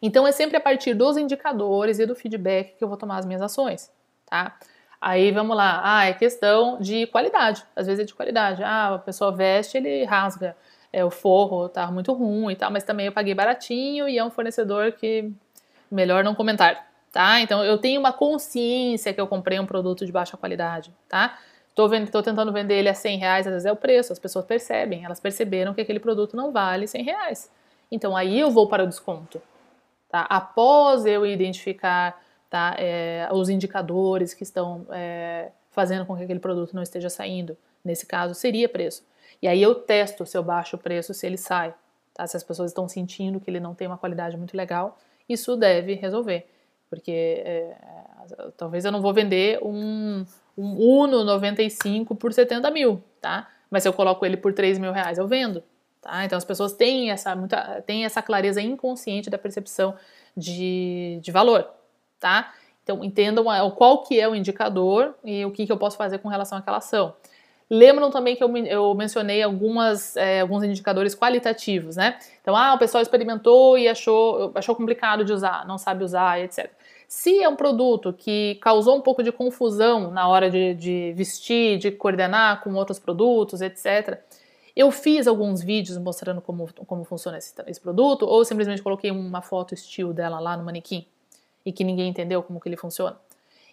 Então 0.00 0.26
é 0.26 0.32
sempre 0.32 0.56
a 0.56 0.60
partir 0.60 0.94
dos 0.94 1.16
indicadores 1.16 1.98
e 1.98 2.06
do 2.06 2.14
feedback 2.14 2.76
que 2.76 2.84
eu 2.84 2.88
vou 2.88 2.96
tomar 2.96 3.18
as 3.18 3.26
minhas 3.26 3.42
ações, 3.42 3.90
tá? 4.24 4.56
Aí 5.00 5.30
vamos 5.30 5.56
lá, 5.56 5.80
ah, 5.84 6.06
é 6.06 6.12
questão 6.14 6.78
de 6.80 7.06
qualidade, 7.08 7.64
às 7.74 7.86
vezes 7.86 8.02
é 8.02 8.04
de 8.04 8.14
qualidade. 8.14 8.62
Ah, 8.62 8.94
a 8.94 8.98
pessoa 8.98 9.30
veste, 9.30 9.76
ele 9.76 10.04
rasga, 10.04 10.56
é, 10.92 11.04
o 11.04 11.10
forro 11.10 11.68
tá 11.68 11.90
muito 11.90 12.12
ruim 12.12 12.52
e 12.52 12.56
tal, 12.56 12.70
mas 12.70 12.84
também 12.84 13.06
eu 13.06 13.12
paguei 13.12 13.34
baratinho 13.34 14.08
e 14.08 14.16
é 14.16 14.24
um 14.24 14.30
fornecedor 14.30 14.92
que 14.92 15.32
melhor 15.90 16.24
não 16.24 16.34
comentar, 16.34 16.86
tá? 17.12 17.40
Então 17.40 17.64
eu 17.64 17.78
tenho 17.78 18.00
uma 18.00 18.12
consciência 18.12 19.12
que 19.12 19.20
eu 19.20 19.26
comprei 19.26 19.58
um 19.58 19.66
produto 19.66 20.04
de 20.04 20.12
baixa 20.12 20.36
qualidade, 20.36 20.92
tá? 21.08 21.38
Tô, 21.74 21.88
vendo, 21.88 22.10
tô 22.10 22.22
tentando 22.22 22.52
vender 22.52 22.74
ele 22.74 22.88
a 22.88 22.94
100 22.94 23.18
reais, 23.18 23.46
às 23.46 23.52
vezes 23.52 23.66
é 23.66 23.72
o 23.72 23.76
preço, 23.76 24.12
as 24.12 24.18
pessoas 24.18 24.46
percebem, 24.46 25.04
elas 25.04 25.20
perceberam 25.20 25.74
que 25.74 25.80
aquele 25.80 26.00
produto 26.00 26.36
não 26.36 26.50
vale 26.50 26.86
100 26.86 27.02
reais. 27.02 27.50
Então 27.90 28.16
aí 28.16 28.40
eu 28.40 28.50
vou 28.50 28.66
para 28.68 28.82
o 28.82 28.86
desconto, 28.86 29.40
tá? 30.08 30.26
Após 30.30 31.04
eu 31.04 31.26
identificar 31.26 32.18
tá, 32.48 32.74
é, 32.78 33.28
os 33.32 33.48
indicadores 33.48 34.32
que 34.32 34.42
estão 34.42 34.86
é, 34.90 35.50
fazendo 35.70 36.06
com 36.06 36.16
que 36.16 36.22
aquele 36.22 36.40
produto 36.40 36.74
não 36.74 36.82
esteja 36.82 37.10
saindo, 37.10 37.56
nesse 37.84 38.06
caso 38.06 38.34
seria 38.34 38.68
preço. 38.68 39.04
E 39.42 39.46
aí 39.46 39.60
eu 39.60 39.74
testo 39.74 40.24
se 40.24 40.36
eu 40.36 40.42
baixo 40.42 40.76
o 40.76 40.78
preço, 40.78 41.12
se 41.12 41.26
ele 41.26 41.36
sai, 41.36 41.74
tá? 42.14 42.26
Se 42.26 42.36
as 42.36 42.42
pessoas 42.42 42.70
estão 42.70 42.88
sentindo 42.88 43.38
que 43.38 43.50
ele 43.50 43.60
não 43.60 43.74
tem 43.74 43.86
uma 43.86 43.98
qualidade 43.98 44.36
muito 44.36 44.56
legal, 44.56 44.98
isso 45.28 45.56
deve 45.56 45.94
resolver. 45.94 46.46
Porque 46.88 47.42
é, 47.44 47.76
talvez 48.56 48.84
eu 48.84 48.92
não 48.92 49.00
vou 49.00 49.12
vender 49.12 49.58
um, 49.62 50.24
um 50.56 50.76
Uno 50.78 51.24
95 51.24 52.14
por 52.14 52.32
70 52.32 52.70
mil, 52.70 53.02
tá? 53.20 53.48
Mas 53.70 53.82
se 53.82 53.88
eu 53.88 53.92
coloco 53.92 54.24
ele 54.24 54.36
por 54.36 54.52
3 54.52 54.78
mil 54.78 54.92
reais, 54.92 55.18
eu 55.18 55.26
vendo. 55.26 55.62
Tá? 56.00 56.24
Então 56.24 56.38
as 56.38 56.44
pessoas 56.44 56.72
têm 56.72 57.10
essa, 57.10 57.34
muita, 57.34 57.82
têm 57.82 58.04
essa 58.04 58.22
clareza 58.22 58.62
inconsciente 58.62 59.28
da 59.28 59.36
percepção 59.36 59.94
de, 60.36 61.18
de 61.20 61.32
valor. 61.32 61.68
Tá? 62.20 62.54
Então 62.84 63.02
entendam 63.02 63.44
qual 63.72 64.04
que 64.04 64.20
é 64.20 64.28
o 64.28 64.34
indicador 64.34 65.14
e 65.24 65.44
o 65.44 65.50
que, 65.50 65.66
que 65.66 65.72
eu 65.72 65.76
posso 65.76 65.96
fazer 65.96 66.18
com 66.18 66.28
relação 66.28 66.56
àquela 66.56 66.76
ação. 66.76 67.14
Lembram 67.68 68.10
também 68.10 68.36
que 68.36 68.44
eu, 68.44 68.56
eu 68.58 68.94
mencionei 68.94 69.42
algumas, 69.42 70.16
é, 70.16 70.40
alguns 70.40 70.62
indicadores 70.62 71.16
qualitativos, 71.16 71.96
né? 71.96 72.16
Então, 72.40 72.54
ah, 72.56 72.74
o 72.74 72.78
pessoal 72.78 73.02
experimentou 73.02 73.76
e 73.76 73.88
achou, 73.88 74.52
achou 74.54 74.76
complicado 74.76 75.24
de 75.24 75.32
usar, 75.32 75.66
não 75.66 75.76
sabe 75.76 76.04
usar, 76.04 76.40
etc. 76.40 76.70
Se 77.08 77.42
é 77.42 77.48
um 77.48 77.56
produto 77.56 78.12
que 78.12 78.56
causou 78.56 78.96
um 78.96 79.00
pouco 79.00 79.22
de 79.22 79.32
confusão 79.32 80.12
na 80.12 80.28
hora 80.28 80.48
de, 80.48 80.74
de 80.74 81.12
vestir, 81.16 81.78
de 81.78 81.90
coordenar 81.90 82.62
com 82.62 82.72
outros 82.74 83.00
produtos, 83.00 83.60
etc., 83.60 84.20
eu 84.76 84.90
fiz 84.90 85.26
alguns 85.26 85.62
vídeos 85.62 85.96
mostrando 85.98 86.40
como, 86.40 86.68
como 86.86 87.02
funciona 87.02 87.38
esse, 87.38 87.54
esse, 87.66 87.80
produto, 87.80 88.26
ou 88.26 88.44
simplesmente 88.44 88.82
coloquei 88.82 89.10
uma 89.10 89.40
foto 89.40 89.72
estilo 89.72 90.12
dela 90.12 90.38
lá 90.38 90.56
no 90.56 90.64
manequim 90.64 91.06
e 91.64 91.72
que 91.72 91.82
ninguém 91.82 92.10
entendeu 92.10 92.42
como 92.42 92.60
que 92.60 92.68
ele 92.68 92.76
funciona. 92.76 93.16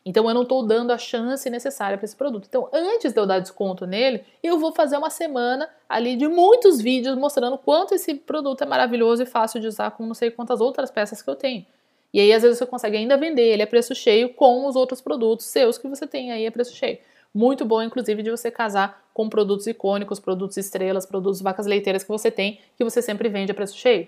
Então 0.06 0.28
eu 0.28 0.34
não 0.34 0.43
estou 0.43 0.66
dando 0.66 0.91
a 0.91 0.97
chance 0.97 1.49
necessária 1.49 1.97
para 1.97 2.06
esse 2.06 2.16
produto. 2.16 2.45
Então, 2.47 2.68
antes 2.74 3.14
de 3.14 3.20
eu 3.20 3.26
dar 3.26 3.39
desconto 3.39 3.86
nele, 3.86 4.24
eu 4.41 4.60
vou 4.60 4.74
fazer 4.74 4.97
uma 4.97 5.10
semana 5.10 5.70
ali 5.88 6.16
de 6.16 6.28
muitos 6.28 6.82
vídeos 6.82 7.18
mostrando 7.18 7.58
quanto 7.58 7.95
esse 7.95 8.14
produto 8.16 8.62
é 8.62 8.66
maravilhoso 8.66 9.24
e 9.24 9.26
fácil 9.26 9.62
de 9.62 9.68
usar 9.68 9.91
com 9.91 10.06
não 10.06 10.14
sei 10.14 10.30
quantas 10.30 10.60
outras 10.60 10.91
peças 10.91 11.22
que 11.22 11.30
eu 11.30 11.36
tenho. 11.36 11.66
E 12.14 12.20
aí, 12.20 12.32
às 12.32 12.43
vezes, 12.43 12.60
você 12.60 12.66
consegue 12.66 12.95
ainda 12.95 13.18
vender 13.18 13.41
ele 13.41 13.64
a 13.64 13.68
preço 13.68 13.95
cheio 13.95 14.30
com 14.30 14.68
os 14.68 14.76
outros 14.76 15.01
produtos 15.01 15.47
seus 15.47 15.80
que 15.80 15.88
você 15.88 16.06
tem 16.06 16.32
aí 16.32 16.45
a 16.45 16.51
preço 16.51 16.76
cheio. 16.76 16.99
Muito 17.34 17.66
bom, 17.66 17.82
inclusive, 17.82 18.22
de 18.22 18.30
você 18.30 18.51
casar 18.51 19.04
com 19.12 19.28
produtos 19.28 19.66
icônicos, 19.66 20.20
produtos 20.20 20.58
estrelas, 20.58 21.06
produtos 21.06 21.41
vacas 21.41 21.66
leiteiras 21.66 22.04
que 22.04 22.10
você 22.10 22.30
tem, 22.30 22.60
que 22.78 22.84
você 22.84 23.01
sempre 23.01 23.30
vende 23.30 23.51
a 23.51 23.56
preço 23.56 23.76
cheio. 23.76 24.08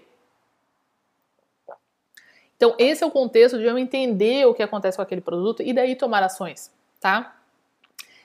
Então, 2.56 2.76
esse 2.78 3.04
é 3.04 3.08
o 3.08 3.12
contexto 3.12 3.58
de 3.58 3.66
eu 3.66 3.78
entender 3.78 4.46
o 4.46 4.54
que 4.54 4.64
acontece 4.64 4.98
com 4.98 5.02
aquele 5.02 5.22
produto 5.22 5.62
e 5.62 5.74
daí 5.74 5.96
tomar 5.96 6.24
ações, 6.24 6.72
tá? 7.00 7.36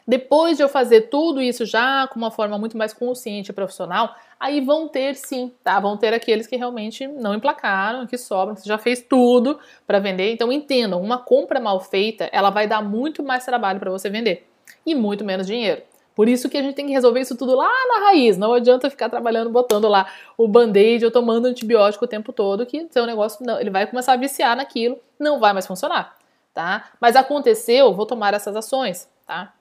Depois 0.07 0.57
de 0.57 0.63
eu 0.63 0.69
fazer 0.69 1.03
tudo 1.03 1.41
isso 1.41 1.65
já 1.65 2.09
com 2.09 2.19
uma 2.19 2.31
forma 2.31 2.59
muito 2.59 2.77
mais 2.77 2.93
consciente 2.93 3.51
e 3.51 3.55
profissional, 3.55 4.15
aí 4.39 4.61
vão 4.61 4.89
ter 4.89 5.15
sim, 5.15 5.53
tá? 5.63 5.79
Vão 5.79 5.97
ter 5.97 6.13
aqueles 6.13 6.47
que 6.47 6.57
realmente 6.57 7.07
não 7.07 7.35
emplacaram, 7.35 8.07
que 8.07 8.19
sobram, 8.19 8.57
você 8.57 8.69
já 8.69 8.79
fez 8.79 9.01
tudo 9.01 9.59
para 9.87 10.01
vender. 10.01 10.33
Então 10.33 10.51
entendam, 10.51 11.01
uma 11.01 11.19
compra 11.19 11.61
mal 11.61 11.79
feita, 11.81 12.29
ela 12.33 12.51
vai 12.51 12.67
dar 12.67 12.83
muito 12.83 13.23
mais 13.23 13.45
trabalho 13.45 13.79
para 13.79 13.91
você 13.91 14.11
vender 14.11 14.49
e 14.85 14.95
muito 14.95 15.25
menos 15.25 15.47
dinheiro. 15.47 15.83
Por 16.15 16.29
isso 16.29 16.49
que 16.49 16.57
a 16.57 16.63
gente 16.63 16.75
tem 16.75 16.87
que 16.87 16.93
resolver 16.93 17.21
isso 17.21 17.37
tudo 17.37 17.55
lá 17.55 17.71
na 17.89 18.07
raiz. 18.07 18.37
Não 18.37 18.53
adianta 18.53 18.91
ficar 18.91 19.09
trabalhando, 19.09 19.51
botando 19.51 19.89
lá 19.89 20.07
o 20.37 20.47
band-aid 20.47 21.05
ou 21.05 21.11
tomando 21.11 21.47
antibiótico 21.47 22.05
o 22.05 22.09
tempo 22.09 22.33
todo, 22.33 22.67
que 22.67 22.87
seu 22.91 23.07
negócio 23.07 23.45
não, 23.45 23.61
ele 23.61 23.71
vai 23.71 23.87
começar 23.87 24.13
a 24.15 24.17
viciar 24.17 24.57
naquilo, 24.57 24.99
não 25.19 25.39
vai 25.39 25.53
mais 25.53 25.67
funcionar, 25.67 26.17
tá? 26.53 26.91
Mas 27.01 27.17
aconteceu, 27.17 27.95
vou 27.95 28.07
tomar 28.07 28.35
essas 28.35 28.55
ações, 28.57 29.09
tá? 29.27 29.55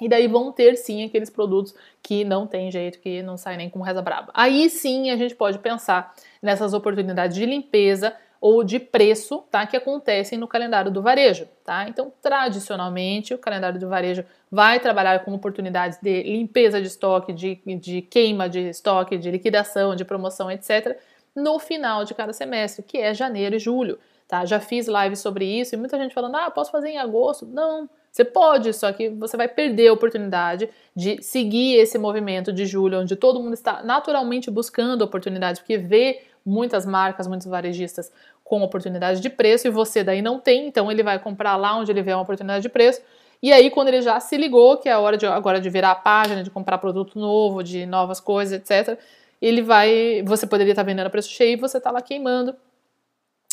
E 0.00 0.08
daí 0.08 0.28
vão 0.28 0.52
ter 0.52 0.76
sim 0.76 1.04
aqueles 1.04 1.28
produtos 1.28 1.74
que 2.02 2.24
não 2.24 2.46
tem 2.46 2.70
jeito, 2.70 3.00
que 3.00 3.20
não 3.22 3.36
sai 3.36 3.56
nem 3.56 3.68
com 3.68 3.80
reza 3.80 4.00
braba. 4.00 4.30
Aí 4.32 4.70
sim 4.70 5.10
a 5.10 5.16
gente 5.16 5.34
pode 5.34 5.58
pensar 5.58 6.14
nessas 6.40 6.72
oportunidades 6.72 7.36
de 7.36 7.44
limpeza 7.44 8.14
ou 8.40 8.62
de 8.62 8.78
preço, 8.78 9.44
tá, 9.50 9.66
que 9.66 9.76
acontecem 9.76 10.38
no 10.38 10.46
calendário 10.46 10.90
do 10.90 11.02
varejo, 11.02 11.48
tá? 11.64 11.88
Então, 11.88 12.12
tradicionalmente, 12.22 13.34
o 13.34 13.38
calendário 13.38 13.80
do 13.80 13.88
varejo 13.88 14.24
vai 14.50 14.78
trabalhar 14.78 15.24
com 15.24 15.34
oportunidades 15.34 15.98
de 16.00 16.22
limpeza 16.22 16.80
de 16.80 16.86
estoque, 16.86 17.32
de, 17.32 17.60
de 17.76 18.02
queima 18.02 18.48
de 18.48 18.68
estoque, 18.68 19.18
de 19.18 19.30
liquidação, 19.30 19.94
de 19.96 20.04
promoção, 20.04 20.50
etc, 20.50 20.98
no 21.34 21.58
final 21.58 22.04
de 22.04 22.14
cada 22.14 22.32
semestre, 22.32 22.82
que 22.82 22.98
é 22.98 23.12
janeiro 23.12 23.56
e 23.56 23.58
julho, 23.58 23.98
tá? 24.26 24.44
Já 24.44 24.60
fiz 24.60 24.86
live 24.86 25.16
sobre 25.16 25.44
isso 25.44 25.74
e 25.74 25.78
muita 25.78 25.98
gente 25.98 26.14
falando: 26.14 26.36
"Ah, 26.36 26.50
posso 26.50 26.70
fazer 26.70 26.90
em 26.90 26.98
agosto?". 26.98 27.44
Não, 27.46 27.88
você 28.10 28.24
pode, 28.24 28.72
só 28.72 28.92
que 28.92 29.08
você 29.10 29.36
vai 29.36 29.48
perder 29.48 29.88
a 29.88 29.92
oportunidade 29.92 30.68
de 30.94 31.22
seguir 31.22 31.76
esse 31.76 31.98
movimento 31.98 32.52
de 32.52 32.66
julho, 32.66 33.00
onde 33.00 33.14
todo 33.14 33.40
mundo 33.40 33.54
está 33.54 33.82
naturalmente 33.82 34.50
buscando 34.50 35.02
oportunidades, 35.02 35.60
porque 35.60 35.78
vê 35.78 36.22
muitas 36.48 36.86
marcas, 36.86 37.26
muitos 37.26 37.46
varejistas 37.46 38.10
com 38.42 38.62
oportunidade 38.62 39.20
de 39.20 39.28
preço 39.28 39.66
e 39.66 39.70
você 39.70 40.02
daí 40.02 40.22
não 40.22 40.40
tem, 40.40 40.66
então 40.66 40.90
ele 40.90 41.02
vai 41.02 41.18
comprar 41.18 41.56
lá 41.56 41.76
onde 41.76 41.92
ele 41.92 42.02
vê 42.02 42.12
uma 42.12 42.22
oportunidade 42.22 42.62
de 42.62 42.68
preço. 42.68 43.02
E 43.42 43.52
aí, 43.52 43.70
quando 43.70 43.88
ele 43.88 44.02
já 44.02 44.18
se 44.18 44.36
ligou 44.36 44.78
que 44.78 44.88
é 44.88 44.92
a 44.92 44.98
hora 44.98 45.16
de, 45.16 45.26
agora 45.26 45.60
de 45.60 45.70
virar 45.70 45.92
a 45.92 45.94
página, 45.94 46.42
de 46.42 46.50
comprar 46.50 46.78
produto 46.78 47.18
novo, 47.18 47.62
de 47.62 47.86
novas 47.86 48.18
coisas, 48.18 48.60
etc., 48.60 48.98
ele 49.40 49.62
vai. 49.62 50.22
Você 50.26 50.46
poderia 50.46 50.72
estar 50.72 50.82
vendendo 50.82 51.06
a 51.06 51.10
preço 51.10 51.30
cheio 51.30 51.52
e 51.52 51.56
você 51.56 51.78
está 51.78 51.92
lá 51.92 52.02
queimando 52.02 52.56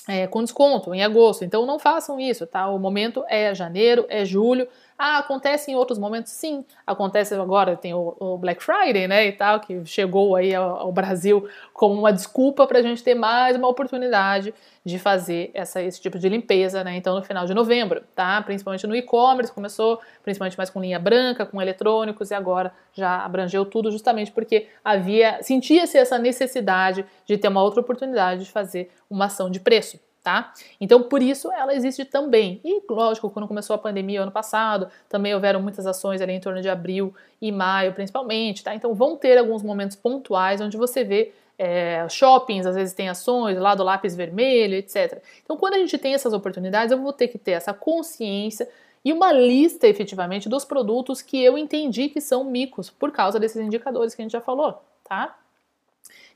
é, 0.08 0.28
com 0.28 0.44
desconto 0.44 0.94
em 0.94 1.04
agosto. 1.04 1.44
Então 1.44 1.66
não 1.66 1.78
façam 1.78 2.20
isso, 2.20 2.48
tá? 2.48 2.68
O 2.70 2.80
momento 2.80 3.24
é 3.28 3.54
janeiro, 3.54 4.06
é 4.10 4.26
julho. 4.26 4.68
Ah, 4.98 5.18
acontece 5.18 5.70
em 5.70 5.76
outros 5.76 6.00
momentos? 6.00 6.32
Sim, 6.32 6.64
acontece 6.88 7.36
agora, 7.36 7.76
tem 7.76 7.94
o, 7.94 8.16
o 8.18 8.38
Black 8.38 8.64
Friday, 8.64 9.10
né, 9.10 9.28
e 9.28 9.34
tal, 9.34 9.60
que 9.60 9.86
chegou 9.86 10.38
aí 10.38 10.56
ao, 10.56 10.78
ao 10.78 10.92
Brasil 10.92 11.50
como 11.74 12.00
uma 12.00 12.14
desculpa 12.14 12.66
para 12.66 12.80
a 12.80 12.82
gente 12.82 13.04
ter 13.04 13.14
mais 13.14 13.58
uma 13.58 13.68
oportunidade 13.68 14.54
de 14.86 14.98
fazer 14.98 15.52
essa, 15.54 15.82
esse 15.82 16.00
tipo 16.00 16.18
de 16.18 16.30
limpeza, 16.30 16.82
né, 16.82 16.96
então 16.96 17.14
no 17.14 17.22
final 17.22 17.46
de 17.46 17.54
novembro, 17.54 18.04
tá, 18.16 18.42
principalmente 18.42 18.88
no 18.88 18.96
e-commerce, 18.96 19.52
começou 19.52 20.00
principalmente 20.24 20.58
mais 20.58 20.70
com 20.70 20.80
linha 20.80 20.98
branca, 20.98 21.46
com 21.46 21.62
eletrônicos, 21.62 22.32
e 22.32 22.34
agora 22.34 22.72
já 22.94 23.26
abrangeu 23.26 23.66
tudo 23.66 23.92
justamente 23.92 24.32
porque 24.32 24.70
havia, 24.82 25.44
sentia-se 25.44 25.98
essa 25.98 26.18
necessidade 26.18 27.06
de 27.26 27.38
ter 27.38 27.50
uma 27.50 27.62
outra 27.62 27.82
oportunidade 27.82 28.46
de 28.46 28.52
fazer 28.52 28.90
uma 29.10 29.26
ação 29.26 29.50
de 29.50 29.60
preço, 29.60 30.00
tá? 30.26 30.52
Então, 30.82 31.04
por 31.04 31.22
isso 31.22 31.52
ela 31.52 31.76
existe 31.76 32.04
também. 32.04 32.60
E, 32.66 32.82
lógico, 32.90 33.30
quando 33.30 33.48
começou 33.48 33.76
a 33.76 33.78
pandemia 33.78 34.24
ano 34.24 34.32
passado, 34.32 34.90
também 35.08 35.36
houveram 35.36 35.62
muitas 35.62 35.86
ações 35.86 36.20
ali 36.20 36.34
em 36.34 36.40
torno 36.40 36.64
de 36.64 36.68
abril 36.68 37.14
e 37.40 37.52
maio, 37.52 37.94
principalmente, 37.94 38.64
tá? 38.64 38.74
Então, 38.74 38.96
vão 38.96 39.16
ter 39.16 39.38
alguns 39.38 39.62
momentos 39.62 39.96
pontuais 39.96 40.60
onde 40.60 40.78
você 40.78 41.04
vê 41.04 41.32
é, 41.60 42.10
shoppings, 42.10 42.66
às 42.66 42.74
vezes 42.74 42.96
tem 42.96 43.08
ações 43.08 43.60
lá 43.60 43.76
do 43.76 43.84
lápis 43.84 44.16
vermelho, 44.16 44.74
etc. 44.74 45.22
Então, 45.44 45.56
quando 45.58 45.76
a 45.76 45.78
gente 45.78 45.96
tem 46.00 46.16
essas 46.16 46.34
oportunidades, 46.34 46.92
eu 46.92 47.00
vou 47.00 47.14
ter 47.14 47.28
que 47.28 47.38
ter 47.38 47.52
essa 47.52 47.72
consciência 47.72 48.68
e 49.06 49.14
uma 49.14 49.32
lista 49.32 49.88
efetivamente 49.88 50.50
dos 50.50 50.66
produtos 50.66 51.22
que 51.22 51.40
eu 51.40 51.56
entendi 51.56 52.10
que 52.10 52.20
são 52.20 52.44
micos 52.44 52.90
por 52.90 53.12
causa 53.12 53.40
desses 53.40 53.62
indicadores 53.62 54.16
que 54.16 54.24
a 54.24 54.26
gente 54.26 54.32
já 54.32 54.42
falou, 54.42 54.82
tá? 55.04 55.38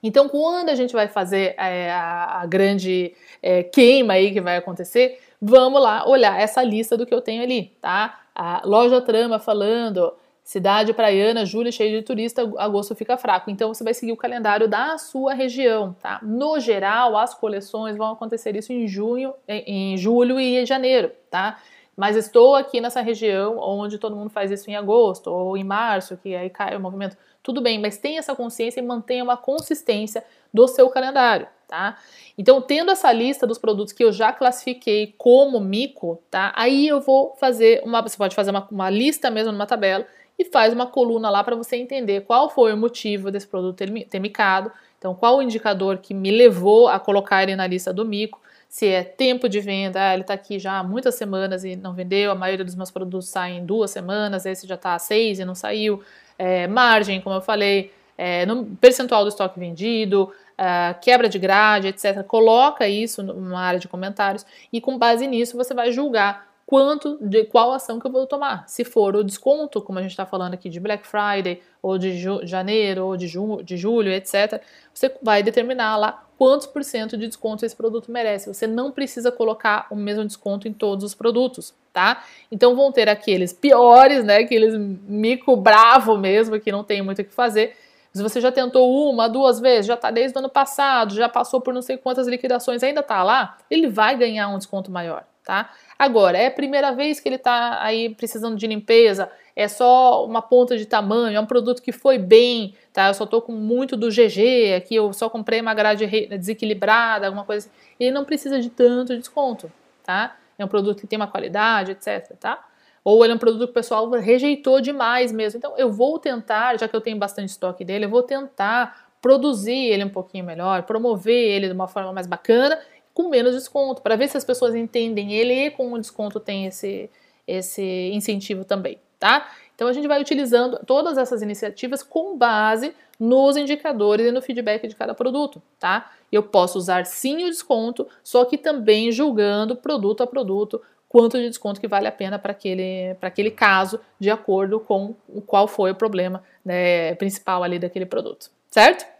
Então, 0.01 0.29
quando 0.29 0.69
a 0.69 0.75
gente 0.75 0.93
vai 0.93 1.07
fazer 1.07 1.55
é, 1.57 1.91
a, 1.91 2.45
grande 2.47 3.13
é, 3.41 3.63
queima 3.63 4.13
aí 4.13 4.31
que 4.31 4.39
vai 4.39 4.57
acontecer, 4.57 5.19
vamos 5.41 5.81
lá 5.81 6.07
olhar 6.07 6.39
essa 6.39 6.63
lista 6.63 6.95
do 6.95 7.05
que 7.05 7.13
eu 7.13 7.21
tenho 7.21 7.43
ali, 7.43 7.73
tá? 7.81 8.21
A 8.33 8.61
loja 8.63 9.01
Trama 9.01 9.39
falando, 9.39 10.13
cidade 10.41 10.93
praiana, 10.93 11.45
julho 11.45 11.71
cheio 11.71 11.99
de 11.99 12.05
turista, 12.05 12.49
agosto 12.57 12.95
fica 12.95 13.17
fraco. 13.17 13.51
Então, 13.51 13.73
você 13.73 13.83
vai 13.83 13.93
seguir 13.93 14.13
o 14.13 14.17
calendário 14.17 14.67
da 14.67 14.97
sua 14.97 15.33
região, 15.33 15.95
tá? 16.01 16.19
No 16.23 16.59
geral, 16.59 17.17
as 17.17 17.33
coleções 17.33 17.97
vão 17.97 18.13
acontecer 18.13 18.55
isso 18.55 18.71
em 18.71 18.87
junho, 18.87 19.33
em 19.47 19.97
julho 19.97 20.39
e 20.39 20.59
em 20.59 20.65
janeiro, 20.65 21.11
tá? 21.29 21.57
Mas 21.99 22.15
estou 22.15 22.55
aqui 22.55 22.79
nessa 22.79 23.01
região 23.01 23.57
onde 23.59 23.97
todo 23.97 24.15
mundo 24.15 24.29
faz 24.29 24.49
isso 24.49 24.71
em 24.71 24.75
agosto 24.77 25.29
ou 25.29 25.57
em 25.57 25.65
março, 25.65 26.15
que 26.15 26.33
aí 26.33 26.49
cai 26.49 26.73
o 26.73 26.79
movimento 26.79 27.17
tudo 27.41 27.61
bem, 27.61 27.79
mas 27.79 27.97
tenha 27.97 28.19
essa 28.19 28.35
consciência 28.35 28.79
e 28.79 28.83
mantenha 28.83 29.23
uma 29.23 29.37
consistência 29.37 30.23
do 30.53 30.67
seu 30.67 30.89
calendário, 30.89 31.47
tá? 31.67 31.97
Então, 32.37 32.61
tendo 32.61 32.91
essa 32.91 33.11
lista 33.11 33.47
dos 33.47 33.57
produtos 33.57 33.93
que 33.93 34.03
eu 34.03 34.11
já 34.11 34.33
classifiquei 34.33 35.13
como 35.17 35.59
mico, 35.59 36.21
tá? 36.29 36.51
Aí 36.55 36.87
eu 36.87 36.99
vou 36.99 37.35
fazer 37.39 37.81
uma, 37.83 38.01
você 38.01 38.17
pode 38.17 38.35
fazer 38.35 38.51
uma, 38.51 38.67
uma 38.69 38.89
lista 38.89 39.29
mesmo 39.29 39.51
numa 39.51 39.65
tabela 39.65 40.05
e 40.37 40.45
faz 40.45 40.73
uma 40.73 40.87
coluna 40.87 41.29
lá 41.29 41.43
para 41.43 41.55
você 41.55 41.75
entender 41.75 42.21
qual 42.21 42.49
foi 42.49 42.73
o 42.73 42.77
motivo 42.77 43.29
desse 43.29 43.47
produto 43.47 43.75
ter, 43.75 43.91
ter 44.05 44.19
micado, 44.19 44.71
então 44.97 45.13
qual 45.13 45.37
o 45.37 45.41
indicador 45.41 45.97
que 45.97 46.13
me 46.13 46.31
levou 46.31 46.87
a 46.87 46.99
colocar 46.99 47.43
ele 47.43 47.55
na 47.55 47.67
lista 47.67 47.93
do 47.93 48.05
mico, 48.05 48.39
se 48.69 48.87
é 48.87 49.03
tempo 49.03 49.49
de 49.49 49.59
venda, 49.59 49.99
ah, 49.99 50.13
ele 50.13 50.21
está 50.21 50.35
aqui 50.35 50.59
já 50.59 50.77
há 50.77 50.83
muitas 50.83 51.15
semanas 51.15 51.63
e 51.63 51.75
não 51.75 51.93
vendeu, 51.93 52.31
a 52.31 52.35
maioria 52.35 52.63
dos 52.63 52.75
meus 52.75 52.91
produtos 52.91 53.27
saem 53.27 53.57
em 53.57 53.65
duas 53.65 53.91
semanas, 53.91 54.45
esse 54.45 54.67
já 54.67 54.75
está 54.75 54.93
há 54.93 54.99
seis 54.99 55.39
e 55.39 55.45
não 55.45 55.55
saiu, 55.55 56.01
é, 56.39 56.65
margem, 56.67 57.19
como 57.21 57.35
eu 57.35 57.41
falei, 57.41 57.91
é, 58.17 58.45
no 58.45 58.65
percentual 58.77 59.23
do 59.23 59.29
estoque 59.29 59.59
vendido, 59.59 60.31
é, 60.57 60.95
quebra 60.95 61.29
de 61.29 61.37
grade, 61.37 61.87
etc. 61.87 62.23
Coloca 62.23 62.87
isso 62.87 63.21
numa 63.21 63.59
área 63.59 63.79
de 63.79 63.87
comentários 63.87 64.45
e 64.73 64.81
com 64.81 64.97
base 64.97 65.27
nisso 65.27 65.55
você 65.55 65.73
vai 65.73 65.91
julgar 65.91 66.47
quanto 66.65 67.17
de 67.19 67.45
qual 67.45 67.73
ação 67.73 67.99
que 67.99 68.05
eu 68.05 68.11
vou 68.11 68.27
tomar. 68.27 68.63
Se 68.67 68.83
for 68.83 69.15
o 69.15 69.23
desconto, 69.23 69.81
como 69.81 69.99
a 69.99 70.01
gente 70.01 70.11
está 70.11 70.25
falando 70.25 70.53
aqui 70.53 70.69
de 70.69 70.79
Black 70.79 71.05
Friday, 71.05 71.61
ou 71.81 71.97
de 71.97 72.15
janeiro, 72.43 73.05
ou 73.05 73.17
de, 73.17 73.27
ju 73.27 73.63
de 73.63 73.75
julho, 73.75 74.11
etc., 74.11 74.61
você 74.93 75.11
vai 75.21 75.41
determinar 75.41 75.97
lá 75.97 76.28
quantos 76.39 76.65
por 76.65 76.85
cento 76.85 77.17
de 77.17 77.27
desconto 77.27 77.65
esse 77.65 77.75
produto 77.75 78.09
merece. 78.09 78.47
Você 78.47 78.65
não 78.65 78.91
precisa 78.91 79.29
colocar 79.29 79.87
o 79.91 79.95
mesmo 79.95 80.23
desconto 80.23 80.69
em 80.69 80.73
todos 80.73 81.03
os 81.03 81.13
produtos, 81.13 81.75
tá? 81.91 82.23
Então 82.49 82.77
vão 82.77 82.93
ter 82.93 83.09
aqueles 83.09 83.51
piores, 83.51 84.23
né? 84.23 84.37
Aqueles 84.37 84.73
mico 84.73 85.57
bravo 85.57 86.17
mesmo, 86.17 86.57
que 86.57 86.71
não 86.71 86.81
tem 86.81 87.01
muito 87.01 87.21
o 87.21 87.25
que 87.25 87.33
fazer. 87.33 87.75
Se 88.13 88.23
você 88.23 88.39
já 88.39 88.53
tentou 88.53 89.11
uma, 89.11 89.27
duas 89.27 89.59
vezes, 89.59 89.85
já 89.85 89.95
está 89.95 90.09
desde 90.09 90.37
o 90.37 90.39
ano 90.39 90.47
passado, 90.47 91.13
já 91.13 91.27
passou 91.27 91.59
por 91.59 91.73
não 91.73 91.81
sei 91.81 91.97
quantas 91.97 92.25
liquidações, 92.25 92.81
ainda 92.83 93.01
está 93.01 93.21
lá, 93.21 93.57
ele 93.69 93.89
vai 93.89 94.17
ganhar 94.17 94.47
um 94.47 94.57
desconto 94.57 94.89
maior 94.89 95.25
tá? 95.49 95.71
Agora, 95.97 96.37
é 96.37 96.45
a 96.45 96.51
primeira 96.51 96.91
vez 96.91 97.19
que 97.19 97.27
ele 97.27 97.37
está 97.37 97.81
aí 97.81 98.13
precisando 98.13 98.55
de 98.55 98.67
limpeza, 98.67 99.31
é 99.55 99.67
só 99.67 100.23
uma 100.23 100.43
ponta 100.43 100.77
de 100.77 100.85
tamanho, 100.85 101.35
é 101.35 101.39
um 101.39 101.45
produto 101.47 101.81
que 101.81 101.91
foi 101.91 102.19
bem, 102.19 102.75
tá? 102.93 103.07
Eu 103.07 103.15
só 103.15 103.25
tô 103.25 103.41
com 103.41 103.51
muito 103.51 103.97
do 103.97 104.09
GG 104.09 104.75
aqui, 104.77 104.93
eu 104.93 105.11
só 105.11 105.27
comprei 105.27 105.59
uma 105.59 105.73
grade 105.73 106.05
desequilibrada, 106.05 107.25
alguma 107.25 107.43
coisa 107.43 107.65
assim. 107.65 107.75
Ele 107.99 108.11
não 108.11 108.25
precisa 108.25 108.61
de 108.61 108.69
tanto 108.69 109.17
desconto, 109.17 109.71
tá? 110.03 110.37
É 110.55 110.63
um 110.63 110.67
produto 110.67 111.01
que 111.01 111.07
tem 111.07 111.17
uma 111.17 111.25
qualidade, 111.25 111.93
etc, 111.93 112.37
tá? 112.39 112.63
Ou 113.03 113.23
ele 113.23 113.33
é 113.33 113.35
um 113.35 113.39
produto 113.39 113.65
que 113.65 113.71
o 113.71 113.73
pessoal 113.73 114.07
rejeitou 114.11 114.79
demais 114.79 115.31
mesmo. 115.31 115.57
Então 115.57 115.75
eu 115.79 115.91
vou 115.91 116.19
tentar, 116.19 116.77
já 116.77 116.87
que 116.87 116.95
eu 116.95 117.01
tenho 117.01 117.17
bastante 117.17 117.49
estoque 117.49 117.83
dele, 117.83 118.05
eu 118.05 118.09
vou 118.09 118.21
tentar 118.21 119.09
produzir 119.19 119.73
ele 119.73 120.03
um 120.03 120.09
pouquinho 120.09 120.45
melhor, 120.45 120.83
promover 120.83 121.33
ele 121.33 121.67
de 121.67 121.73
uma 121.73 121.87
forma 121.87 122.13
mais 122.13 122.27
bacana, 122.27 122.79
com 123.19 123.27
menos 123.27 123.53
desconto, 123.53 124.01
para 124.01 124.15
ver 124.15 124.29
se 124.29 124.37
as 124.37 124.45
pessoas 124.45 124.73
entendem 124.73 125.33
ele 125.33 125.65
e 125.65 125.69
com 125.69 125.91
o 125.91 125.99
desconto 125.99 126.39
tem 126.39 126.67
esse, 126.67 127.09
esse 127.45 128.11
incentivo 128.13 128.63
também, 128.63 128.97
tá? 129.19 129.51
Então 129.75 129.89
a 129.89 129.93
gente 129.93 130.07
vai 130.07 130.21
utilizando 130.21 130.79
todas 130.85 131.17
essas 131.17 131.41
iniciativas 131.41 132.01
com 132.01 132.37
base 132.37 132.93
nos 133.19 133.57
indicadores 133.57 134.25
e 134.25 134.31
no 134.31 134.41
feedback 134.41 134.87
de 134.87 134.95
cada 134.95 135.13
produto, 135.13 135.61
tá? 135.77 136.13
Eu 136.31 136.43
posso 136.43 136.77
usar 136.77 137.05
sim 137.05 137.43
o 137.43 137.49
desconto, 137.49 138.07
só 138.23 138.45
que 138.45 138.57
também 138.57 139.11
julgando 139.11 139.75
produto 139.75 140.23
a 140.23 140.27
produto 140.27 140.81
quanto 141.09 141.37
de 141.37 141.49
desconto 141.49 141.81
que 141.81 141.89
vale 141.89 142.07
a 142.07 142.13
pena 142.13 142.39
para 142.39 142.53
aquele, 142.53 143.17
aquele 143.21 143.51
caso, 143.51 143.99
de 144.17 144.31
acordo 144.31 144.79
com 144.79 145.13
qual 145.45 145.67
foi 145.67 145.91
o 145.91 145.95
problema 145.95 146.41
né, 146.63 147.15
principal 147.15 147.63
ali 147.63 147.79
daquele 147.79 148.05
produto, 148.05 148.49
certo? 148.71 149.18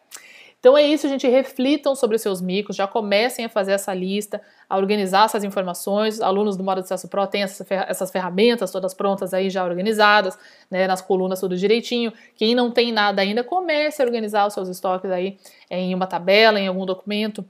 Então 0.60 0.78
é 0.78 0.84
isso, 0.84 1.08
gente. 1.08 1.28
Reflitam 1.28 1.96
sobre 1.96 2.18
os 2.18 2.22
seus 2.22 2.42
micos, 2.42 2.76
já 2.76 2.86
comecem 2.86 3.46
a 3.46 3.50
fazer 3.50 3.72
essa 3.72 3.94
lista, 3.94 4.42
a 4.70 4.78
organizar 4.78 5.26
essas 5.26 5.44
informações. 5.44 6.20
Alunos 6.20 6.58
do 6.58 6.64
Modo 6.64 6.82
de 6.82 6.86
Acesso 6.86 7.08
Pro 7.08 7.26
têm 7.26 7.44
essas 7.44 8.12
ferramentas 8.12 8.72
todas 8.72 8.94
prontas 8.94 9.34
aí, 9.34 9.50
já 9.50 9.64
organizadas, 9.64 10.38
né, 10.70 10.86
nas 10.86 11.02
colunas 11.02 11.40
tudo 11.40 11.56
direitinho. 11.56 12.12
Quem 12.36 12.54
não 12.54 12.72
tem 12.72 12.92
nada 12.92 13.22
ainda, 13.22 13.44
comece 13.44 14.02
a 14.02 14.06
organizar 14.06 14.46
os 14.46 14.54
seus 14.54 14.68
estoques 14.68 15.10
aí 15.10 15.38
em 15.70 15.96
uma 15.96 16.06
tabela, 16.06 16.60
em 16.60 16.68
algum 16.68 16.86
documento 16.86 17.46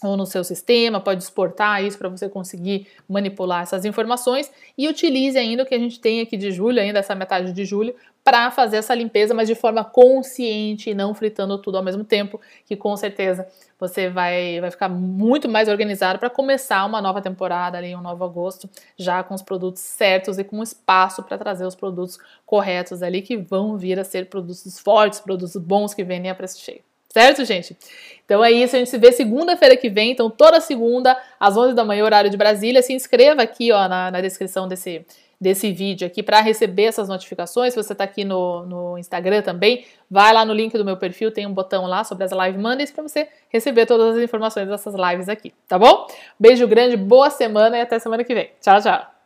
ou 0.00 0.16
no 0.16 0.24
seu 0.24 0.44
sistema, 0.44 1.00
pode 1.00 1.24
exportar 1.24 1.82
isso 1.82 1.98
para 1.98 2.08
você 2.08 2.28
conseguir 2.28 2.86
manipular 3.08 3.62
essas 3.62 3.84
informações 3.84 4.48
e 4.76 4.88
utilize 4.88 5.36
ainda 5.36 5.64
o 5.64 5.66
que 5.66 5.74
a 5.74 5.78
gente 5.78 5.98
tem 5.98 6.20
aqui 6.20 6.36
de 6.36 6.52
julho, 6.52 6.80
ainda 6.80 7.00
essa 7.00 7.16
metade 7.16 7.52
de 7.52 7.64
julho, 7.64 7.92
para 8.28 8.50
fazer 8.50 8.76
essa 8.76 8.94
limpeza, 8.94 9.32
mas 9.32 9.48
de 9.48 9.54
forma 9.54 9.82
consciente 9.82 10.90
e 10.90 10.94
não 10.94 11.14
fritando 11.14 11.56
tudo 11.56 11.78
ao 11.78 11.82
mesmo 11.82 12.04
tempo, 12.04 12.38
que 12.66 12.76
com 12.76 12.94
certeza 12.94 13.48
você 13.80 14.10
vai, 14.10 14.60
vai 14.60 14.70
ficar 14.70 14.86
muito 14.86 15.48
mais 15.48 15.66
organizado 15.66 16.18
para 16.18 16.28
começar 16.28 16.84
uma 16.84 17.00
nova 17.00 17.22
temporada 17.22 17.78
ali, 17.78 17.96
um 17.96 18.02
novo 18.02 18.22
agosto, 18.22 18.68
já 18.98 19.22
com 19.22 19.32
os 19.32 19.40
produtos 19.40 19.80
certos 19.80 20.36
e 20.36 20.44
com 20.44 20.62
espaço 20.62 21.22
para 21.22 21.38
trazer 21.38 21.64
os 21.64 21.74
produtos 21.74 22.18
corretos 22.44 23.02
ali 23.02 23.22
que 23.22 23.34
vão 23.34 23.78
vir 23.78 23.98
a 23.98 24.04
ser 24.04 24.26
produtos 24.26 24.78
fortes, 24.78 25.20
produtos 25.20 25.56
bons 25.56 25.94
que 25.94 26.04
vendem 26.04 26.30
a 26.30 26.34
preço 26.34 26.60
cheio. 26.60 26.82
Certo, 27.08 27.42
gente? 27.46 27.74
Então 28.26 28.44
é 28.44 28.52
isso, 28.52 28.76
a 28.76 28.78
gente 28.78 28.90
se 28.90 28.98
vê 28.98 29.10
segunda-feira 29.10 29.74
que 29.74 29.88
vem, 29.88 30.10
então 30.10 30.28
toda 30.28 30.60
segunda, 30.60 31.16
às 31.40 31.56
11 31.56 31.74
da 31.74 31.82
manhã, 31.82 32.04
horário 32.04 32.28
de 32.28 32.36
Brasília. 32.36 32.82
Se 32.82 32.92
inscreva 32.92 33.40
aqui 33.40 33.72
ó, 33.72 33.88
na, 33.88 34.10
na 34.10 34.20
descrição 34.20 34.68
desse, 34.68 35.06
desse 35.40 35.72
vídeo 35.72 36.06
aqui 36.06 36.22
para 36.22 36.40
receber 36.40 36.84
essas 36.84 37.08
notificações. 37.08 37.72
Se 37.72 37.82
você 37.82 37.92
está 37.92 38.04
aqui 38.04 38.24
no, 38.24 38.66
no 38.66 38.98
Instagram 38.98 39.42
também, 39.42 39.84
vai 40.10 40.32
lá 40.32 40.44
no 40.44 40.52
link 40.52 40.76
do 40.76 40.84
meu 40.84 40.96
perfil, 40.96 41.30
tem 41.30 41.46
um 41.46 41.52
botão 41.52 41.86
lá 41.86 42.04
sobre 42.04 42.24
as 42.24 42.32
Live 42.32 42.58
Mondays 42.58 42.90
para 42.90 43.02
você 43.02 43.28
receber 43.48 43.86
todas 43.86 44.16
as 44.16 44.22
informações 44.22 44.68
dessas 44.68 44.94
lives 44.94 45.28
aqui, 45.28 45.54
tá 45.66 45.78
bom? 45.78 46.06
Beijo 46.38 46.66
grande, 46.66 46.96
boa 46.96 47.30
semana 47.30 47.78
e 47.78 47.80
até 47.80 47.98
semana 47.98 48.24
que 48.24 48.34
vem. 48.34 48.50
Tchau, 48.60 48.80
tchau! 48.80 49.17